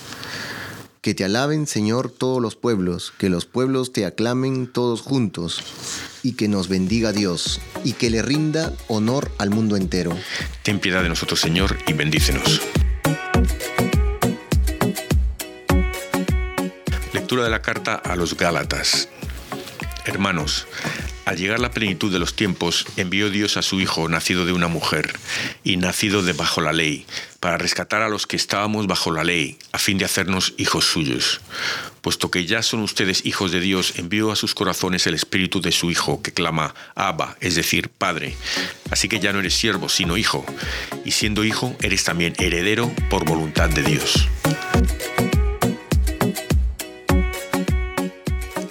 Que 1.01 1.15
te 1.15 1.25
alaben, 1.25 1.67
Señor, 1.67 2.11
todos 2.11 2.43
los 2.43 2.57
pueblos, 2.57 3.13
que 3.17 3.31
los 3.31 3.47
pueblos 3.47 3.93
te 3.93 4.05
aclamen 4.05 4.67
todos 4.67 5.01
juntos, 5.01 5.63
y 6.23 6.33
que 6.33 6.47
nos 6.49 6.69
bendiga 6.69 7.13
Dios, 7.13 7.61
y 7.85 7.95
que 7.95 8.11
le 8.11 8.21
rinda 8.21 8.73
honor 8.89 9.33
al 9.39 9.51
mundo 9.51 9.77
entero. 9.77 10.17
Ten 10.63 10.79
piedad 10.79 11.03
de 11.03 11.09
nosotros, 11.09 11.41
Señor, 11.41 11.79
y 11.87 11.95
bendícenos. 11.95 12.61
Lectura 17.15 17.45
de 17.45 17.51
la 17.51 17.63
carta 17.63 17.95
a 17.95 18.15
los 18.17 18.37
Gálatas. 18.37 19.09
Hermanos, 20.05 20.67
al 21.31 21.37
llegar 21.37 21.61
la 21.61 21.71
plenitud 21.71 22.13
de 22.13 22.19
los 22.19 22.35
tiempos, 22.35 22.85
envió 22.97 23.31
Dios 23.31 23.57
a 23.57 23.63
su 23.63 23.81
Hijo, 23.81 24.09
nacido 24.09 24.47
de 24.47 24.53
una 24.53 24.67
mujer 24.67 25.17
y 25.63 25.77
nacido 25.77 26.25
de 26.25 26.33
bajo 26.33 26.61
la 26.61 26.73
ley, 26.73 27.07
para 27.39 27.57
rescatar 27.57 28.03
a 28.03 28.09
los 28.09 28.27
que 28.27 28.35
estábamos 28.35 28.89
bajo 28.89 29.13
la 29.13 29.23
ley, 29.23 29.57
a 29.71 29.79
fin 29.79 29.97
de 29.97 30.05
hacernos 30.05 30.55
hijos 30.59 30.87
suyos. 30.87 31.41
Puesto 32.01 32.33
que 32.33 32.47
ya 32.47 32.65
son 32.65 32.81
ustedes 32.81 33.25
hijos 33.27 33.53
de 33.53 33.61
Dios, 33.61 33.93
envió 33.95 34.33
a 34.33 34.37
sus 34.37 34.57
corazones 34.57 35.07
el 35.07 35.15
espíritu 35.15 35.61
de 35.61 35.71
su 35.71 35.93
Hijo, 35.93 36.21
que 36.21 36.33
clama 36.33 36.75
Abba, 36.97 37.37
es 37.41 37.55
decir, 37.55 37.91
Padre. 37.91 38.35
Así 38.91 39.09
que 39.09 39.21
ya 39.21 39.33
no 39.33 39.39
eres 39.39 39.55
siervo, 39.55 39.89
sino 39.89 40.17
hijo, 40.17 40.45
y 41.05 41.13
siendo 41.13 41.45
hijo, 41.45 41.77
eres 41.81 42.03
también 42.03 42.35
heredero 42.39 42.93
por 43.09 43.25
voluntad 43.25 43.69
de 43.69 43.85
Dios. 43.85 44.27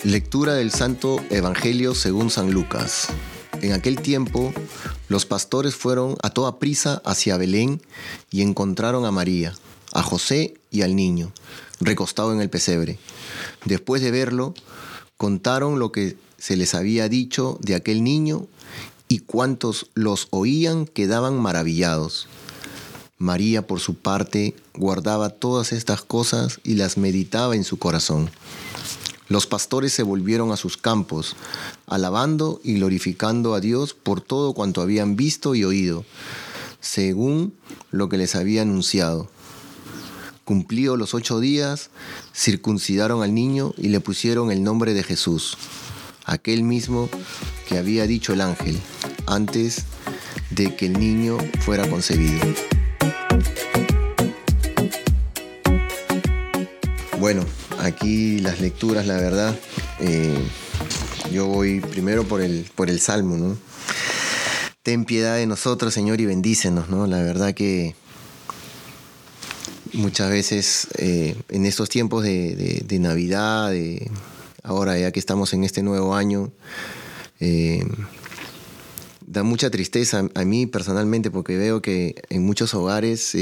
Lectura 0.06 0.54
del 0.54 0.72
Santo 0.72 1.20
Evangelio 1.30 1.93
según 1.93 2.30
San 2.30 2.52
Lucas. 2.52 3.10
En 3.62 3.74
aquel 3.74 4.00
tiempo, 4.00 4.54
los 5.10 5.26
pastores 5.26 5.76
fueron 5.76 6.16
a 6.24 6.30
toda 6.30 6.58
prisa 6.58 7.02
hacia 7.04 7.36
Belén 7.36 7.82
y 8.32 8.41
encontraron 8.41 9.04
a 9.04 9.12
María, 9.12 9.54
a 9.91 10.02
José 10.02 10.54
y 10.72 10.84
al 10.84 10.95
niño, 10.95 11.34
recostado 11.82 12.32
en 12.32 12.39
el 12.39 12.50
pesebre. 12.50 12.97
Después 13.66 14.02
de 14.02 14.12
verlo, 14.12 14.54
contaron 15.18 15.80
lo 15.80 15.91
que 15.91 16.16
se 16.38 16.56
les 16.56 16.76
había 16.76 17.10
dicho 17.10 17.58
de 17.62 17.76
aquel 17.76 18.02
niño 18.02 18.47
y 19.10 19.20
cuantos 19.20 19.88
los 19.95 20.30
oían 20.30 20.86
quedaban 20.86 21.38
maravillados. 21.38 22.30
María, 23.18 23.68
por 23.68 23.82
su 23.82 23.95
parte, 23.95 24.56
guardaba 24.74 25.30
todas 25.30 25.74
estas 25.74 26.04
cosas 26.04 26.62
y 26.64 26.76
las 26.76 26.97
meditaba 26.97 27.58
en 27.58 27.66
su 27.66 27.78
corazón. 27.78 28.30
Los 29.30 29.45
pastores 29.45 29.93
se 29.93 30.01
volvieron 30.01 30.51
a 30.51 30.57
sus 30.57 30.75
campos, 30.75 31.36
alabando 31.86 32.59
y 32.63 32.73
glorificando 32.73 33.53
a 33.53 33.59
Dios 33.59 33.93
por 33.93 34.21
todo 34.21 34.53
cuanto 34.53 34.82
habían 34.82 35.15
visto 35.15 35.53
y 35.53 35.63
oído, 35.63 36.03
según 36.82 37.53
lo 37.91 38.09
que 38.09 38.17
les 38.17 38.36
había 38.36 38.63
anunciado. 38.63 39.30
Cumplidos 40.45 40.97
los 40.97 41.13
ocho 41.13 41.39
días, 41.39 41.91
circuncidaron 42.36 43.21
al 43.21 43.36
niño 43.36 43.75
y 43.77 43.89
le 43.89 43.99
pusieron 43.99 44.51
el 44.51 44.63
nombre 44.63 44.95
de 44.95 45.03
Jesús, 45.03 45.59
aquel 46.25 46.63
mismo 46.63 47.07
que 47.67 47.77
había 47.77 48.07
dicho 48.07 48.34
el 48.34 48.41
ángel, 48.41 48.80
antes 49.27 49.86
de 50.49 50.75
que 50.75 50.88
el 50.88 50.93
niño 50.93 51.38
fuera 51.59 51.88
concebido. 51.88 52.39
Bueno, 57.19 57.43
aquí 57.80 58.39
las 58.39 58.59
lecturas, 58.59 59.05
la 59.05 59.15
verdad, 59.15 59.57
eh, 59.99 60.38
yo 61.32 61.47
voy 61.47 61.80
primero 61.80 62.23
por 62.25 62.41
el, 62.41 62.69
por 62.75 62.89
el 62.89 62.99
Salmo, 62.99 63.38
¿no? 63.38 63.57
Ten 64.84 65.05
piedad 65.05 65.36
de 65.36 65.45
nosotros, 65.45 65.93
Señor, 65.93 66.21
y 66.21 66.25
bendícenos, 66.25 66.89
¿no? 66.89 67.07
La 67.07 67.21
verdad 67.21 67.53
que 67.53 67.95
muchas 69.93 70.30
veces 70.30 70.88
eh, 70.97 71.36
en 71.49 71.65
estos 71.65 71.89
tiempos 71.89 72.23
de, 72.23 72.86
Navidad, 72.99 73.71
de, 73.71 74.09
ahora 74.63 74.97
ya 74.97 75.11
que 75.11 75.19
estamos 75.19 75.53
en 75.53 75.63
este 75.63 75.84
nuevo 75.84 76.15
año, 76.15 76.51
eh, 77.39 77.86
da 79.25 79.43
mucha 79.43 79.69
tristeza 79.69 80.27
a 80.34 80.45
mí 80.45 80.65
personalmente 80.65 81.30
porque 81.30 81.55
veo 81.57 81.82
que 81.82 82.15
en 82.30 82.43
muchos 82.43 82.73
hogares 82.73 83.38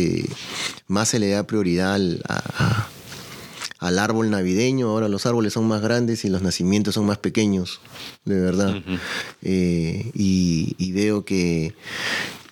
más 0.87 1.09
se 1.09 1.19
le 1.19 1.29
da 1.29 1.47
prioridad 1.47 1.93
al, 1.93 2.21
a, 2.27 2.89
al 3.79 3.99
árbol 3.99 4.29
navideño. 4.29 4.89
Ahora 4.89 5.07
los 5.07 5.25
árboles 5.25 5.53
son 5.53 5.67
más 5.67 5.81
grandes 5.81 6.25
y 6.25 6.29
los 6.29 6.41
nacimientos 6.41 6.95
son 6.95 7.05
más 7.05 7.17
pequeños, 7.17 7.79
de 8.25 8.39
verdad. 8.39 8.81
Eh, 9.41 10.11
y, 10.13 10.91
veo 10.91 11.25
que, 11.25 11.73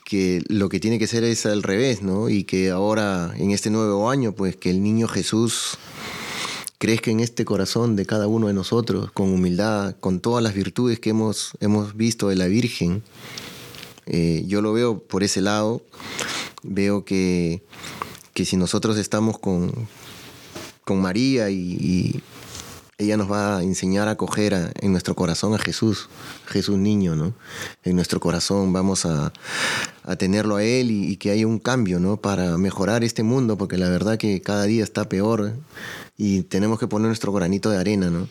que 0.03 0.43
lo 0.47 0.69
que 0.69 0.80
tiene 0.80 0.99
que 0.99 1.07
ser 1.07 1.23
es 1.23 1.45
al 1.45 1.63
revés, 1.63 2.01
¿no? 2.01 2.30
Y 2.30 2.43
que 2.43 2.69
ahora, 2.69 3.34
en 3.38 3.51
este 3.51 3.69
nuevo 3.69 4.09
año, 4.09 4.34
pues 4.34 4.55
que 4.55 4.69
el 4.69 4.84
niño 4.84 5.07
Jesús 5.07 5.78
crezca 6.78 7.09
en 7.09 7.19
este 7.19 7.45
corazón 7.45 7.95
de 7.95 8.05
cada 8.05 8.28
uno 8.28 8.47
de 8.47 8.53
nosotros, 8.53 9.11
con 9.11 9.32
humildad, 9.32 9.95
con 9.99 10.19
todas 10.19 10.43
las 10.43 10.53
virtudes 10.53 10.99
que 10.99 11.09
hemos, 11.11 11.51
hemos 11.59 11.95
visto 11.95 12.30
de 12.30 12.36
la 12.36 12.45
Virgen. 12.45 13.01
Eh, 14.05 14.43
yo 14.45 14.61
lo 14.61 14.73
veo 14.73 14.99
por 14.99 15.23
ese 15.23 15.41
lado. 15.41 15.82
Veo 16.61 17.05
que, 17.05 17.63
que 18.34 18.45
si 18.45 18.57
nosotros 18.57 18.97
estamos 18.97 19.39
con, 19.39 19.71
con 20.86 21.01
María 21.01 21.49
y, 21.49 22.21
ella 22.97 23.17
nos 23.17 23.29
va 23.29 23.57
a 23.57 23.61
enseñar 23.61 24.07
a 24.07 24.11
acoger 24.11 24.71
en 24.79 24.91
nuestro 24.93 25.15
corazón 25.15 25.53
a 25.53 25.57
Jesús, 25.57 26.07
Jesús 26.45 26.77
niño, 26.77 27.13
¿no? 27.13 27.33
En 27.83 27.97
nuestro 27.97 28.21
corazón 28.21 28.71
vamos 28.71 29.05
a, 29.05 29.33
tenerlo 30.17 30.55
a 30.55 30.63
Él 30.63 30.91
y, 30.91 31.17
que 31.17 31.31
haya 31.31 31.45
un 31.45 31.59
cambio, 31.59 31.99
¿no? 31.99 32.15
Para 32.15 32.57
mejorar 32.57 33.03
este 33.03 33.21
mundo, 33.21 33.57
porque 33.57 33.77
la 33.77 33.89
verdad 33.89 34.17
que 34.17 34.41
cada 34.41 34.63
día 34.63 34.81
está 34.81 35.09
peor 35.09 35.55
y 36.15 36.43
tenemos 36.43 36.79
que 36.79 36.88
poner 36.88 37.07
nuestro 37.07 37.33
granito 37.33 37.69
de 37.69 37.79
arena, 37.79 38.09
¿no? 38.09 38.29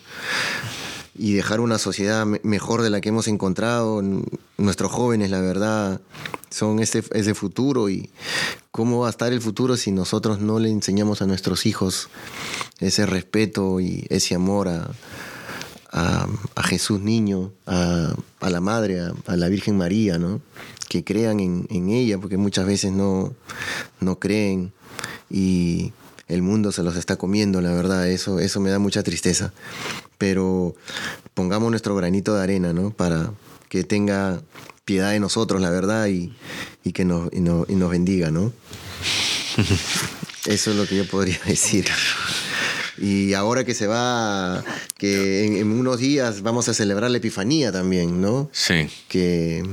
Y 1.17 1.35
dejar 1.35 1.61
una 1.61 1.79
sociedad 1.79 2.27
mejor 2.43 2.83
de 2.83 2.91
la 2.91 3.01
que 3.01 3.11
hemos 3.11 3.29
encontrado. 3.29 4.03
Nuestros 4.57 4.91
jóvenes, 4.91 5.31
la 5.31 5.41
verdad, 5.41 6.01
son 6.51 6.81
ese, 6.81 7.05
ese 7.12 7.35
futuro 7.35 7.89
y 7.89 8.11
cómo 8.71 9.01
va 9.01 9.09
a 9.09 9.11
estar 9.11 9.33
el 9.33 9.41
futuro 9.41 9.77
si 9.77 9.93
nosotros 9.93 10.41
no 10.41 10.59
le 10.59 10.71
enseñamos 10.71 11.23
a 11.23 11.27
nuestros 11.27 11.67
hijos 11.67 12.09
ese 12.81 13.07
respeto 13.07 13.81
y 13.81 14.07
ese 14.11 14.35
amor 14.35 14.69
a, 14.69 14.91
a, 15.95 16.62
Jesús 16.65 17.01
niño, 17.01 17.53
a, 17.67 18.15
la 18.41 18.61
Madre, 18.61 19.01
a, 19.27 19.37
la 19.37 19.49
Virgen 19.49 19.77
María, 19.77 20.19
¿no? 20.19 20.41
Que 20.89 21.05
crean 21.05 21.41
en, 21.41 21.89
ella, 21.89 22.19
porque 22.19 22.37
muchas 22.37 22.67
veces 22.67 22.93
no, 22.93 23.33
no 24.01 24.19
creen 24.19 24.73
y 25.31 25.93
el 26.29 26.43
mundo 26.43 26.73
se 26.73 26.83
los 26.83 26.97
está 26.97 27.17
comiendo, 27.17 27.61
la 27.61 27.73
verdad, 27.73 28.09
eso, 28.09 28.41
eso 28.41 28.61
me 28.61 28.71
da 28.71 28.79
mucha 28.79 29.03
tristeza. 29.03 29.53
Pero 30.19 30.75
pongamos 31.35 31.70
nuestro 31.70 31.95
granito 31.95 32.35
de 32.35 32.43
arena, 32.43 32.72
¿no? 32.72 32.91
Para 32.91 33.32
que 33.68 33.85
tenga 33.85 34.41
piedad 34.85 35.11
de 35.11 35.20
nosotros, 35.20 35.61
la 35.61 35.70
verdad, 35.70 36.07
y, 36.07 36.32
que 36.93 37.05
nos, 37.05 37.30
y, 37.32 37.41
nos 37.41 37.91
bendiga, 37.91 38.30
¿no? 38.30 38.53
Eso 40.47 40.70
es 40.70 40.76
lo 40.76 40.87
que 40.87 40.97
yo 40.97 41.07
podría 41.07 41.39
decir. 41.47 41.87
Y 42.99 43.35
ahora 43.35 43.64
que 43.64 43.74
se 43.74 43.87
va, 43.87 44.62
que 44.97 45.59
en, 45.59 45.72
unos 45.72 45.99
días 45.99 46.43
vamos 46.43 46.68
a 46.68 46.74
celebrar 46.74 47.11
la 47.11 47.18
Epifanía 47.18 47.72
también, 47.72 48.20
¿no? 48.20 48.49
Sí. 48.53 48.89
Que 49.09 49.64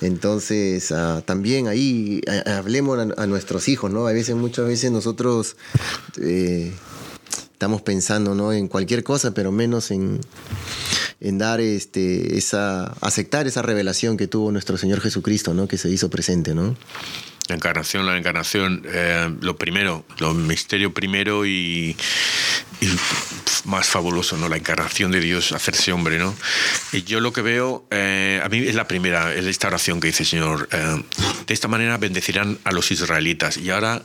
entonces 0.00 0.92
ah, 0.92 1.22
también 1.26 1.66
ahí 1.68 2.20
hablemos 2.46 2.98
a, 3.16 3.26
nuestros 3.26 3.68
hijos, 3.68 3.90
¿no? 3.90 4.06
A 4.06 4.12
veces, 4.12 4.36
muchas 4.36 4.66
veces 4.66 4.90
nosotros 4.90 5.56
eh, 6.22 6.72
estamos 7.58 7.82
pensando, 7.82 8.36
¿no? 8.36 8.52
En 8.52 8.68
cualquier 8.68 9.02
cosa, 9.02 9.34
pero 9.34 9.50
menos 9.50 9.90
en, 9.90 10.20
en 11.18 11.38
dar 11.38 11.60
este, 11.60 12.38
esa, 12.38 12.84
aceptar 13.00 13.48
esa 13.48 13.62
revelación 13.62 14.16
que 14.16 14.28
tuvo 14.28 14.52
nuestro 14.52 14.78
Señor 14.78 15.00
Jesucristo, 15.00 15.54
¿no? 15.54 15.66
Que 15.66 15.76
se 15.76 15.90
hizo 15.90 16.08
presente, 16.08 16.54
¿no? 16.54 16.76
La 17.48 17.56
encarnación, 17.56 18.06
la 18.06 18.16
encarnación, 18.16 18.82
eh, 18.86 19.34
lo 19.40 19.56
primero, 19.56 20.04
lo 20.18 20.34
misterio 20.34 20.92
primero 20.92 21.46
y, 21.46 21.96
más 23.64 23.88
fabuloso, 23.88 24.36
¿no? 24.36 24.48
La 24.48 24.58
encarnación 24.58 25.10
de 25.10 25.20
Dios, 25.20 25.52
hacerse 25.52 25.90
hombre, 25.90 26.18
¿no? 26.18 26.36
Y 26.92 27.02
yo 27.02 27.20
lo 27.20 27.32
que 27.32 27.40
veo, 27.40 27.86
eh, 27.90 28.40
a 28.44 28.48
mí 28.50 28.58
es 28.58 28.74
la 28.74 28.86
primera, 28.86 29.34
es 29.34 29.46
esta 29.46 29.66
oración 29.66 29.98
que 29.98 30.08
dice 30.08 30.24
Señor, 30.24 30.68
eh, 30.70 31.02
de 31.46 31.54
esta 31.54 31.68
manera 31.68 31.96
bendecirán 31.96 32.58
a 32.64 32.72
los 32.72 32.90
israelitas. 32.90 33.56
Y 33.56 33.70
ahora 33.70 34.02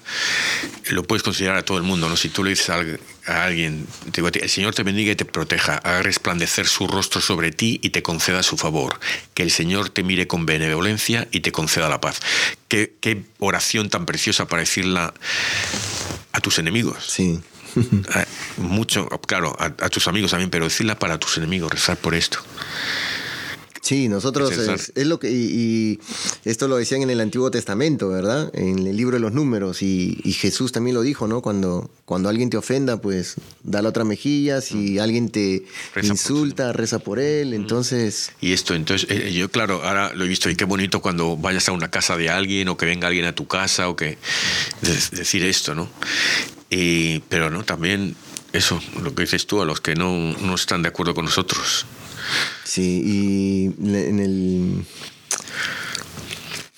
lo 0.89 1.03
puedes 1.03 1.21
considerar 1.21 1.57
a 1.57 1.63
todo 1.63 1.77
el 1.77 1.83
mundo, 1.83 2.09
¿no? 2.09 2.15
Si 2.15 2.29
tú 2.29 2.43
le 2.43 2.51
dices 2.51 2.69
a, 2.69 2.81
alguien, 3.25 3.87
digo, 4.11 4.27
el 4.27 4.49
Señor 4.49 4.75
te 4.75 4.83
bendiga 4.83 5.11
y 5.11 5.15
te 5.15 5.25
proteja, 5.25 5.77
haga 5.77 6.03
resplandecer 6.03 6.67
su 6.67 6.87
rostro 6.87 7.21
sobre 7.21 7.51
ti 7.51 7.79
y 7.81 7.89
te 7.89 8.03
conceda 8.03 8.43
su 8.43 8.57
favor. 8.57 8.99
Que 9.33 9.43
el 9.43 9.51
Señor 9.51 9.89
te 9.89 10.03
mire 10.03 10.27
con 10.27 10.45
benevolencia 10.45 11.27
y 11.31 11.39
te 11.39 11.51
conceda 11.51 11.89
la 11.89 12.01
paz. 12.01 12.19
Qué, 12.67 12.95
qué 12.99 13.23
oración 13.39 13.89
tan 13.89 14.05
preciosa 14.05 14.47
para 14.47 14.61
decirla 14.61 15.13
a 16.31 16.39
tus 16.41 16.59
enemigos. 16.59 17.05
Sí. 17.07 17.39
Mucho, 18.57 19.07
claro, 19.27 19.55
a, 19.59 19.65
a, 19.65 19.89
tus 19.89 20.07
amigos 20.07 20.31
también, 20.31 20.49
pero 20.49 20.65
decirla 20.65 20.99
para 20.99 21.17
tus 21.17 21.37
enemigos, 21.37 21.71
rezar 21.71 21.97
por 21.97 22.13
esto. 22.15 22.39
Sí, 23.83 24.07
nosotros 24.07 24.53
es, 24.95 25.07
lo 25.07 25.19
que 25.19 25.29
y, 25.29 25.99
esto 26.45 26.69
lo 26.69 26.77
decían 26.77 27.01
en 27.01 27.09
el 27.09 27.19
Antiguo 27.19 27.51
Testamento, 27.51 28.07
¿verdad? 28.07 28.49
En 28.53 28.87
el 28.87 28.95
libro 28.95 29.17
de 29.17 29.19
los 29.19 29.33
Números 29.33 29.81
y, 29.81 30.15
Jesús 30.39 30.71
también 30.71 30.95
lo 30.95 31.01
dijo, 31.01 31.27
¿no? 31.27 31.41
Cuando 31.41 31.91
cuando 32.05 32.29
alguien 32.29 32.49
te 32.49 32.55
ofenda, 32.55 33.01
pues 33.01 33.35
da 33.61 33.81
la 33.81 33.89
otra 33.89 34.05
mejilla. 34.05 34.61
Si 34.61 34.95
mm. 34.95 34.99
alguien 35.01 35.29
te 35.29 35.65
insulta, 36.01 36.71
reza 36.71 36.99
por 36.99 37.19
él. 37.19 37.49
Mm. 37.49 37.55
Entonces 37.55 38.31
y 38.39 38.53
esto, 38.53 38.73
entonces 38.73 39.09
eh, 39.11 39.33
yo 39.33 39.51
claro, 39.51 39.83
ahora 39.83 40.13
lo 40.13 40.23
he 40.23 40.29
visto 40.29 40.49
y 40.49 40.55
qué 40.55 40.63
bonito 40.63 41.01
cuando 41.01 41.35
vayas 41.35 41.67
a 41.67 41.73
una 41.73 41.91
casa 41.91 42.15
de 42.15 42.29
alguien 42.29 42.69
o 42.69 42.77
que 42.77 42.85
venga 42.85 43.09
alguien 43.09 43.25
a 43.25 43.35
tu 43.35 43.47
casa 43.47 43.89
o 43.89 43.97
que 43.97 44.17
decir 45.11 45.43
esto, 45.43 45.75
¿no? 45.75 45.89
Y, 46.69 47.19
pero 47.27 47.49
no, 47.49 47.65
también 47.65 48.15
eso, 48.53 48.79
lo 49.01 49.13
que 49.13 49.23
dices 49.23 49.45
tú, 49.45 49.61
a 49.61 49.65
los 49.65 49.81
que 49.81 49.95
no, 49.95 50.31
no 50.39 50.55
están 50.55 50.83
de 50.83 50.87
acuerdo 50.87 51.13
con 51.13 51.25
nosotros. 51.25 51.85
Sí, 52.63 53.01
y 53.05 53.65
en 53.85 54.19
el 54.19 54.85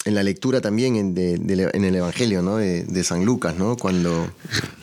en 0.05 0.13
la 0.13 0.21
lectura 0.21 0.61
también 0.61 0.95
en, 0.95 1.17
en 1.17 1.83
el 1.83 1.95
Evangelio 1.95 2.43
¿no? 2.43 2.57
de, 2.57 3.03
San 3.03 3.25
Lucas, 3.25 3.55
¿no? 3.57 3.75
cuando 3.75 4.31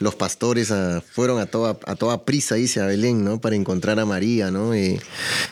los 0.01 0.17
pastores 0.17 0.73
ah, 0.73 1.01
fueron 1.13 1.41
a 1.41 1.47
toda, 1.47 1.79
a 1.87 1.95
toda 1.95 2.25
prisa, 2.25 2.57
dice 2.57 2.81
a 2.81 2.87
Belén, 2.87 3.25
¿no? 3.25 3.41
para 3.41 3.55
encontrar 3.55 4.01
a 4.01 4.05
María. 4.05 4.51
¿no? 4.51 4.75
Eh, 4.75 5.01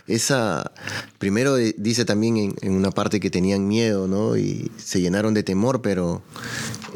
esa, 0.08 0.72
primero 1.18 1.54
dice 1.54 2.04
también 2.04 2.36
en, 2.36 2.54
en, 2.62 2.72
una 2.72 2.90
parte 2.90 3.20
que 3.20 3.30
tenían 3.30 3.68
miedo 3.68 4.08
¿no? 4.08 4.36
y 4.36 4.72
se 4.76 5.00
llenaron 5.00 5.34
de 5.34 5.44
temor, 5.44 5.82
pero 5.82 6.20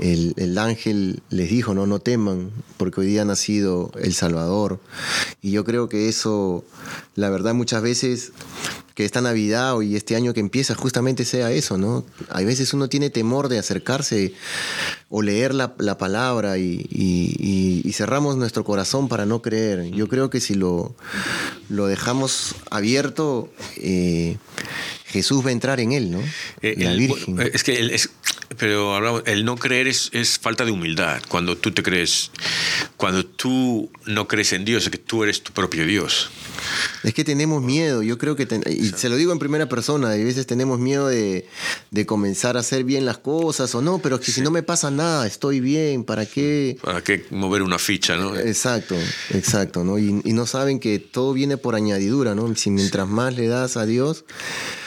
el, 0.01 0.35
el, 0.37 0.59
ángel 0.59 1.23
les 1.31 1.51
dijo, 1.51 1.75
no, 1.75 1.87
no 1.87 2.01
teman, 2.01 2.51
porque 2.77 3.03
hoy 3.03 3.07
día 3.07 3.23
ha 3.23 3.25
nacido 3.25 3.93
el 4.01 4.15
Salvador. 4.15 4.81
Y 5.41 5.53
yo 5.53 5.65
creo 5.65 5.89
que 5.89 6.09
eso, 6.09 6.65
la 7.15 7.31
verdad, 7.31 7.55
muchas 7.55 7.83
veces 7.83 8.33
que 8.95 9.05
esta 9.05 9.21
Navidad 9.21 9.81
y 9.81 9.97
este 9.97 10.15
año 10.17 10.33
que 10.33 10.41
empieza 10.41 10.75
justamente 10.75 11.25
sea 11.25 11.51
eso, 11.51 11.77
¿no? 11.77 12.05
Hay 12.31 12.45
veces 12.45 12.73
uno 12.75 12.89
tiene 12.89 13.11
temor 13.11 13.49
de 13.49 13.59
acercarse 13.59 14.35
o 15.09 15.23
leer 15.23 15.55
la, 15.55 15.77
palabra 15.99 16.59
y, 16.59 17.91
cerramos 17.93 18.37
nuestro 18.37 18.65
corazón 18.65 19.09
para 19.09 19.27
no 19.27 19.43
creer. 19.43 19.91
Yo 19.91 20.09
creo 20.09 20.31
que 20.31 20.41
si 20.41 20.55
lo, 20.55 20.97
lo 21.69 21.87
dejamos 21.87 22.57
abierto, 22.71 23.53
eh, 23.77 24.37
Jesús 25.07 25.45
va 25.45 25.51
a 25.51 25.53
entrar 25.53 25.79
en 25.79 25.93
él, 25.93 26.11
¿no? 26.11 26.21
Eh, 26.61 26.75
la 26.79 26.93
Virgen. 26.95 27.41
Es 27.53 27.63
que 27.63 27.95
es, 27.95 28.11
pero 28.59 29.25
el 29.25 29.45
no 29.45 29.57
creer 29.57 29.89
es, 29.89 30.11
es, 30.13 30.39
falta 30.39 30.65
de 30.65 30.73
humildad. 30.73 31.23
Cuando 31.29 31.57
tú 31.57 31.73
te 31.73 31.83
crees, 31.83 32.31
cuando 32.97 33.25
tú 33.25 33.91
no 34.07 34.29
crees 34.29 34.53
en 34.53 34.65
Dios, 34.65 34.85
es 34.85 34.91
que 34.91 34.99
tú 34.99 35.23
eres 35.23 35.43
tu 35.43 35.53
propio 35.53 35.87
Dios. 35.87 36.31
Es 37.03 37.15
que 37.15 37.25
tenemos 37.25 37.63
miedo, 37.63 38.03
yo 38.03 38.17
creo 38.19 38.37
que, 38.37 38.49
y 38.71 38.89
se 38.89 39.09
lo 39.09 39.17
digo 39.17 39.33
en 39.33 39.39
primera 39.39 39.69
persona, 39.69 40.11
a 40.11 40.17
veces 40.17 40.47
tenemos 40.47 40.79
miedo 40.79 41.09
de, 41.09 41.47
de, 41.91 42.07
comenzar 42.07 42.57
a 42.57 42.61
hacer 42.61 42.85
bien 42.85 43.05
las 43.05 43.19
cosas 43.19 43.75
o 43.75 43.83
no, 43.83 43.99
pero 43.99 44.19
que 44.21 44.33
si 44.33 44.41
no 44.41 44.51
me 44.51 44.63
pasa 44.63 44.91
nada, 44.95 45.27
estoy 45.27 45.61
bien, 45.61 46.05
¿para 46.05 46.27
qué? 46.27 46.77
¿Para 46.83 47.03
qué 47.03 47.25
mover 47.31 47.63
una 47.63 47.79
ficha, 47.79 48.17
no? 48.17 48.37
Exacto, 48.37 48.97
exacto, 49.31 49.85
¿no? 49.85 49.99
Y, 49.99 50.21
y 50.25 50.33
no 50.33 50.47
saben 50.47 50.81
que 50.81 50.99
todo 50.99 51.33
viene 51.33 51.57
por 51.57 51.75
añadidura, 51.75 52.35
¿no? 52.35 52.55
Si 52.57 52.71
mientras 52.71 53.09
más 53.09 53.35
le 53.35 53.47
das 53.49 53.77
a 53.77 53.87
Dios, 53.87 54.25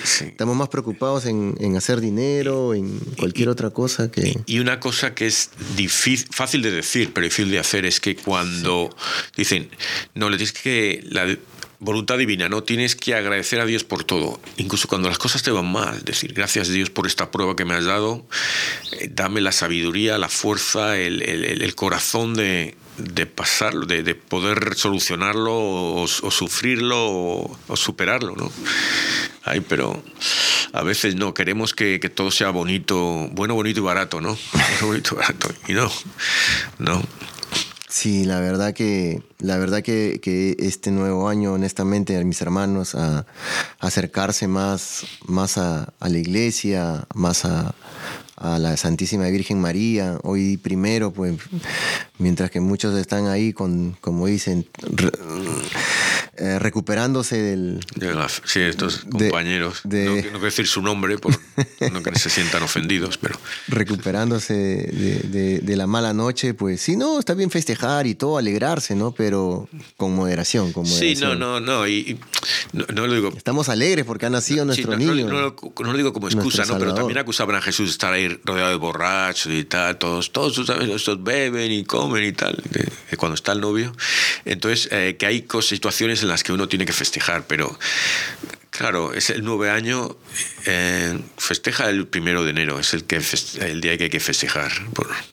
estamos 0.04 0.56
más 0.56 0.70
preocupados 0.70 1.26
en, 1.26 1.56
en, 1.60 1.76
hacer 1.76 2.02
dinero, 2.02 2.74
en 2.74 3.00
cualquier 3.18 3.50
otra 3.50 3.70
cosa 3.70 4.10
que... 4.10 4.40
Y 4.46 4.60
una 4.60 4.80
cosa 4.80 5.14
que 5.14 5.28
es 5.28 5.50
difícil, 5.76 6.28
fácil 6.32 6.62
de 6.62 6.72
decir, 6.72 7.12
pero 7.14 7.26
difícil 7.26 7.52
de 7.52 7.60
hacer, 7.60 7.86
es 7.86 8.00
que 8.00 8.16
cuando 8.16 8.90
dicen, 9.36 9.70
no, 10.16 10.30
le 10.30 10.38
tienes 10.38 10.54
que... 10.54 11.04
La, 11.10 11.38
voluntad 11.80 12.18
divina, 12.18 12.50
¿no? 12.50 12.64
Tienes 12.64 12.96
que 12.96 13.14
agradecer 13.14 13.60
a 13.60 13.66
Dios 13.66 13.84
por 13.84 14.04
todo, 14.04 14.40
incluso 14.58 14.88
cuando 14.88 15.10
las 15.10 15.18
cosas 15.18 15.44
te 15.44 15.52
van 15.52 15.72
mal, 15.72 16.04
decir 16.04 16.34
gracias 16.34 16.70
Dios 16.70 16.90
por 16.90 17.06
esta 17.06 17.30
prueba 17.30 17.56
que 17.56 17.66
me 17.66 17.76
has 17.76 17.86
dado, 17.86 18.26
eh, 18.94 19.10
dame 19.12 19.42
la 19.42 19.52
sabiduría, 19.52 20.18
la 20.18 20.30
fuerza, 20.30 20.98
el, 20.98 21.76
corazón 21.76 22.34
de, 22.34 22.76
de 22.98 23.26
pasarlo, 23.28 23.86
de, 23.86 24.02
de, 24.02 24.16
poder 24.16 24.76
solucionarlo 24.76 25.54
o, 25.54 26.08
sufrirlo 26.08 26.98
o, 26.98 27.76
superarlo, 27.76 28.36
¿no? 28.36 28.52
Ay, 29.44 29.62
pero 29.62 30.04
a 30.74 30.84
veces 30.84 31.16
no, 31.16 31.34
queremos 31.34 31.74
que, 31.74 32.00
que, 32.00 32.10
todo 32.10 32.32
sea 32.32 32.50
bonito, 32.50 33.30
bueno, 33.32 33.54
bonito 33.54 33.82
y 33.82 33.84
barato, 33.84 34.20
¿no? 34.20 34.38
Bueno, 34.54 34.88
bonito 34.88 35.14
y 35.14 35.18
barato, 35.18 35.50
y 35.68 35.74
no, 35.74 35.92
no. 36.80 37.04
Sí, 37.90 38.26
la 38.26 38.42
verdad 38.42 38.74
que, 38.74 39.24
la 39.40 39.58
verdad 39.58 39.82
que, 39.82 40.56
este 40.60 40.92
nuevo 40.92 41.30
año, 41.30 41.54
honestamente, 41.54 42.18
a 42.18 42.24
mis 42.26 42.42
hermanos, 42.42 42.96
a, 42.96 43.26
acercarse 43.80 44.48
más, 44.48 45.06
más 45.26 45.58
a, 45.58 45.94
a, 46.00 46.10
la 46.10 46.18
iglesia, 46.18 47.08
más 47.14 47.46
a, 47.46 47.76
a 48.38 48.60
la 48.60 48.78
Santísima 48.78 49.28
Virgen 49.28 49.60
María. 49.60 50.20
Hoy 50.24 50.58
primero, 50.58 51.12
pues, 51.12 51.38
mientras 52.20 52.52
que 52.52 52.60
muchos 52.60 52.98
están 52.98 53.28
ahí 53.28 53.54
con, 53.54 53.98
como 54.00 54.28
dicen, 54.28 54.68
eh, 56.38 56.60
recuperándose 56.60 57.38
del... 57.38 57.80
sí, 58.46 58.60
estos 58.60 59.06
compañeros. 59.06 59.82
no, 59.84 59.90
quiero 59.90 60.40
decir 60.40 60.68
su 60.68 60.84
nombre, 60.84 61.18
por 61.18 61.34
no 61.92 62.04
que 62.04 62.18
se 62.20 62.30
sientan 62.30 62.62
ofendidos, 62.62 63.18
pero... 63.18 63.40
Recuperándose 63.68 64.54
de, 64.54 65.76
la 65.76 65.88
mala 65.88 66.14
noche, 66.14 66.54
pues 66.54 66.82
sí, 66.82 66.96
no, 66.96 67.18
está 67.18 67.34
bien 67.34 67.50
festejar 67.50 68.06
y 68.06 68.16
todo, 68.16 68.38
alegrarse, 68.38 68.96
¿no? 68.96 69.14
Pero 69.14 69.68
con 69.96 70.16
moderación, 70.16 70.74
con 70.74 70.86
Sí, 70.86 71.16
no, 71.16 71.36
no, 71.36 71.60
no, 71.60 71.88
y, 71.88 72.20
no, 72.74 73.08
lo 73.08 73.14
digo... 73.14 73.34
Estamos 73.36 73.70
alegres 73.70 74.06
porque 74.06 74.28
ha 74.28 74.30
nacido 74.30 74.64
nuestro 74.64 74.96
niño. 74.96 75.28
No, 75.28 75.56
lo 75.84 75.94
digo 75.98 76.14
como 76.14 76.28
excusa, 76.28 76.66
¿no? 76.66 76.78
Pero 76.78 76.94
también 76.94 77.18
acusaban 77.18 77.56
a 77.56 77.62
Jesús 77.62 77.88
de 77.88 77.92
estar 77.92 78.14
ahí 78.14 78.28
rodeado 78.44 78.70
de 78.70 78.76
borrachos 78.76 79.52
y 79.52 79.64
tal, 79.64 79.98
todos, 79.98 80.32
todos 80.32 80.58
estos 80.60 81.24
beben 81.24 81.72
y 81.72 81.84
comen 81.84 82.24
y 82.24 82.32
tal, 82.32 82.62
cuando 83.18 83.34
está 83.34 83.54
el 83.54 83.62
novio. 83.62 83.92
Entonces, 84.46 84.88
eh, 84.92 85.16
que 85.18 85.26
hay 85.26 85.46
situaciones 85.62 86.24
en 86.28 86.30
las 86.30 86.44
que 86.44 86.52
uno 86.52 86.68
tiene 86.68 86.86
que 86.86 86.94
festejar, 86.94 87.48
pero 87.48 87.78
Claro, 88.78 89.12
es 89.12 89.32
el 89.32 89.44
nueve 89.44 89.72
año, 89.72 90.16
eh, 90.68 91.20
festeja 91.36 91.90
el 91.90 92.08
primero 92.08 92.44
de 92.44 92.52
enero, 92.52 92.78
es 92.78 92.94
el, 92.94 93.06
que 93.06 93.20
el 93.60 93.82
día 93.82 93.98
que 93.98 94.04
hay 94.04 94.10
que 94.12 94.20
festejar. 94.20 94.72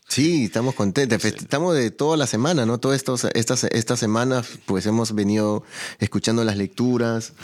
Sí, 0.08 0.44
estamos 0.44 0.74
contentos, 0.74 1.22
estamos 1.26 1.74
de 1.74 1.90
toda 1.90 2.16
la 2.16 2.26
semana, 2.26 2.64
¿no? 2.64 2.78
Todas 2.78 3.04
estas, 3.34 3.64
estas 3.64 4.00
semanas 4.00 4.46
pues 4.64 4.86
hemos 4.86 5.14
venido 5.14 5.62
escuchando 5.98 6.42
las 6.42 6.56
lecturas, 6.56 7.34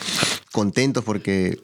contentos 0.53 1.05
porque 1.05 1.61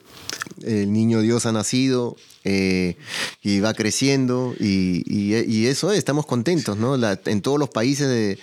el 0.62 0.92
niño 0.92 1.22
Dios 1.22 1.46
ha 1.46 1.52
nacido 1.52 2.16
eh, 2.48 2.96
y 3.42 3.58
va 3.58 3.74
creciendo 3.74 4.54
y, 4.60 5.66
eso 5.66 5.90
es, 5.90 5.98
estamos 5.98 6.26
contentos, 6.26 6.76
¿no? 6.76 6.94
en 6.94 7.42
todos 7.42 7.58
los 7.58 7.70
países 7.70 8.08
de, 8.08 8.38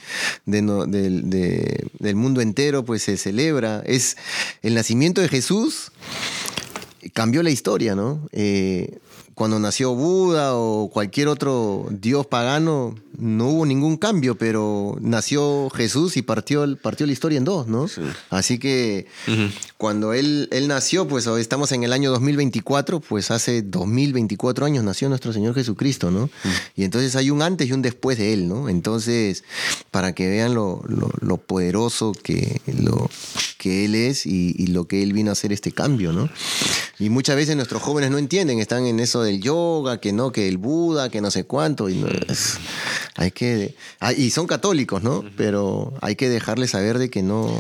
del 0.46 2.16
mundo 2.16 2.42
entero 2.42 2.84
pues 2.84 3.04
se 3.04 3.16
celebra. 3.16 3.82
Es 3.86 4.18
el 4.62 4.76
nacimiento 4.76 5.22
de 5.22 5.30
Jesús 5.30 5.92
cambió 7.14 7.44
la 7.44 7.50
historia, 7.50 7.96
¿no? 7.96 8.28
Eh, 8.32 9.00
cuando 9.36 9.60
nació 9.60 9.96
Buda 9.96 10.56
o 10.56 10.90
cualquier 10.90 11.28
otro 11.28 11.88
dios 11.90 12.26
pagano, 12.28 12.96
no 13.18 13.48
hubo 13.48 13.66
ningún 13.66 13.98
cambio, 13.98 14.38
pero 14.38 14.98
nació 15.02 15.70
Jesús 15.70 16.18
y 16.18 16.22
partió, 16.22 16.66
partió 16.78 17.06
la 17.06 17.14
historia 17.14 17.38
en 17.38 17.46
dos, 17.46 17.68
¿no? 17.68 17.88
Así 18.30 18.60
que 18.60 19.08
cuando 19.78 20.14
él, 20.14 20.50
él 20.52 20.68
nació, 20.68 21.08
pues 21.08 21.28
estamos 21.28 21.72
en 21.72 21.84
el 21.84 21.94
año 21.94 22.12
2024, 22.12 23.00
pues 23.00 23.32
hace 23.32 23.62
2024 23.62 24.66
años 24.66 24.84
nació 24.84 25.10
nuestro 25.10 25.34
Señor 25.34 25.56
Jesucristo, 25.56 26.12
¿no? 26.12 26.30
Y 26.76 26.84
entonces 26.84 27.16
hay 27.16 27.30
un 27.30 27.42
antes 27.42 27.70
y 27.70 27.74
un 27.74 27.82
después 27.82 28.18
de 28.18 28.34
él, 28.34 28.48
¿no? 28.48 28.70
Entonces, 28.70 29.44
para 29.92 30.14
que 30.14 30.28
vean 30.28 30.54
lo, 30.54 30.84
lo, 30.88 31.38
poderoso 31.38 32.14
que, 32.14 32.62
lo, 32.68 33.10
que 33.58 33.86
él 33.86 33.96
es 33.96 34.26
y, 34.26 34.56
y, 34.58 34.68
lo 34.68 34.88
que 34.88 35.04
él 35.04 35.14
vino 35.14 35.32
a 35.32 35.34
hacer 35.34 35.52
este 35.52 35.72
cambio, 35.72 36.14
¿no? 36.14 36.30
Y 37.00 37.10
muchas 37.10 37.36
veces 37.36 37.56
nuestros 37.56 37.82
jóvenes 37.82 38.12
no 38.12 38.18
entienden, 38.18 38.60
están 38.60 38.86
en 38.86 39.00
eso 39.00 39.23
del 39.24 39.42
yoga, 39.42 40.00
que 40.00 40.14
no, 40.14 40.32
que 40.32 40.48
el 40.48 40.58
Buda, 40.58 41.10
que 41.10 41.22
no 41.22 41.32
sé 41.32 41.46
cuánto. 41.46 41.90
Y, 41.90 42.06
hay 43.16 43.32
que, 43.32 43.76
ah, 44.00 44.14
y 44.14 44.30
son 44.30 44.48
católicos, 44.48 45.04
¿no? 45.04 45.24
Pero 45.38 45.94
hay 46.02 46.16
que 46.16 46.30
dejarles 46.30 46.72
saber 46.72 46.98
de 46.98 47.10
que 47.10 47.24
no... 47.24 47.52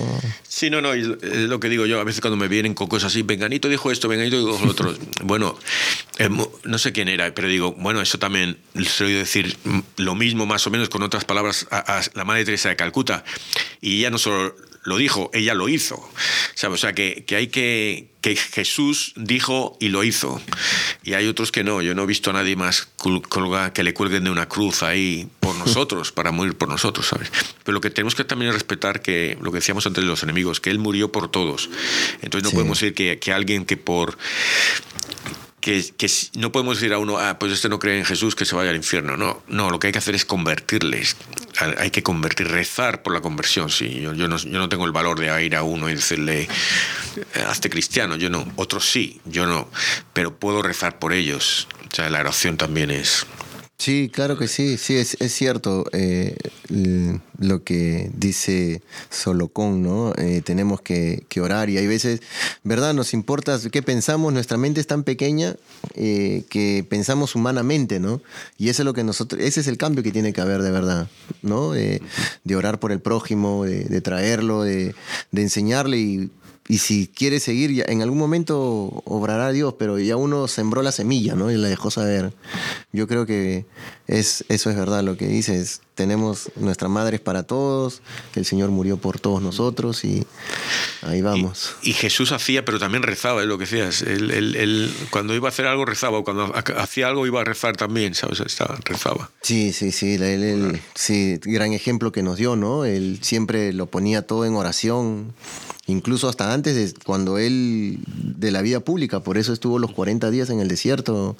Sí, 0.47 0.69
no, 0.69 0.81
no, 0.81 0.93
es 0.93 1.05
lo 1.05 1.59
que 1.59 1.69
digo 1.69 1.85
yo, 1.85 1.99
a 1.99 2.03
veces 2.03 2.21
cuando 2.21 2.37
me 2.37 2.47
vienen 2.47 2.73
con 2.73 2.87
cosas 2.87 3.11
así, 3.11 3.21
Venganito 3.21 3.69
dijo 3.69 3.91
esto, 3.91 4.07
Venganito 4.07 4.37
dijo 4.37 4.65
lo 4.65 4.71
otro. 4.71 4.93
bueno, 5.23 5.57
no 6.63 6.77
sé 6.77 6.91
quién 6.91 7.07
era, 7.07 7.33
pero 7.33 7.47
digo, 7.47 7.73
bueno, 7.73 8.01
eso 8.01 8.19
también 8.19 8.57
se 8.85 9.05
oído 9.05 9.19
decir 9.19 9.57
lo 9.97 10.15
mismo 10.15 10.45
más 10.45 10.65
o 10.67 10.69
menos 10.69 10.89
con 10.89 11.03
otras 11.03 11.25
palabras 11.25 11.67
a, 11.71 11.99
a 11.99 12.01
la 12.13 12.25
Madre 12.25 12.45
Teresa 12.45 12.69
de 12.69 12.75
Calcuta. 12.75 13.23
Y 13.81 14.01
ya 14.01 14.09
no 14.09 14.17
solo 14.17 14.55
lo 14.83 14.97
dijo, 14.97 15.29
ella 15.33 15.53
lo 15.53 15.69
hizo. 15.69 15.95
O 15.95 16.77
sea, 16.77 16.93
que, 16.93 17.25
hay 17.35 17.47
que, 17.47 18.09
que 18.21 18.35
Jesús 18.35 19.13
dijo 19.15 19.77
y 19.79 19.89
lo 19.89 20.03
hizo. 20.03 20.41
Y 21.03 21.13
hay 21.13 21.27
otros 21.27 21.51
que 21.51 21.63
no. 21.63 21.81
Yo 21.81 21.95
no 21.95 22.03
he 22.03 22.05
visto 22.05 22.29
a 22.29 22.33
nadie 22.33 22.55
más 22.55 22.89
que 23.73 23.83
le 23.83 23.93
cuelguen 23.93 24.25
de 24.25 24.29
una 24.29 24.47
cruz 24.47 24.83
ahí 24.83 25.27
por 25.39 25.55
nosotros, 25.57 26.11
para 26.11 26.31
morir 26.31 26.55
por 26.57 26.69
nosotros, 26.69 27.07
¿sabes? 27.07 27.31
Pero 27.63 27.73
lo 27.73 27.81
que 27.81 27.89
tenemos 27.89 28.15
que 28.15 28.23
también 28.23 28.49
es 28.49 28.55
respetar 28.55 29.01
que 29.01 29.37
lo 29.41 29.51
que 29.51 29.57
decíamos 29.57 29.85
antes 29.87 30.03
de 30.03 30.09
los 30.09 30.23
enemigos, 30.23 30.59
que 30.59 30.69
Él 30.69 30.79
murió 30.79 31.11
por 31.11 31.29
todos. 31.31 31.69
Entonces 32.21 32.51
no 32.51 32.51
podemos 32.51 32.79
decir 32.79 32.93
que, 32.93 33.19
que 33.19 33.31
alguien 33.31 33.65
que 33.65 33.77
por 33.77 34.17
que, 35.63 36.11
no 36.35 36.51
podemos 36.51 36.77
decir 36.77 36.93
a 36.93 36.97
uno, 36.97 37.17
ah, 37.19 37.39
pues 37.39 37.53
este 37.53 37.69
no 37.69 37.79
cree 37.79 37.97
en 37.97 38.03
Jesús, 38.03 38.35
que 38.35 38.43
se 38.43 38.53
vaya 38.53 38.71
al 38.71 38.75
infierno. 38.75 39.15
No, 39.15 39.41
no, 39.47 39.69
lo 39.69 39.79
que 39.79 39.87
hay 39.87 39.93
que 39.93 39.99
hacer 39.99 40.13
es 40.13 40.25
convertirles. 40.25 41.15
Hay 41.77 41.89
que 41.89 42.03
convertir, 42.03 42.49
rezar 42.49 43.01
por 43.01 43.13
la 43.13 43.21
conversión. 43.21 43.69
Sí, 43.69 44.01
yo, 44.01 44.13
yo, 44.13 44.27
no, 44.27 44.35
yo 44.37 44.59
no 44.59 44.67
tengo 44.67 44.85
el 44.85 44.91
valor 44.91 45.19
de 45.19 45.45
ir 45.45 45.55
a 45.55 45.63
uno 45.63 45.89
y 45.89 45.95
decirle, 45.95 46.41
eh, 46.41 47.45
hazte 47.47 47.69
cristiano. 47.69 48.17
Yo 48.17 48.29
no. 48.29 48.45
Otros 48.57 48.89
sí, 48.89 49.21
yo 49.23 49.45
no. 49.45 49.69
Pero 50.11 50.37
puedo 50.37 50.61
rezar 50.61 50.99
por 50.99 51.13
ellos. 51.13 51.69
O 51.89 51.95
sea, 51.95 52.09
la 52.09 52.19
oración 52.19 52.57
también 52.57 52.91
es, 52.91 53.25
Sí, 53.83 54.09
claro 54.09 54.37
que 54.37 54.47
sí, 54.47 54.77
sí, 54.77 54.95
es, 54.95 55.17
cierto 55.33 55.83
eh, 55.91 56.37
lo 57.37 57.65
que 57.65 58.09
dice 58.15 58.81
Solocón, 59.09 59.83
¿no? 59.83 60.13
Eh, 60.15 60.41
tenemos 60.41 60.79
que, 60.79 61.25
orar 61.41 61.69
y 61.69 61.77
hay 61.77 61.85
veces, 61.85 62.21
¿verdad? 62.63 62.93
Nos 62.93 63.13
importa 63.13 63.59
qué 63.69 63.81
pensamos, 63.81 64.31
nuestra 64.31 64.55
mente 64.55 64.79
es 64.79 64.87
tan 64.87 65.03
pequeña 65.03 65.57
eh, 65.95 66.45
que 66.49 66.85
pensamos 66.89 67.35
humanamente, 67.35 67.99
¿no? 67.99 68.21
Y 68.57 68.69
eso 68.69 68.83
es 68.83 68.85
lo 68.85 68.93
que 68.93 69.03
nosotros, 69.03 69.41
ese 69.41 69.59
es 69.59 69.67
el 69.67 69.77
cambio 69.77 70.01
que 70.01 70.13
tiene 70.13 70.31
que 70.31 70.39
haber 70.39 70.61
de 70.61 70.71
verdad, 70.71 71.09
¿no? 71.41 71.73
de 71.73 71.99
orar 72.55 72.79
por 72.79 72.93
el 72.93 73.01
prójimo, 73.01 73.65
de, 73.65 73.99
traerlo, 73.99 74.63
de, 74.63 74.95
de 75.31 75.41
enseñarle 75.41 75.97
y 75.97 76.31
y 76.67 76.77
si 76.77 77.07
quiere 77.07 77.41
seguir, 77.41 77.83
en 77.89 78.01
algún 78.01 78.17
momento 78.17 78.55
obrará 79.05 79.51
Dios, 79.51 79.75
pero 79.77 79.99
ya 79.99 80.15
uno 80.15 80.47
sembró 80.47 80.81
la 80.81 80.93
semilla, 80.93 81.35
¿no? 81.35 81.51
Y 81.51 81.57
la 81.57 81.67
dejó 81.67 81.91
saber. 81.91 82.31
Yo 82.93 83.05
creo 83.05 83.25
que 83.25 83.65
es, 84.07 84.45
eso 84.47 84.69
es 84.69 84.77
verdad 84.77 85.03
lo 85.03 85.17
que 85.17 85.27
dices. 85.27 85.81
Tenemos 85.93 86.51
nuestra 86.55 86.87
madre 86.87 87.17
es 87.17 87.21
para 87.21 87.43
todos, 87.43 88.01
el 88.35 88.45
Señor 88.45 88.71
murió 88.71 88.97
por 88.97 89.19
todos 89.19 89.41
nosotros 89.41 90.05
y 90.05 90.25
ahí 91.01 91.21
vamos. 91.21 91.75
Y, 91.83 91.93
Jesús 91.93 92.31
hacía, 92.31 92.63
pero 92.63 92.79
también 92.79 93.03
rezaba, 93.03 93.41
es 93.41 93.47
lo 93.47 93.57
que 93.57 93.65
decías. 93.65 94.01
Él, 94.01 94.91
cuando 95.09 95.35
iba 95.35 95.49
a 95.49 95.51
hacer 95.51 95.67
algo 95.67 95.83
rezaba, 95.85 96.17
o 96.17 96.23
cuando 96.23 96.53
hacía 96.77 97.07
algo 97.07 97.27
iba 97.27 97.41
a 97.41 97.43
rezar 97.43 97.75
también, 97.75 98.15
¿sabes? 98.15 98.39
Estaba, 98.39 98.79
rezaba. 98.85 99.29
Sí, 99.41 99.73
sí, 99.73 99.91
sí, 99.91 100.15
él, 100.15 100.81
sí, 100.95 101.39
gran 101.43 101.73
ejemplo 101.73 102.11
que 102.13 102.23
nos 102.23 102.37
dio, 102.37 102.55
¿no? 102.55 102.85
Él 102.85 103.19
siempre 103.21 103.73
lo 103.73 103.85
ponía 103.87 104.25
todo 104.25 104.45
en 104.45 104.55
oración 104.55 105.33
incluso 105.87 106.29
hasta 106.29 106.53
antes 106.53 106.75
de 106.75 106.99
cuando 107.03 107.37
él 107.37 107.99
de 108.07 108.51
la 108.51 108.61
vida 108.61 108.79
pública, 108.79 109.19
por 109.21 109.37
eso 109.37 109.51
estuvo 109.53 109.79
los 109.79 109.91
40 109.91 110.31
días 110.31 110.49
en 110.49 110.59
el 110.59 110.67
desierto 110.67 111.35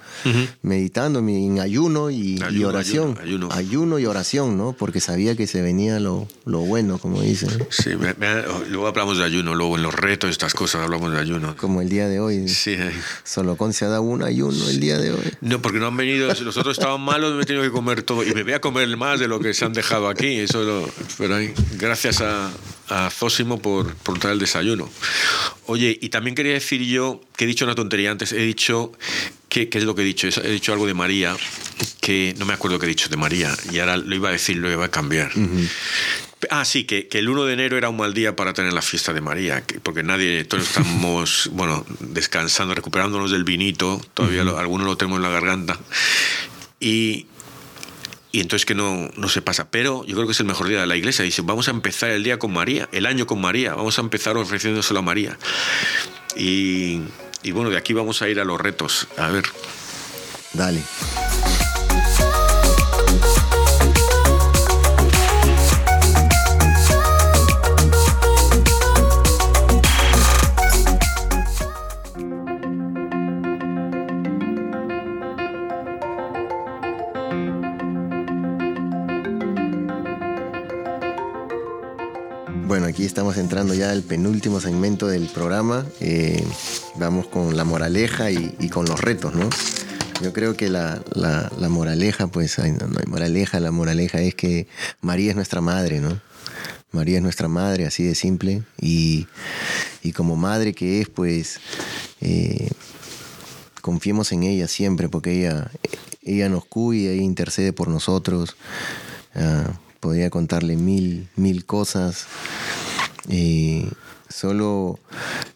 meditando 0.62 1.20
en 1.20 1.60
ayuno 1.60 2.10
y, 2.12 2.40
oración. 2.64 3.18
Ayuno, 3.52 4.00
y 4.00 4.06
oración, 4.06 4.58
¿no? 4.58 4.74
Porque 4.74 5.00
sabía 5.00 5.36
que 5.36 5.48
se 5.48 5.62
venía 5.62 6.00
lo, 6.00 6.28
bueno, 6.46 6.98
como 6.98 7.22
dicen. 7.22 7.50
Sí, 7.70 7.92
luego 8.70 8.88
hablamos 8.88 9.18
de 9.18 9.24
ayuno, 9.24 9.56
luego 9.56 9.78
en 9.78 9.84
los 9.84 9.94
retos, 9.94 10.30
estas 10.30 10.54
cosas 10.54 10.84
hablamos 10.84 11.12
de 11.12 11.20
ayuno. 11.20 11.56
Como 11.56 11.82
el 11.82 11.90
día 11.90 12.08
de 12.08 12.20
hoy. 12.20 12.48
Sí. 12.48 12.78
Solo 13.24 13.56
con 13.56 13.74
se 13.74 13.86
ha 13.86 13.90
dado 13.90 14.02
un 14.02 14.24
ayuno 14.24 14.70
el 14.70 14.80
día 14.80 14.98
de 14.98 15.12
hoy. 15.12 15.32
No, 15.42 15.62
porque 15.62 15.80
no 15.80 15.88
han 15.88 15.98
venido, 15.98 16.34
si 16.36 16.44
los 16.44 16.58
otros 16.58 16.78
estaban 16.78 17.02
malos, 17.02 17.36
me 17.36 17.44
he 17.44 17.46
tenido 17.46 17.64
que 17.64 17.72
comer 17.72 18.04
todo. 18.04 18.24
Y 18.24 18.34
me 18.34 18.44
voy 18.44 18.54
a 18.54 18.62
comer 18.62 18.96
más 18.98 19.20
de 19.20 19.28
lo 19.28 19.40
que 19.40 19.54
se 19.54 19.66
han 19.66 19.74
dejado 19.74 20.10
aquí. 20.10 20.40
Eso 20.40 20.64
lo, 20.64 20.90
pero 21.18 21.38
gracias 21.78 22.22
a, 22.22 22.52
a 22.90 23.10
Zósimo 23.10 23.62
por, 23.62 23.96
por 23.96 24.20
traer 24.20 24.34
el 24.34 24.40
desayuno. 24.40 24.90
Oye, 25.66 25.98
y 26.02 26.10
también 26.10 26.36
quería 26.36 26.54
decir 26.54 26.82
yo 26.82 27.22
que 27.36 27.46
he 27.46 27.48
dicho 27.48 27.66
una 27.66 27.76
tontería 27.76 28.12
antes. 28.12 28.34
He 28.34 28.42
dicho, 28.42 28.92
¿qué, 29.50 29.70
es 29.72 29.84
lo 29.84 29.96
que 29.96 30.02
he 30.02 30.06
dicho? 30.06 30.28
He 30.28 30.50
dicho 30.50 30.74
algo 30.74 30.86
de 30.86 30.94
María, 30.94 31.36
que 32.02 32.36
no 32.38 32.46
me 32.46 32.54
acuerdo 32.54 32.80
qué 32.80 32.86
he 32.86 32.90
dicho 32.90 33.10
de 33.10 33.18
María, 33.18 33.56
y 33.72 33.80
ahora 33.80 33.98
lo 33.98 34.16
iba 34.16 34.30
a 34.30 34.32
decir, 34.32 34.58
lo 34.58 34.72
iba 34.72 34.86
a 34.86 34.92
cambiar. 34.92 35.32
Ah, 36.50 36.66
sí, 36.66 36.84
que, 36.84 37.08
que, 37.08 37.20
el 37.20 37.30
1 37.30 37.46
de 37.46 37.54
enero 37.54 37.78
era 37.78 37.88
un 37.90 37.96
mal 37.96 38.14
día 38.14 38.36
para 38.36 38.54
tener 38.54 38.74
la 38.74 38.82
fiesta 38.82 39.14
de 39.14 39.22
María, 39.22 39.64
porque 39.82 40.04
nadie, 40.04 40.44
todos 40.44 40.64
estamos, 40.64 41.50
bueno, 41.54 41.86
descansando, 42.00 42.76
recuperándonos 42.76 43.32
del 43.32 43.46
vinito, 43.46 44.02
todavía 44.14 44.42
algunos 44.42 44.86
lo 44.86 44.98
tenemos 44.98 45.18
en 45.18 45.24
la 45.24 45.30
garganta. 45.30 45.80
Y, 46.80 47.28
y 48.34 48.42
entonces 48.42 48.66
que 48.66 48.74
no, 48.74 49.12
no 49.16 49.30
se 49.30 49.44
pasa. 49.44 49.70
Pero 49.70 50.04
yo 50.06 50.16
creo 50.16 50.26
que 50.26 50.34
es 50.34 50.40
el 50.40 50.48
mejor 50.48 50.68
día 50.68 50.82
de 50.82 50.88
la 50.88 50.98
iglesia. 50.98 51.24
Dice, 51.24 51.44
vamos 51.44 51.68
a 51.68 51.72
empezar 51.72 52.10
el 52.10 52.24
día 52.24 52.40
con 52.40 52.52
María, 52.52 52.90
el 52.92 53.06
año 53.06 53.28
con 53.28 53.40
María, 53.40 53.76
vamos 53.76 54.00
a 54.00 54.02
empezar 54.02 54.36
ofreciéndoselo 54.36 55.00
a 55.00 55.04
María. 55.04 55.38
Y, 56.36 57.00
y 57.44 57.52
bueno, 57.52 57.70
de 57.70 57.78
aquí 57.78 57.94
vamos 57.94 58.24
a 58.24 58.28
ir 58.28 58.40
a 58.40 58.44
los 58.44 58.60
retos. 58.60 59.08
A 59.18 59.30
ver. 59.30 59.46
Dale. 60.54 60.82
Bueno, 82.74 82.88
aquí 82.88 83.06
estamos 83.06 83.38
entrando 83.38 83.76
ya 83.76 83.92
al 83.92 84.02
penúltimo 84.02 84.60
segmento 84.60 85.06
del 85.06 85.28
programa. 85.28 85.86
Eh, 86.00 86.44
vamos 86.96 87.28
con 87.28 87.56
la 87.56 87.66
moraleja 87.66 88.32
y, 88.32 88.68
con 88.70 88.88
los 88.88 89.00
retos, 89.00 89.36
¿no? 89.36 89.48
Yo 90.24 90.34
creo 90.34 90.58
que 90.58 90.70
la, 90.70 91.04
moraleja, 91.70 92.26
pues 92.26 92.58
no, 92.58 92.64
hay 92.64 93.06
moraleja, 93.06 93.60
la 93.60 93.70
moraleja 93.70 94.22
es 94.22 94.34
que 94.34 94.66
María 95.02 95.30
es 95.30 95.36
nuestra 95.36 95.62
madre, 95.62 96.00
¿no? 96.00 96.20
María 96.92 97.18
es 97.18 97.22
nuestra 97.22 97.48
madre, 97.48 97.86
así 97.86 98.06
de 98.06 98.16
simple. 98.16 98.64
Y, 98.82 99.28
como 100.16 100.36
madre 100.36 100.74
que 100.74 101.00
es, 101.02 101.10
pues 101.10 101.60
eh, 102.22 102.72
confiemos 103.82 104.32
en 104.32 104.42
ella 104.42 104.68
siempre, 104.68 105.10
porque 105.10 105.42
ella, 105.42 105.70
ella 106.24 106.50
nos 106.50 106.66
cuida, 106.66 107.12
ella 107.12 107.22
intercede 107.22 107.72
por 107.72 107.88
nosotros. 107.88 108.56
Ah, 109.36 109.74
podría 110.04 110.30
contarle 110.30 110.76
mil, 110.76 111.30
mil 111.38 111.64
cosas. 111.64 112.28
solo 114.28 115.00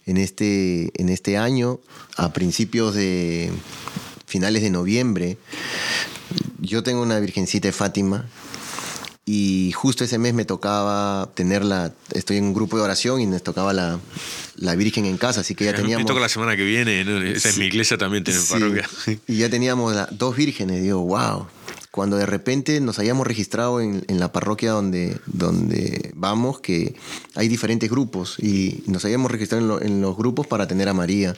en 0.05 0.15
este, 0.15 0.89
en 0.95 1.09
este 1.09 1.37
año, 1.37 1.81
a 2.15 2.31
principios 2.31 2.95
de 2.95 3.51
finales 4.25 4.61
de 4.61 4.69
noviembre, 4.69 5.37
yo 6.61 6.81
tengo 6.81 7.01
una 7.01 7.19
Virgencita 7.19 7.67
de 7.67 7.73
Fátima 7.73 8.25
y 9.25 9.73
justo 9.73 10.05
ese 10.05 10.17
mes 10.17 10.33
me 10.33 10.45
tocaba 10.45 11.29
tenerla, 11.33 11.91
estoy 12.13 12.37
en 12.37 12.45
un 12.45 12.53
grupo 12.53 12.77
de 12.77 12.83
oración 12.83 13.19
y 13.19 13.25
nos 13.25 13.43
tocaba 13.43 13.73
la, 13.73 13.99
la 14.55 14.75
Virgen 14.75 15.05
en 15.05 15.17
casa, 15.17 15.41
así 15.41 15.55
que 15.55 15.65
ya 15.65 15.73
teníamos... 15.73 16.05
Me 16.05 16.07
toca 16.07 16.21
la 16.21 16.29
semana 16.29 16.55
que 16.55 16.63
viene, 16.63 17.03
¿no? 17.03 17.21
Esa 17.21 17.49
es 17.49 17.57
mi 17.57 17.65
iglesia 17.65 17.97
también 17.97 18.23
tiene 18.23 18.39
Sí, 18.39 18.53
parroquia. 18.53 18.87
Y 19.27 19.39
ya 19.39 19.49
teníamos 19.49 19.93
dos 20.11 20.37
vírgenes, 20.37 20.81
digo, 20.81 21.01
wow. 21.01 21.47
Cuando 21.97 22.15
de 22.17 22.27
repente 22.27 22.79
nos 22.79 22.99
hayamos 22.99 23.25
registrado 23.25 23.81
en, 23.81 24.03
la 24.07 24.31
parroquia 24.31 24.69
donde, 24.69 25.17
donde 25.25 26.11
vamos, 26.13 26.59
que 26.59 26.93
hay 27.33 27.47
diferentes 27.47 27.89
grupos, 27.89 28.35
y 28.37 28.83
nos 28.85 29.03
hayamos 29.03 29.31
registrado 29.31 29.63
en, 29.63 29.67
lo- 29.67 29.81
en 29.81 29.99
los 29.99 30.15
grupos 30.15 30.45
para 30.45 30.67
tener 30.67 30.89
a 30.89 30.93
María. 30.93 31.35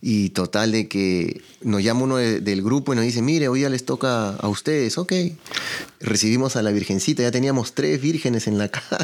Y 0.00 0.30
total 0.30 0.72
de 0.72 0.88
que 0.88 1.42
nos 1.60 1.82
llama 1.82 2.04
uno 2.04 2.16
de- 2.16 2.40
del 2.40 2.62
grupo 2.62 2.94
y 2.94 2.96
nos 2.96 3.04
dice, 3.04 3.20
mire, 3.20 3.48
hoy 3.48 3.60
ya 3.60 3.68
les 3.68 3.84
toca 3.84 4.30
a 4.30 4.48
ustedes, 4.48 4.96
ok. 4.96 5.12
Recibimos 6.00 6.56
a 6.56 6.62
la 6.62 6.70
Virgencita, 6.70 7.22
ya 7.22 7.30
teníamos 7.30 7.74
tres 7.74 8.00
vírgenes 8.00 8.46
en 8.46 8.56
la 8.56 8.68
casa. 8.70 8.96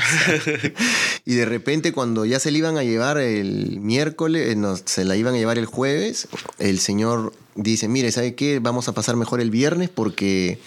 y 1.27 1.35
de 1.35 1.45
repente 1.45 1.93
cuando 1.93 2.25
ya 2.25 2.41
se 2.41 2.51
le 2.51 2.57
iban 2.61 2.79
a 2.79 2.85
llevar 2.85 3.19
el 3.19 3.81
miércoles, 3.81 4.57
eh, 4.57 4.83
se 4.87 5.05
la 5.05 5.15
iban 5.15 5.35
a 5.35 5.37
llevar 5.37 5.59
el 5.59 5.67
jueves, 5.67 6.27
el 6.59 6.79
Señor 6.79 7.35
dice, 7.55 7.89
mire, 7.89 8.11
¿sabe 8.13 8.35
qué? 8.35 8.59
Vamos 8.59 8.89
a 8.89 8.93
pasar 8.93 9.17
mejor 9.17 9.41
el 9.41 9.51
viernes 9.51 9.89
porque 9.89 10.59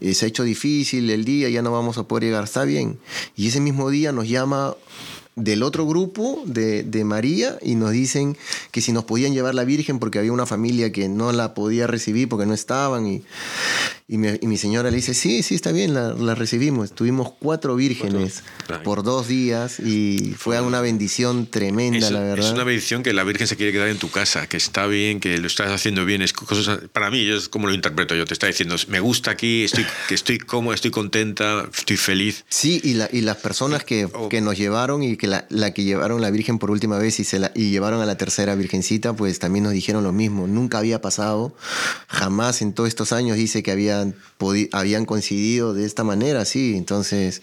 eh, 0.00 0.14
se 0.14 0.24
ha 0.24 0.28
hecho 0.28 0.44
difícil 0.44 1.10
el 1.10 1.24
día, 1.24 1.48
ya 1.48 1.62
no 1.62 1.72
vamos 1.72 1.98
a 1.98 2.04
poder 2.04 2.24
llegar, 2.24 2.44
está 2.44 2.64
bien. 2.64 2.98
Y 3.36 3.48
ese 3.48 3.60
mismo 3.60 3.90
día 3.90 4.12
nos 4.12 4.28
llama 4.28 4.76
del 5.36 5.62
otro 5.62 5.86
grupo 5.86 6.42
de, 6.46 6.82
de 6.82 7.04
María 7.04 7.58
y 7.62 7.76
nos 7.76 7.92
dicen 7.92 8.36
que 8.72 8.80
si 8.80 8.92
nos 8.92 9.04
podían 9.04 9.32
llevar 9.32 9.54
la 9.54 9.64
Virgen 9.64 10.00
porque 10.00 10.18
había 10.18 10.32
una 10.32 10.46
familia 10.46 10.90
que 10.90 11.08
no 11.08 11.30
la 11.32 11.54
podía 11.54 11.86
recibir 11.86 12.28
porque 12.28 12.46
no 12.46 12.54
estaban 12.54 13.06
y, 13.06 13.22
y, 14.08 14.16
mi, 14.18 14.28
y 14.40 14.46
mi 14.46 14.56
señora 14.56 14.90
le 14.90 14.96
dice, 14.96 15.12
sí, 15.12 15.42
sí, 15.42 15.54
está 15.54 15.70
bien, 15.70 15.92
la, 15.92 16.14
la 16.14 16.34
recibimos. 16.34 16.92
Tuvimos 16.92 17.32
cuatro 17.38 17.76
vírgenes 17.76 18.42
Cuatro. 18.66 18.82
por 18.82 19.02
dos 19.02 19.28
días 19.28 19.78
y 19.80 20.34
fue 20.38 20.58
una 20.62 20.80
bendición 20.80 21.46
tremenda, 21.46 21.98
Es, 22.06 22.10
la 22.10 22.20
verdad. 22.20 22.46
es 22.46 22.52
una 22.52 22.64
bendición 22.64 23.02
que 23.02 23.12
la 23.12 23.22
Virgen 23.24 23.46
se 23.46 23.56
quiere 23.56 23.70
quedar 23.70 23.88
en 23.88 23.98
tu 23.98 24.10
casa, 24.10 24.46
que 24.48 24.56
está 24.56 24.86
bien, 24.86 25.20
que 25.20 25.36
lo 25.38 25.46
estás 25.46 25.70
haciendo 25.70 26.04
bien. 26.06 26.22
Es 26.22 26.32
cosas, 26.32 26.80
para 26.92 27.10
mí, 27.10 27.24
yo 27.26 27.36
es 27.36 27.48
como 27.50 27.66
lo 27.68 27.74
interpreto 27.74 28.14
yo. 28.14 28.24
Te 28.24 28.32
está 28.32 28.46
diciendo, 28.46 28.76
me 28.88 29.00
gusta 29.00 29.30
aquí, 29.30 29.64
estoy, 29.64 29.84
que 30.08 30.14
estoy 30.14 30.38
cómoda, 30.38 30.74
estoy 30.74 30.90
contenta, 30.90 31.68
estoy 31.76 31.98
feliz. 31.98 32.44
Sí, 32.48 32.80
y, 32.82 32.94
la, 32.94 33.08
y 33.12 33.20
las 33.20 33.36
personas 33.36 33.84
que, 33.84 34.08
Oh. 34.14 34.30
que 34.30 34.40
nos 34.40 34.56
llevaron 34.56 35.02
y 35.02 35.16
que 35.18 35.26
la, 35.26 35.46
la 35.50 35.74
que 35.74 35.84
llevaron 35.84 36.22
la 36.22 36.30
Virgen 36.30 36.58
por 36.58 36.70
última 36.70 36.96
vez 36.98 37.20
y, 37.20 37.24
se 37.24 37.38
la, 37.38 37.52
y 37.54 37.70
llevaron 37.70 38.00
a 38.00 38.06
la 38.06 38.16
tercera 38.16 38.54
Virgencita, 38.54 39.12
pues 39.12 39.38
también 39.38 39.64
nos 39.64 39.74
dijeron 39.74 40.02
lo 40.02 40.12
mismo. 40.12 40.46
Nunca 40.46 40.78
había 40.78 41.02
pasado, 41.02 41.54
jamás 42.08 42.62
en 42.62 42.72
todos 42.72 42.88
estos 42.88 43.12
años 43.12 43.36
dice 43.36 43.62
que 43.62 43.70
habían, 44.72 45.04
coincidido 45.04 45.74
de 45.74 45.84
esta 45.86 46.04
manera, 46.04 46.44
sí. 46.44 46.74
Entonces, 46.76 47.42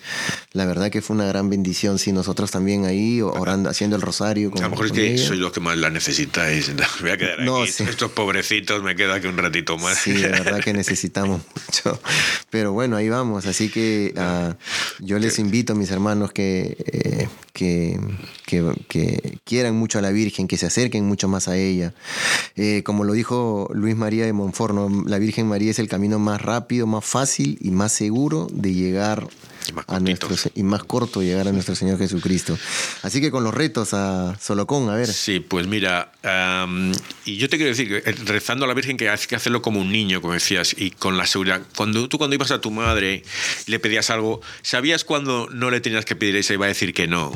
la 0.54 0.66
verdad 0.66 0.90
que 0.92 1.02
fue 1.02 1.16
una 1.16 1.26
gran 1.26 1.50
bendición, 1.50 2.00
sí. 2.00 2.12
Nosotros 2.12 2.52
también 2.52 2.86
ahí 2.86 3.22
orando, 3.22 3.70
haciendo 3.70 3.96
el 3.96 4.02
rosario. 4.02 4.52
Con, 4.52 4.62
A 4.62 4.66
lo 4.66 4.72
mejor 4.72 4.86
es 4.88 4.92
que 4.92 5.14
ella. 5.14 5.28
soy 5.28 5.38
los 5.38 5.52
que 5.52 5.60
más 5.60 5.78
la 5.78 5.90
necesitáis. 5.90 6.70
Me 6.76 6.84
voy 7.02 7.10
a 7.12 7.18
quedar 7.18 7.40
No, 7.42 7.64
aquí. 7.64 7.72
sí. 7.72 7.84
Estos 7.84 8.12
pobrecitos 8.12 8.82
me 8.84 8.96
quedo 8.96 9.14
aquí 9.14 9.28
un 9.28 9.38
ratito 9.38 9.78
más. 9.78 9.98
Sí, 9.98 10.12
de 10.14 10.30
verdad 10.30 10.62
que 10.64 10.74
necesitamos 10.74 11.42
mucho. 11.68 12.00
Pero 12.50 12.72
bueno, 12.74 12.96
ahí 12.98 13.10
vamos. 13.10 13.46
Así 13.46 13.70
que 13.70 14.14
ah, 14.18 14.56
yo 15.00 15.20
les 15.20 15.40
invito 15.40 15.74
a 15.74 15.76
mis 15.76 15.92
hermanos 15.92 16.32
que, 16.32 16.78
eh, 16.86 17.28
que, 17.54 18.00
que- 18.46 18.66
que 18.90 19.40
quieran 19.44 19.76
mucho 19.76 20.00
a 20.00 20.02
la 20.02 20.12
Virgen, 20.12 20.48
que 20.48 20.58
se 20.58 20.66
acerquen 20.66 21.06
mucho 21.06 21.28
más 21.28 21.48
a 21.48 21.58
ella. 21.58 21.94
Eh, 22.56 22.84
como 22.84 23.04
lo 23.04 23.14
dijo 23.14 23.70
Luis 23.74 23.96
María 23.96 24.26
de 24.26 24.34
Monfort, 24.34 24.74
¿no? 24.74 25.04
la 25.06 25.18
Virgen 25.20 25.48
María 25.48 25.72
es 25.72 25.80
el 25.80 25.88
camino 25.88 26.20
más 26.20 26.42
rápido, 26.46 26.88
más 26.88 27.04
fácil 27.04 27.58
y 27.62 27.72
más 27.72 27.92
seguro 27.92 28.48
de 28.52 28.74
llegar 28.74 29.28
a 29.88 30.00
nuestro, 30.00 30.30
y 30.54 30.64
más 30.64 30.84
corto 30.84 31.22
llegar 31.22 31.48
a 31.48 31.52
nuestro 31.52 31.76
Señor 31.76 31.98
Jesucristo. 31.98 32.58
Así 33.04 33.22
que 33.22 33.32
con 33.32 33.44
los 33.44 33.54
retos 33.54 33.94
a 33.94 34.36
Solocón, 34.40 34.90
a 34.90 34.96
ver. 34.96 35.08
Sí, 35.08 35.40
pues 35.40 35.68
mira, 35.68 36.12
am, 36.24 36.92
y 37.26 37.38
yo 37.38 37.50
te 37.50 37.58
quiero 37.58 37.70
decir, 37.70 38.04
eh, 38.06 38.16
rezando 38.26 38.66
a 38.66 38.68
la 38.68 38.74
Virgen 38.74 38.98
que 38.98 39.10
hay 39.10 39.18
que 39.28 39.36
hacerlo 39.36 39.62
como 39.62 39.80
un 39.80 39.92
niño, 39.92 40.22
como 40.22 40.34
decías, 40.34 40.76
y 40.78 40.92
con 40.92 41.18
la 41.18 41.26
seguridad. 41.26 41.62
Cuando 41.76 42.08
tú 42.10 42.18
cuando 42.18 42.36
ibas 42.36 42.52
a 42.52 42.62
tu 42.62 42.72
madre 42.72 43.24
y 43.68 43.72
le 43.72 43.80
pedías 43.80 44.10
algo, 44.10 44.42
¿sabías 44.62 45.04
cuando 45.04 45.48
no 45.52 45.72
le 45.72 45.82
tenías 45.82 46.06
que 46.06 46.16
pedir 46.16 46.36
eso 46.36 46.54
y 46.54 46.56
iba 46.56 46.66
a 46.66 46.70
decir 46.70 46.94
que 46.94 47.08
no? 47.08 47.32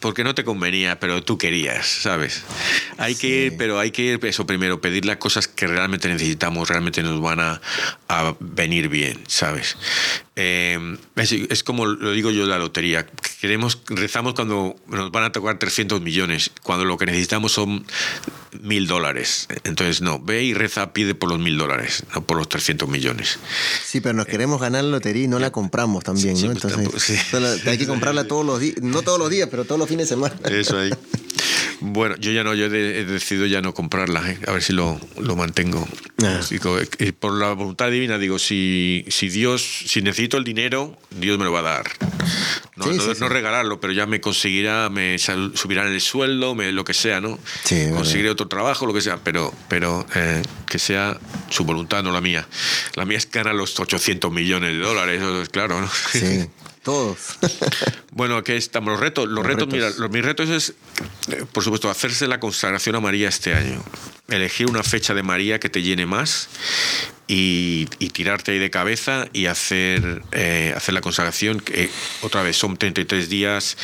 Porque 0.00 0.24
no 0.24 0.34
te 0.34 0.44
convenía, 0.44 1.00
pero 1.00 1.22
tú 1.22 1.38
querías, 1.38 1.86
¿sabes? 1.86 2.42
Hay 2.98 3.14
que 3.14 3.28
ir, 3.28 3.56
pero 3.56 3.78
hay 3.78 3.90
que 3.90 4.02
ir, 4.02 4.20
eso 4.24 4.46
primero, 4.46 4.80
pedirle 4.80 5.18
cosas 5.18 5.48
que 5.48 5.66
realmente 5.66 6.08
necesitamos, 6.08 6.68
realmente 6.68 7.02
nos 7.02 7.20
van 7.20 7.40
a, 7.40 7.60
a 8.08 8.34
venir 8.40 8.88
bien, 8.88 9.22
¿sabes? 9.26 9.76
Eh, 10.36 10.96
es, 11.16 11.30
es 11.32 11.62
como 11.62 11.86
lo 11.86 12.10
digo 12.12 12.30
yo 12.30 12.46
la 12.46 12.58
lotería. 12.58 13.06
Queremos, 13.40 13.78
rezamos 13.86 14.34
cuando 14.34 14.74
nos 14.88 15.10
van 15.12 15.24
a 15.24 15.32
tocar 15.32 15.58
300 15.58 16.00
millones, 16.00 16.50
cuando 16.62 16.84
lo 16.84 16.96
que 16.98 17.06
necesitamos 17.06 17.52
son 17.52 17.86
mil 18.60 18.86
dólares. 18.86 19.46
Entonces, 19.64 20.00
no, 20.00 20.18
ve 20.18 20.42
y 20.42 20.54
reza, 20.54 20.92
pide 20.92 21.14
por 21.14 21.28
los 21.30 21.38
mil 21.38 21.56
dólares, 21.56 22.04
no 22.14 22.24
por 22.24 22.36
los 22.36 22.48
300 22.48 22.88
millones. 22.88 23.38
Sí, 23.84 24.00
pero 24.00 24.14
nos 24.14 24.26
queremos 24.26 24.60
ganar 24.60 24.82
la 24.84 24.90
lotería 24.90 25.24
y 25.24 25.28
no 25.28 25.38
la 25.38 25.52
compramos 25.52 26.02
también, 26.02 26.36
Sí, 26.36 26.48
¿no? 26.48 26.52
pues 26.54 26.64
Entonces, 26.64 27.30
tampoco- 27.30 27.60
sí. 27.62 27.68
hay 27.68 27.78
que 27.78 27.86
comprarla 27.86 28.24
todos 28.28 28.44
los 28.44 28.58
días, 28.60 28.76
no 28.82 29.02
todos 29.02 29.18
los 29.20 29.30
días, 29.30 29.48
pero 29.50 29.64
todos 29.64 29.78
los 29.78 29.88
fines 29.88 30.08
de 30.08 30.14
semana. 30.16 30.34
Eso 30.50 30.78
ahí. 30.78 30.90
Bueno, 31.80 32.14
yo 32.18 32.30
ya 32.32 32.44
no, 32.44 32.54
yo 32.54 32.66
he, 32.66 32.68
de- 32.70 33.00
he 33.00 33.04
decidido 33.04 33.44
ya 33.46 33.60
no 33.60 33.74
comprarla, 33.74 34.30
¿eh? 34.30 34.38
a 34.46 34.52
ver 34.52 34.62
si 34.62 34.72
lo, 34.72 34.98
lo 35.20 35.36
mantengo. 35.36 35.86
Ah. 36.22 36.40
Digo, 36.48 36.78
eh, 36.78 37.12
por 37.12 37.34
la 37.34 37.52
voluntad 37.52 37.90
divina, 37.90 38.16
digo, 38.16 38.38
si, 38.38 39.04
si 39.08 39.28
Dios, 39.28 39.82
si 39.86 40.00
necesito 40.00 40.23
el 40.36 40.44
dinero, 40.44 40.96
Dios 41.10 41.38
me 41.38 41.44
lo 41.44 41.52
va 41.52 41.60
a 41.60 41.62
dar. 41.62 41.84
No, 42.76 42.84
Sí, 42.86 42.90
no, 42.96 43.02
sí, 43.02 43.08
no 43.08 43.14
sí. 43.14 43.24
regalarlo, 43.28 43.80
pero 43.80 43.92
ya 43.92 44.06
me 44.06 44.20
conseguirá, 44.20 44.88
me 44.90 45.16
subirán 45.18 45.88
el 45.88 46.00
sueldo, 46.00 46.54
me, 46.54 46.72
lo 46.72 46.84
que 46.84 46.94
sea, 46.94 47.20
¿no? 47.20 47.38
Conseguiré 47.94 48.30
otro 48.30 48.48
trabajo, 48.48 48.86
lo 48.86 48.92
que 48.92 49.00
sea, 49.00 49.18
pero, 49.22 49.52
pero 49.68 50.04
eh, 50.14 50.42
que 50.66 50.78
sea 50.78 51.18
su 51.50 51.64
voluntad, 51.64 52.02
no 52.02 52.12
la 52.12 52.20
mía. 52.20 52.46
La 52.94 53.04
mía 53.04 53.18
es 53.18 53.30
ganar 53.30 53.54
los 53.54 53.78
800 53.78 54.32
millones 54.32 54.72
de 54.72 54.78
dólares, 54.78 55.48
claro, 55.50 55.80
¿no? 55.80 55.88
Sí, 56.10 56.48
todos. 56.84 57.38
Bueno, 58.16 58.36
aquí 58.36 58.52
estamos 58.52 58.92
los 58.92 59.00
retos. 59.00 59.26
Los, 59.26 59.38
Los 59.38 59.44
retos, 59.44 59.64
retos. 59.64 59.74
mira, 59.74 59.90
los, 59.98 60.08
mis 60.08 60.24
retos 60.24 60.48
es, 60.48 60.74
eh, 61.32 61.44
por 61.50 61.64
supuesto, 61.64 61.90
hacerse 61.90 62.28
la 62.28 62.38
consagración 62.38 62.94
a 62.94 63.00
María 63.00 63.28
este 63.28 63.52
año. 63.52 63.82
Elegir 64.28 64.70
una 64.70 64.84
fecha 64.84 65.14
de 65.14 65.24
María 65.24 65.58
que 65.58 65.68
te 65.68 65.82
llene 65.82 66.06
más 66.06 66.48
y, 67.26 67.88
y 67.98 68.10
tirarte 68.10 68.52
ahí 68.52 68.60
de 68.60 68.70
cabeza 68.70 69.26
y 69.32 69.46
hacer, 69.46 70.22
eh, 70.30 70.72
hacer 70.76 70.94
la 70.94 71.00
consagración. 71.00 71.58
que, 71.58 71.90
otra 72.22 72.44
vez, 72.44 72.56
son 72.56 72.76
33 72.76 73.28
días. 73.28 73.76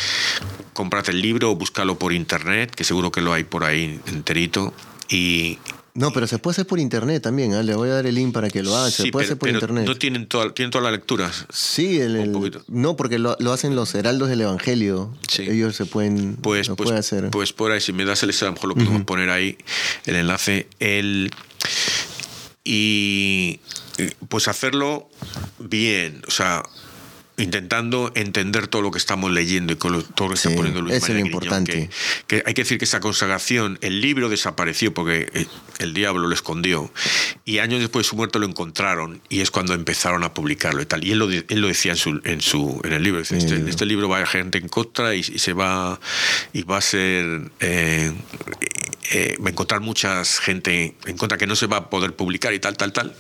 Cómprate 0.74 1.10
el 1.10 1.20
libro 1.20 1.50
o 1.50 1.56
búscalo 1.56 1.98
por 1.98 2.12
internet, 2.12 2.72
que 2.72 2.84
seguro 2.84 3.10
que 3.10 3.22
lo 3.22 3.32
hay 3.32 3.42
por 3.42 3.64
ahí 3.64 3.98
enterito. 4.06 4.72
Y, 5.08 5.58
No, 5.94 6.12
pero 6.12 6.26
se 6.26 6.38
puede 6.38 6.52
hacer 6.54 6.66
por 6.66 6.78
internet 6.78 7.22
también. 7.22 7.54
¿ah? 7.54 7.62
Le 7.62 7.74
voy 7.74 7.88
a 7.88 7.94
dar 7.94 8.06
el 8.06 8.14
link 8.14 8.32
para 8.32 8.48
que 8.48 8.62
lo 8.62 8.76
haga. 8.76 8.90
Se 8.90 9.10
puede 9.10 9.10
pero, 9.12 9.18
hacer 9.24 9.38
por 9.38 9.48
pero 9.48 9.56
internet. 9.58 9.86
no 9.86 9.96
tienen, 9.96 10.26
toda, 10.26 10.54
tienen 10.54 10.70
todas 10.70 10.84
las 10.84 10.92
lecturas. 10.92 11.46
Sí, 11.52 12.00
el, 12.00 12.12
Un 12.16 12.20
el- 12.20 12.30
poquito. 12.32 12.62
no, 12.68 12.96
porque 12.96 13.18
lo, 13.18 13.36
lo 13.40 13.52
hacen 13.52 13.74
los 13.74 13.94
heraldos 13.94 14.28
del 14.28 14.40
Evangelio. 14.42 15.12
Sí. 15.28 15.42
Ellos 15.48 15.74
se 15.76 15.86
pueden, 15.86 16.36
Pues, 16.36 16.68
lo 16.68 16.76
pues, 16.76 16.88
puede 16.88 17.00
hacer. 17.00 17.30
pues 17.30 17.52
por 17.52 17.72
ahí, 17.72 17.80
si 17.80 17.92
me 17.92 18.04
das 18.04 18.22
el 18.22 18.30
a 18.30 18.44
lo 18.44 18.52
mejor 18.52 18.68
lo 18.68 18.74
podemos 18.76 19.02
poner 19.04 19.30
ahí, 19.30 19.58
el 20.06 20.14
enlace. 20.16 20.68
El, 20.78 21.30
y 22.64 23.60
pues 24.28 24.48
hacerlo 24.48 25.08
bien, 25.58 26.22
o 26.28 26.30
sea, 26.30 26.62
intentando 27.40 28.12
entender 28.14 28.66
todo 28.68 28.82
lo 28.82 28.90
que 28.90 28.98
estamos 28.98 29.30
leyendo 29.30 29.72
y 29.72 29.76
con 29.76 29.92
lo- 29.92 30.02
todo 30.02 30.28
lo 30.28 30.34
que 30.34 30.40
Sí, 30.40 30.48
está 30.48 30.56
poniendo 30.56 30.80
Luis 30.82 30.96
eso 30.96 31.06
es 31.06 31.10
María 31.10 31.18
lo 31.20 31.24
Griñón, 31.38 31.42
importante. 31.44 31.90
Que, 32.26 32.36
que 32.38 32.42
hay 32.46 32.54
que 32.54 32.62
decir 32.62 32.78
que 32.78 32.84
esa 32.84 33.00
consagración, 33.00 33.78
el 33.80 34.00
libro 34.00 34.28
desapareció 34.28 34.92
porque 34.94 35.28
eh, 35.34 35.46
el 35.78 35.94
diablo 35.94 36.28
lo 36.28 36.34
escondió 36.34 36.92
y 37.44 37.58
años 37.58 37.80
después 37.80 38.06
de 38.06 38.10
su 38.10 38.16
muerte 38.16 38.38
lo 38.38 38.46
encontraron 38.46 39.20
y 39.28 39.40
es 39.40 39.50
cuando 39.50 39.74
empezaron 39.74 40.24
a 40.24 40.34
publicarlo 40.34 40.82
y 40.82 40.86
tal. 40.86 41.04
Y 41.04 41.12
él 41.12 41.18
lo, 41.18 41.30
él 41.30 41.46
lo 41.48 41.68
decía 41.68 41.92
en 41.92 41.98
su, 41.98 42.20
en 42.24 42.40
su 42.40 42.80
en 42.84 42.92
el 42.92 43.02
libro, 43.02 43.20
dice, 43.20 43.36
este, 43.38 43.54
libro. 43.56 43.70
este 43.70 43.86
libro 43.86 44.08
va 44.08 44.16
a 44.16 44.18
haber 44.18 44.28
gente 44.28 44.58
en 44.58 44.68
contra 44.68 45.14
y, 45.14 45.20
y 45.20 45.38
se 45.38 45.52
va 45.52 45.98
y 46.52 46.62
va 46.62 46.78
a 46.78 46.80
ser 46.80 47.50
eh, 47.60 48.12
eh, 49.12 49.36
va 49.42 49.48
a 49.48 49.50
encontrar 49.50 49.80
muchas 49.80 50.38
gente 50.38 50.94
en 51.06 51.16
contra 51.16 51.36
que 51.38 51.46
no 51.46 51.56
se 51.56 51.66
va 51.66 51.78
a 51.78 51.90
poder 51.90 52.14
publicar 52.14 52.52
y 52.54 52.60
tal 52.60 52.76
tal 52.76 52.92
tal 52.92 53.14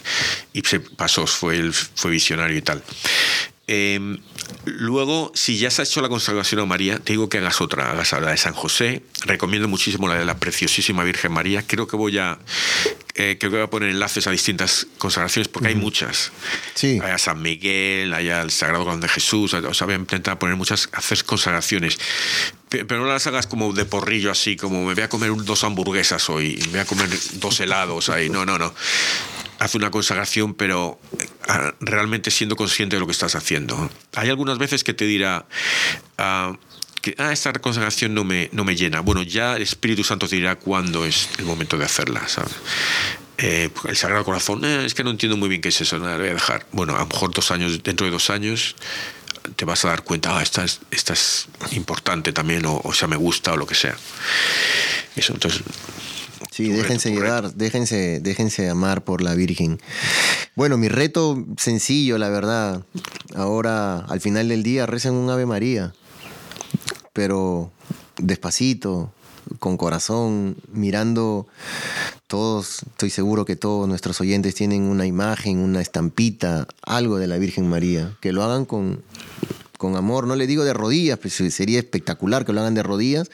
y 0.52 0.60
se 0.62 0.78
pasó 0.80 1.26
fue 1.26 1.56
el- 1.56 1.72
fue 1.72 2.10
visionario 2.12 2.56
y 2.58 2.62
tal 2.62 2.82
Eh, 3.72 4.18
luego, 4.64 5.30
si 5.36 5.56
ya 5.56 5.70
se 5.70 5.82
ha 5.82 5.84
hecho 5.84 6.00
la 6.00 6.08
consagración 6.08 6.60
a 6.60 6.66
María, 6.66 6.98
te 6.98 7.12
digo 7.12 7.28
que 7.28 7.38
hagas 7.38 7.60
otra, 7.60 7.92
hagas 7.92 8.10
la 8.10 8.32
de 8.32 8.36
San 8.36 8.52
José. 8.52 9.04
Recomiendo 9.26 9.68
muchísimo 9.68 10.08
la 10.08 10.16
de 10.16 10.24
la 10.24 10.38
preciosísima 10.38 11.04
Virgen 11.04 11.30
María. 11.30 11.64
Creo 11.64 11.86
que 11.86 11.94
voy 11.94 12.18
a, 12.18 12.40
eh, 13.14 13.36
creo 13.38 13.52
que 13.52 13.58
voy 13.58 13.64
a 13.66 13.70
poner 13.70 13.90
enlaces 13.90 14.26
a 14.26 14.32
distintas 14.32 14.88
consagraciones 14.98 15.46
porque 15.46 15.68
hay 15.68 15.76
muchas. 15.76 16.32
Sí. 16.74 16.98
Hay 17.00 17.12
a 17.12 17.18
San 17.18 17.40
Miguel, 17.42 18.12
hay 18.12 18.30
al 18.30 18.50
Sagrado 18.50 18.82
Corazón 18.82 19.02
de 19.02 19.08
Jesús, 19.08 19.54
o 19.54 19.72
sea, 19.72 19.86
voy 19.86 19.94
a 19.94 19.98
intentar 19.98 20.36
poner 20.36 20.56
muchas, 20.56 20.88
hacer 20.92 21.24
consagraciones. 21.24 21.96
pero 22.70 22.98
no 22.98 23.06
las 23.06 23.28
hagas 23.28 23.46
como 23.46 23.72
de 23.72 23.84
porrillo 23.84 24.32
así, 24.32 24.56
como 24.56 24.84
me 24.84 24.94
voy 24.94 25.04
a 25.04 25.08
comer 25.08 25.30
dos 25.44 25.62
hamburguesas 25.62 26.28
hoy, 26.28 26.56
me 26.66 26.70
voy 26.70 26.80
a 26.80 26.86
comer 26.86 27.08
dos 27.34 27.60
helados 27.60 28.08
ahí. 28.08 28.30
No, 28.30 28.44
no, 28.44 28.58
no. 28.58 28.74
Haz 29.60 29.74
una 29.74 29.90
consagración, 29.90 30.54
pero 30.54 30.98
ah, 31.46 31.74
realmente 31.80 32.30
siendo 32.30 32.56
consciente 32.56 32.96
de 32.96 33.00
lo 33.00 33.06
que 33.06 33.12
estás 33.12 33.34
haciendo. 33.34 33.90
Hay 34.14 34.30
algunas 34.30 34.58
veces 34.58 34.82
que 34.82 34.94
te 34.94 35.04
dirá... 35.04 35.46
Ah, 36.18 36.56
que 37.02 37.14
ah, 37.18 37.32
esta 37.32 37.52
consagración 37.52 38.14
no 38.14 38.24
me, 38.24 38.48
no 38.52 38.64
me 38.64 38.74
llena. 38.74 39.00
Bueno, 39.00 39.22
ya 39.22 39.56
el 39.56 39.62
Espíritu 39.62 40.02
Santo 40.02 40.28
te 40.28 40.36
dirá 40.36 40.56
cuándo 40.56 41.04
es 41.04 41.28
el 41.38 41.44
momento 41.44 41.78
de 41.78 41.84
hacerla. 41.84 42.26
Eh, 43.38 43.70
el 43.84 43.96
Sagrado 43.96 44.24
Corazón, 44.24 44.64
eh, 44.64 44.84
es 44.84 44.94
que 44.94 45.04
no 45.04 45.10
entiendo 45.10 45.36
muy 45.36 45.48
bien 45.48 45.60
qué 45.60 45.68
es 45.68 45.80
eso, 45.80 45.98
nada, 45.98 46.12
lo 46.12 46.20
voy 46.20 46.30
a 46.30 46.34
dejar. 46.34 46.66
Bueno, 46.72 46.96
a 46.96 47.00
lo 47.00 47.06
mejor 47.06 47.32
dos 47.32 47.50
años, 47.50 47.82
dentro 47.82 48.06
de 48.06 48.12
dos 48.12 48.28
años 48.28 48.76
te 49.56 49.64
vas 49.64 49.84
a 49.84 49.88
dar 49.88 50.04
cuenta, 50.04 50.38
ah, 50.38 50.42
esta 50.42 50.64
es, 50.64 50.80
esta 50.90 51.14
es 51.14 51.48
importante 51.72 52.32
también, 52.32 52.66
o, 52.66 52.80
o 52.84 52.92
sea, 52.92 53.08
me 53.08 53.16
gusta, 53.16 53.52
o 53.52 53.56
lo 53.56 53.66
que 53.66 53.74
sea. 53.74 53.96
Eso, 55.16 55.32
entonces... 55.32 55.62
Sí, 56.50 56.68
déjense 56.68 57.10
llevar, 57.10 57.54
déjense, 57.54 58.20
déjense 58.20 58.68
amar 58.68 59.04
por 59.04 59.22
la 59.22 59.34
Virgen. 59.34 59.78
Bueno, 60.56 60.76
mi 60.76 60.88
reto 60.88 61.44
sencillo, 61.56 62.18
la 62.18 62.28
verdad. 62.28 62.84
Ahora, 63.34 63.98
al 64.00 64.20
final 64.20 64.48
del 64.48 64.62
día, 64.62 64.86
rezan 64.86 65.14
un 65.14 65.30
Ave 65.30 65.46
María, 65.46 65.92
pero 67.12 67.70
despacito, 68.16 69.12
con 69.58 69.76
corazón, 69.76 70.56
mirando 70.72 71.46
todos, 72.26 72.82
estoy 72.90 73.10
seguro 73.10 73.44
que 73.44 73.56
todos 73.56 73.88
nuestros 73.88 74.20
oyentes 74.20 74.54
tienen 74.54 74.82
una 74.82 75.06
imagen, 75.06 75.58
una 75.58 75.80
estampita, 75.80 76.68
algo 76.82 77.18
de 77.18 77.26
la 77.26 77.38
Virgen 77.38 77.68
María, 77.68 78.16
que 78.20 78.32
lo 78.32 78.42
hagan 78.42 78.64
con, 78.64 79.02
con 79.78 79.96
amor, 79.96 80.26
no 80.26 80.36
le 80.36 80.46
digo 80.46 80.64
de 80.64 80.72
rodillas, 80.72 81.18
pues 81.18 81.34
sería 81.34 81.78
espectacular 81.78 82.44
que 82.44 82.52
lo 82.52 82.60
hagan 82.60 82.74
de 82.74 82.82
rodillas, 82.82 83.30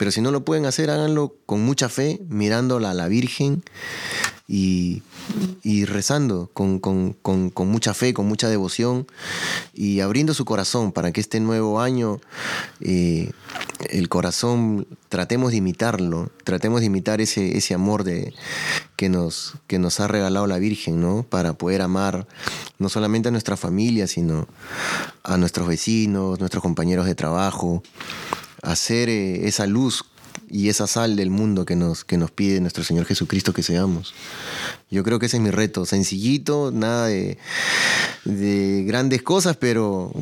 pero 0.00 0.10
si 0.10 0.22
no 0.22 0.30
lo 0.30 0.46
pueden 0.46 0.64
hacer, 0.64 0.88
háganlo 0.88 1.36
con 1.44 1.60
mucha 1.60 1.90
fe, 1.90 2.22
mirándola 2.30 2.92
a 2.92 2.94
la 2.94 3.06
Virgen 3.06 3.62
y, 4.48 5.02
rezando 5.84 6.48
con, 6.54 6.80
mucha 7.54 7.92
fe, 7.92 8.14
con 8.14 8.26
mucha 8.26 8.48
devoción 8.48 9.06
y 9.74 10.00
abriendo 10.00 10.32
su 10.32 10.46
corazón 10.46 10.92
para 10.92 11.12
que 11.12 11.20
este 11.20 11.38
nuevo 11.38 11.82
año 11.82 12.18
eh, 12.80 13.30
el 13.90 14.08
corazón 14.08 14.86
tratemos 15.10 15.50
de 15.50 15.58
imitarlo, 15.58 16.30
tratemos 16.44 16.80
de 16.80 16.86
imitar 16.86 17.20
ese, 17.20 17.58
ese 17.58 17.74
amor 17.74 18.02
de, 18.02 18.32
que, 18.96 19.10
nos, 19.10 19.52
que 19.66 19.78
nos 19.78 20.00
ha 20.00 20.08
regalado 20.08 20.46
la 20.46 20.58
Virgen, 20.58 21.02
¿no? 21.02 21.24
Para 21.24 21.52
poder 21.52 21.82
amar 21.82 22.26
no 22.78 22.88
solamente 22.88 23.28
a 23.28 23.32
nuestra 23.32 23.58
familia, 23.58 24.06
sino 24.06 24.48
a 25.24 25.36
nuestros 25.36 25.68
vecinos, 25.68 26.40
nuestros 26.40 26.62
compañeros 26.62 27.04
de 27.04 27.14
trabajo, 27.14 27.82
hacer 28.62 29.08
eh, 29.08 29.46
esa 29.48 29.66
luz 29.66 30.04
y 30.48 30.68
esa 30.68 30.86
sal 30.86 31.16
del 31.16 31.30
mundo 31.30 31.64
que 31.64 31.76
nos, 31.76 32.04
que 32.04 32.16
nos 32.16 32.30
pide 32.30 32.60
nuestro 32.60 32.82
Señor 32.82 33.06
Jesucristo 33.06 33.52
que 33.52 33.62
seamos. 33.62 34.14
Yo 34.90 35.04
creo 35.04 35.18
que 35.18 35.26
ese 35.26 35.36
es 35.36 35.42
mi 35.42 35.50
reto, 35.50 35.86
sencillito, 35.86 36.70
nada 36.72 37.06
de, 37.06 37.38
grandes 38.24 39.22
cosas, 39.22 39.56
pero 39.56 40.12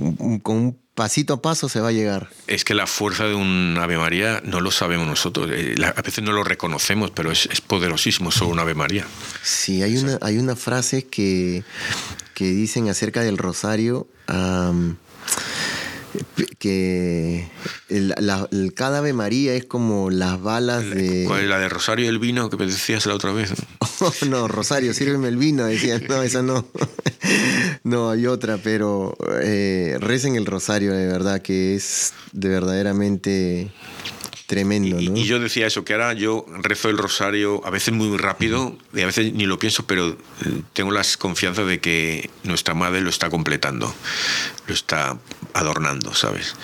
con 0.43 0.57
un 0.57 0.78
pasito 0.95 1.34
a 1.34 1.43
paso 1.43 1.68
se 1.68 1.80
va 1.80 1.89
a 1.89 1.93
llegar. 1.93 2.28
Es 2.47 2.64
que 2.64 2.74
la 2.74 2.86
fuerza 2.86 3.24
de 3.24 3.34
un 3.34 3.76
Ave 3.80 3.97
María 3.97 4.43
no 4.45 4.61
lo 4.61 4.70
sabemos 4.70 5.07
nosotros, 5.07 5.49
eh, 5.53 5.76
a 5.82 6.03
veces 6.03 6.22
no 6.22 6.32
lo 6.32 6.45
reconocemos, 6.45 7.11
pero 7.11 7.32
es, 7.32 7.49
poderosísimo 7.66 8.30
solo 8.30 8.51
un 8.51 8.59
Ave 8.59 8.74
María. 8.74 9.07
Sí, 9.43 9.82
hay 9.82 9.97
una, 9.97 10.18
hay 10.20 10.39
una 10.39 10.57
frase 10.57 11.07
que, 11.07 11.64
que 12.34 12.47
dicen 12.51 12.89
acerca 12.89 13.22
del 13.22 13.39
rosario 13.39 14.09
que 16.59 17.49
el, 17.89 18.15
cada 18.75 18.99
Ave 18.99 19.13
María 19.13 19.55
es 19.55 19.65
como 19.65 20.11
las 20.11 20.41
balas 20.41 20.89
de... 20.89 21.25
¿Cuál 21.27 21.43
es 21.43 21.49
la 21.49 21.59
de 21.59 21.69
Rosario 21.69 22.07
y 22.07 22.09
el 22.09 22.19
vino 22.19 22.51
que 22.51 22.57
me 22.57 22.67
decías 22.67 23.07
la 23.07 23.15
otra 23.15 23.33
vez? 23.33 23.53
no, 24.29 24.49
Rosario, 24.49 24.95
sírveme 24.95 25.29
el 25.29 25.37
vino, 25.37 25.65
decían, 25.65 26.03
no, 26.09 26.23
esa 26.23 26.43
no. 26.43 26.67
no, 27.85 28.11
hay 28.11 28.27
otra, 28.27 28.59
pero 28.59 29.17
eh, 29.43 29.97
recen 30.01 30.37
el 30.37 30.47
Rosario, 30.47 30.93
de 30.93 31.07
verdad, 31.07 31.43
que 31.43 31.75
es 31.75 32.13
de 32.33 32.49
verdaderamente 32.49 33.71
Tremendo, 34.49 34.99
¿no? 34.99 35.14
Y, 35.14 35.24
yo 35.24 35.38
decía 35.40 35.66
eso, 35.66 35.84
que 35.84 35.92
ahora 35.92 36.14
yo 36.14 36.46
rezo 36.62 36.88
el 36.88 36.96
rosario 36.96 37.61
a 37.66 37.70
veces 37.70 37.92
muy 37.92 38.16
rápido 38.16 38.78
y 38.94 39.03
a 39.03 39.05
veces 39.05 39.34
ni 39.34 39.44
lo 39.44 39.59
pienso, 39.59 39.84
pero 39.84 40.09
eh, 40.09 40.62
tengo 40.72 40.90
la 40.90 41.03
confianza 41.18 41.64
de 41.64 41.80
que 41.80 42.30
nuestra 42.44 42.72
madre 42.72 43.03
lo 43.03 43.11
está 43.11 43.28
completando, 43.28 43.94
lo 44.66 44.72
está 44.72 45.18
adornando, 45.53 46.14
¿sabes? 46.14 46.55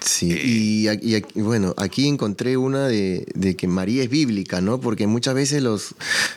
Sí, 0.00 0.30
eh, 0.30 1.22
y, 1.34 1.40
bueno, 1.40 1.72
aquí 1.78 2.06
encontré 2.06 2.58
una 2.58 2.86
de, 2.86 3.24
que 3.56 3.66
María 3.66 4.02
es 4.02 4.10
bíblica, 4.10 4.60
¿no? 4.60 4.78
Porque 4.78 5.06
muchas 5.06 5.34
veces 5.34 5.62
los 5.62 5.92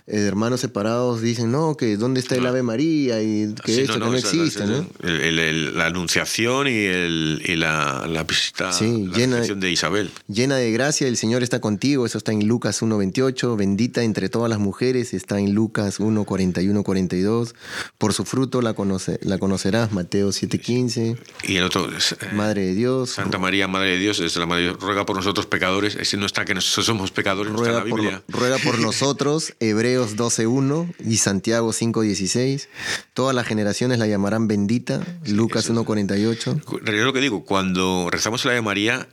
eh, 0.08 0.22
hermanos 0.22 0.62
separados 0.62 1.22
dicen, 1.22 1.52
no, 1.52 1.76
que 1.76 1.98
¿dónde 1.98 2.22
está 2.22 2.36
el 2.36 2.46
Ave 2.46 2.64
María? 2.64 3.22
Y 3.22 3.54
que 3.66 3.82
esto 3.82 4.00
no, 4.00 4.16
existe, 4.16 4.66
¿no? 4.66 4.88
la 5.02 5.88
anunciación 5.88 6.68
y, 6.70 7.56
la, 7.58 8.08
la 8.08 8.24
visita, 8.24 8.72
la 8.72 8.80
llena, 8.80 9.42
de 9.42 9.72
Isabel. 9.72 10.10
Llena 10.30 10.56
de 10.56 10.72
gracia 10.72 10.85
gracia, 10.86 11.08
el 11.08 11.18
Señor 11.18 11.42
está 11.42 11.60
contigo, 11.62 12.06
eso 12.06 12.20
está 12.20 12.32
en 12.32 12.48
Lucas 12.48 12.84
1.28, 12.84 13.58
bendita 13.58 14.04
entre 14.04 14.30
todas 14.30 14.52
las 14.52 14.60
mujeres, 14.60 15.16
está 15.16 15.40
en 15.40 15.56
Lucas 15.56 16.00
1.41, 16.00 16.84
42, 16.84 17.56
por 17.98 18.14
su 18.14 18.24
fruto 18.24 18.62
la, 18.62 18.76
conoce, 18.76 19.20
la 19.24 19.40
conocerás, 19.40 19.92
Mateo 19.92 20.30
7.15. 20.30 21.18
Y 21.44 21.56
el 21.56 21.64
otro, 21.64 21.90
eh, 21.90 22.34
Madre 22.36 22.68
de 22.68 22.76
Dios. 22.76 23.10
Santa 23.10 23.40
María, 23.40 23.68
Madre 23.68 23.92
de 23.92 23.98
Dios, 23.98 24.20
es 24.20 24.36
la 24.38 24.46
Madre, 24.46 24.74
ruega 24.74 25.08
por 25.08 25.16
nosotros 25.16 25.48
pecadores, 25.48 25.96
ese 25.96 26.18
no 26.18 26.28
está 26.28 26.46
que 26.46 26.54
nosotros 26.54 26.86
somos 26.86 27.10
pecadores, 27.10 27.52
ruega, 27.52 27.84
Por, 27.84 28.24
ruega 28.28 28.60
por 28.60 28.78
nosotros, 28.78 29.56
Hebreos 29.60 30.16
12.1 30.16 30.94
y 31.04 31.18
Santiago 31.18 31.70
5.16, 31.70 32.68
todas 33.16 33.34
las 33.34 33.48
generaciones 33.48 33.98
la 33.98 34.06
llamarán 34.06 34.48
bendita, 34.48 35.04
Lucas 35.26 35.68
1.48. 35.68 36.62
Es. 36.86 37.04
lo 37.04 37.12
que 37.12 37.22
digo, 37.22 37.44
cuando 37.44 38.10
rezamos 38.12 38.46
la 38.46 38.52
de 38.52 38.62
María, 38.62 39.08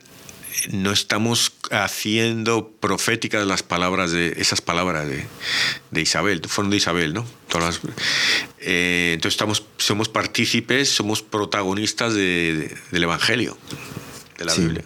no 0.71 0.91
estamos 0.91 1.53
haciendo 1.71 2.69
proféticas 2.79 3.45
las 3.45 3.63
palabras 3.63 4.11
de 4.11 4.33
esas 4.37 4.61
palabras 4.61 5.07
de, 5.07 6.01
Isabel, 6.01 6.41
fueron 6.47 6.71
de 6.71 6.77
Isabel, 6.77 7.13
¿no? 7.13 7.25
Todas 7.47 7.79
eh, 8.59 9.11
entonces 9.13 9.33
estamos, 9.33 9.63
somos 9.77 10.09
partícipes, 10.09 10.89
somos 10.89 11.21
protagonistas 11.21 12.13
del 12.13 12.77
Evangelio, 12.91 13.57
de 14.37 14.45
la 14.45 14.53
Biblia. 14.53 14.83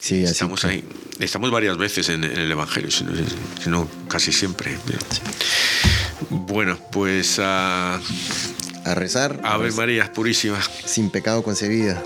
Sí, 0.00 0.22
estamos 0.22 0.64
ahí. 0.64 0.84
Estamos 1.18 1.50
varias 1.50 1.78
veces 1.78 2.08
en, 2.10 2.24
el 2.24 2.50
Evangelio, 2.50 2.90
sino, 2.90 3.88
casi 4.08 4.32
siempre. 4.32 4.76
Bueno, 6.28 6.78
pues 6.92 7.38
a, 7.38 8.00
a 8.84 8.94
rezar. 8.94 9.40
Ave 9.44 9.70
María 9.72 10.12
Purísima. 10.12 10.60
Sin 10.84 11.10
pecado 11.10 11.42
concebida. 11.42 12.02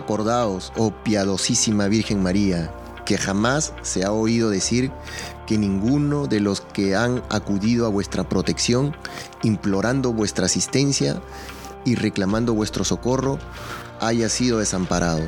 Acordaos, 0.00 0.72
oh 0.76 0.90
piadosísima 0.90 1.86
Virgen 1.86 2.22
María, 2.22 2.72
que 3.04 3.18
jamás 3.18 3.74
se 3.82 4.04
ha 4.04 4.12
oído 4.12 4.50
decir 4.50 4.90
que 5.46 5.58
ninguno 5.58 6.26
de 6.26 6.40
los 6.40 6.62
que 6.62 6.96
han 6.96 7.22
acudido 7.28 7.86
a 7.86 7.90
vuestra 7.90 8.28
protección, 8.28 8.96
implorando 9.42 10.12
vuestra 10.12 10.46
asistencia 10.46 11.20
y 11.84 11.96
reclamando 11.96 12.54
vuestro 12.54 12.84
socorro, 12.84 13.38
haya 14.00 14.28
sido 14.28 14.58
desamparado. 14.58 15.22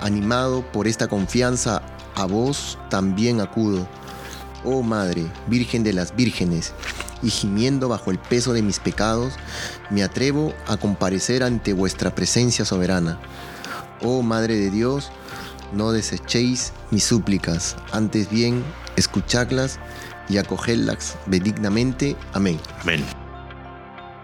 Animado 0.00 0.64
por 0.72 0.88
esta 0.88 1.08
confianza, 1.08 1.82
a 2.14 2.26
vos 2.26 2.78
también 2.90 3.40
acudo. 3.40 3.86
Oh 4.64 4.82
Madre, 4.82 5.26
Virgen 5.46 5.84
de 5.84 5.92
las 5.92 6.16
Vírgenes, 6.16 6.72
y 7.22 7.30
gimiendo 7.30 7.88
bajo 7.88 8.10
el 8.10 8.18
peso 8.18 8.52
de 8.52 8.62
mis 8.62 8.80
pecados, 8.80 9.34
me 9.90 10.02
atrevo 10.02 10.52
a 10.66 10.76
comparecer 10.76 11.42
ante 11.42 11.72
vuestra 11.72 12.14
presencia 12.14 12.64
soberana 12.64 13.18
Oh 14.02 14.22
Madre 14.22 14.56
de 14.56 14.70
Dios, 14.70 15.10
no 15.72 15.92
desechéis 15.92 16.72
mis 16.90 17.04
súplicas, 17.04 17.76
antes 17.92 18.30
bien 18.30 18.64
escuchadlas 18.96 19.78
y 20.28 20.38
acogedlas 20.38 21.16
benignamente. 21.26 22.16
Amén. 22.32 22.58
Amén. 22.80 23.04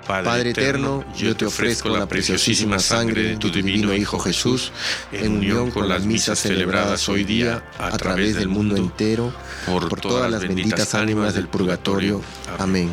Padre, 0.06 0.50
eterno, 0.50 1.02
yo 1.16 1.34
te 1.34 1.46
ofrezco 1.46 1.88
la 1.88 2.06
preciosísima 2.06 2.78
sangre 2.78 3.22
de 3.22 3.36
tu 3.36 3.50
divino 3.50 3.94
Hijo 3.94 4.18
Jesús, 4.18 4.70
en 5.12 5.38
unión 5.38 5.70
con 5.70 5.88
las 5.88 6.04
misas 6.04 6.38
celebradas 6.38 7.08
hoy 7.08 7.24
día 7.24 7.64
a 7.78 7.96
través 7.96 8.34
del 8.34 8.48
mundo 8.48 8.76
entero, 8.76 9.32
por 9.64 9.98
todas 10.00 10.30
las 10.30 10.42
benditas 10.42 10.94
ánimas 10.94 11.34
del 11.34 11.48
purgatorio. 11.48 12.20
Amén. 12.58 12.92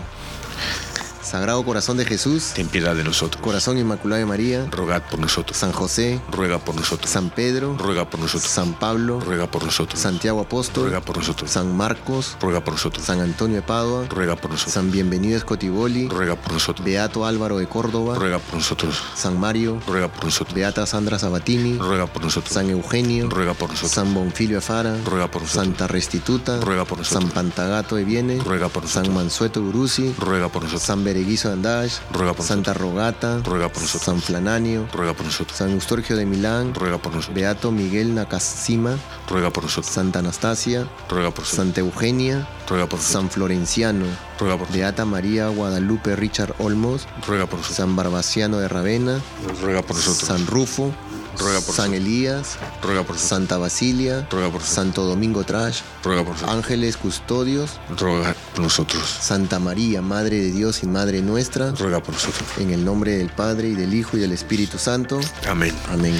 Sagrado 1.32 1.64
Corazón 1.64 1.96
de 1.96 2.04
Jesús, 2.04 2.52
ten 2.54 2.68
piedad 2.68 2.94
de 2.94 3.06
nosotros. 3.06 3.42
Corazón 3.42 3.78
Inmaculado 3.78 4.20
de 4.20 4.26
María, 4.26 4.68
Rogad 4.70 5.02
por 5.10 5.18
nosotros. 5.18 5.58
San 5.58 5.72
José, 5.72 6.20
Ruega 6.30 6.60
por 6.60 6.76
nosotros. 6.76 7.10
San 7.10 7.30
Pedro, 7.30 7.78
Ruega 7.78 8.10
por 8.10 8.20
nosotros. 8.20 8.52
San 8.52 8.74
Pablo, 8.74 9.22
Ruega 9.22 9.50
por 9.50 9.64
nosotros. 9.64 9.98
Santiago 9.98 10.42
Apóstol, 10.42 10.84
Ruega 10.84 11.00
por 11.00 11.16
nosotros. 11.20 11.50
San 11.50 11.74
Marcos, 11.78 12.36
Ruega 12.42 12.62
por 12.62 12.74
nosotros. 12.74 13.06
San 13.06 13.22
Antonio 13.22 13.56
de 13.56 13.62
Padua, 13.62 14.08
Ruega 14.10 14.36
por 14.36 14.52
nosotros. 14.52 14.74
San 14.74 14.92
Bienvenido 14.92 15.38
Escotiboli, 15.38 16.10
Ruega 16.10 16.36
por 16.36 16.52
nosotros. 16.52 16.84
Beato 16.86 17.24
Álvaro 17.26 17.60
de 17.60 17.68
Córdoba, 17.68 18.16
Ruega 18.16 18.40
por 18.40 18.56
nosotros. 18.56 19.02
San 19.16 19.40
Mario, 19.40 19.82
Ruega 19.88 20.10
por 20.10 20.26
nosotros. 20.26 20.54
Beata 20.54 20.86
Sandra 20.86 21.18
Sabatini, 21.18 21.78
Ruega 21.78 22.08
por 22.08 22.24
nosotros. 22.24 22.54
San 22.54 22.70
Eugenio, 22.70 23.30
Ruega 23.30 23.54
por 23.54 23.70
nosotros. 23.70 23.94
San 23.94 24.14
Bonfilio 24.14 24.58
de 24.58 24.62
Fara, 24.62 24.98
Ruega 25.06 25.32
por 25.32 25.44
nosotros. 25.44 25.66
Santa 25.66 25.88
Restituta, 25.88 26.60
Ruega 26.60 26.84
por 26.84 26.98
nosotros. 26.98 27.24
San 27.24 27.32
Pantagato 27.32 27.96
de 27.96 28.04
Viene, 28.04 28.38
Ruega 28.40 28.68
por 28.68 28.84
nosotros. 28.84 29.06
San 29.06 29.16
Mansueto 29.16 29.62
Uruzi, 29.62 30.14
Ruega 30.20 30.50
por 30.50 30.64
nosotros. 30.64 30.84
San 30.84 31.06
Bereguizo 31.22 31.50
de 31.50 31.54
Andash, 31.54 32.00
Ruega 32.12 32.34
por 32.34 32.44
Santa 32.44 32.74
Rogata, 32.74 33.42
Ruega 33.46 33.70
por 33.70 33.84
nosotros. 33.84 34.06
San 34.06 34.20
Flananio, 34.20 34.88
Ruega 34.92 35.14
por 35.14 35.28
nosotros. 35.28 35.56
San 35.56 35.70
Eustorgio 35.70 36.18
de 36.18 36.26
Milán, 36.26 36.74
Ruega 36.74 36.98
por 36.98 37.14
nosotros. 37.14 37.36
Beato 37.36 37.72
Miguel 37.72 38.16
Nakasima, 38.16 38.98
Ruega 39.30 39.52
por 39.52 39.66
nosotros. 39.66 39.94
Santa 39.94 40.18
Anastasia, 40.18 40.88
Ruega 41.08 41.30
por 41.30 41.42
nosotros. 41.42 41.50
Santa 41.50 41.82
Eugenia, 41.82 42.48
Ruega 42.68 42.88
por 42.88 42.98
nosotros. 42.98 43.22
San 43.22 43.30
Florenciano, 43.30 44.06
Ruega 44.40 44.58
por 44.58 44.62
nosotros. 44.62 44.76
Beata 44.76 45.06
María 45.06 45.48
Guadalupe 45.50 46.16
Richard 46.16 46.56
Olmos, 46.58 47.08
Ruega 47.28 47.46
por 47.46 47.60
nosotros. 47.60 47.78
San 47.78 47.96
Barbaciano 47.96 48.58
de 48.58 48.68
Ravena, 48.68 49.22
Ruega 49.62 49.84
por 49.84 49.98
nosotros. 49.98 50.28
San 50.28 50.48
Rufo, 50.48 50.92
Ruega 51.38 51.62
por 51.62 51.76
San. 51.76 51.94
Elías, 51.94 52.58
Ruega 52.82 53.04
por. 53.04 53.18
Santa 53.18 53.58
Basilia, 53.58 54.28
Ruega 54.30 54.50
por. 54.50 54.62
Santo 54.62 55.04
Domingo 55.04 55.44
Trash, 55.44 55.82
Ruega 56.04 56.24
por. 56.24 56.36
Ángeles 56.50 56.98
Custodios, 56.98 57.80
Ruega 57.98 58.36
por 58.54 58.64
nosotros. 58.64 59.04
Santa 59.04 59.60
María, 59.60 60.02
Madre 60.02 60.38
de 60.38 60.52
Dios 60.52 60.84
y 60.84 60.88
Madre 60.88 61.22
nuestra, 61.22 61.72
Ruega 61.72 62.02
por 62.02 62.14
nosotros. 62.14 62.48
en 62.58 62.72
el 62.72 62.84
nombre 62.84 63.18
del 63.18 63.30
Padre 63.30 63.70
y 63.70 63.76
del 63.76 63.94
Hijo 63.94 64.18
y 64.18 64.20
del 64.20 64.32
Espíritu 64.32 64.78
Santo. 64.78 65.20
Amén. 65.48 65.76
Amén. 65.90 66.16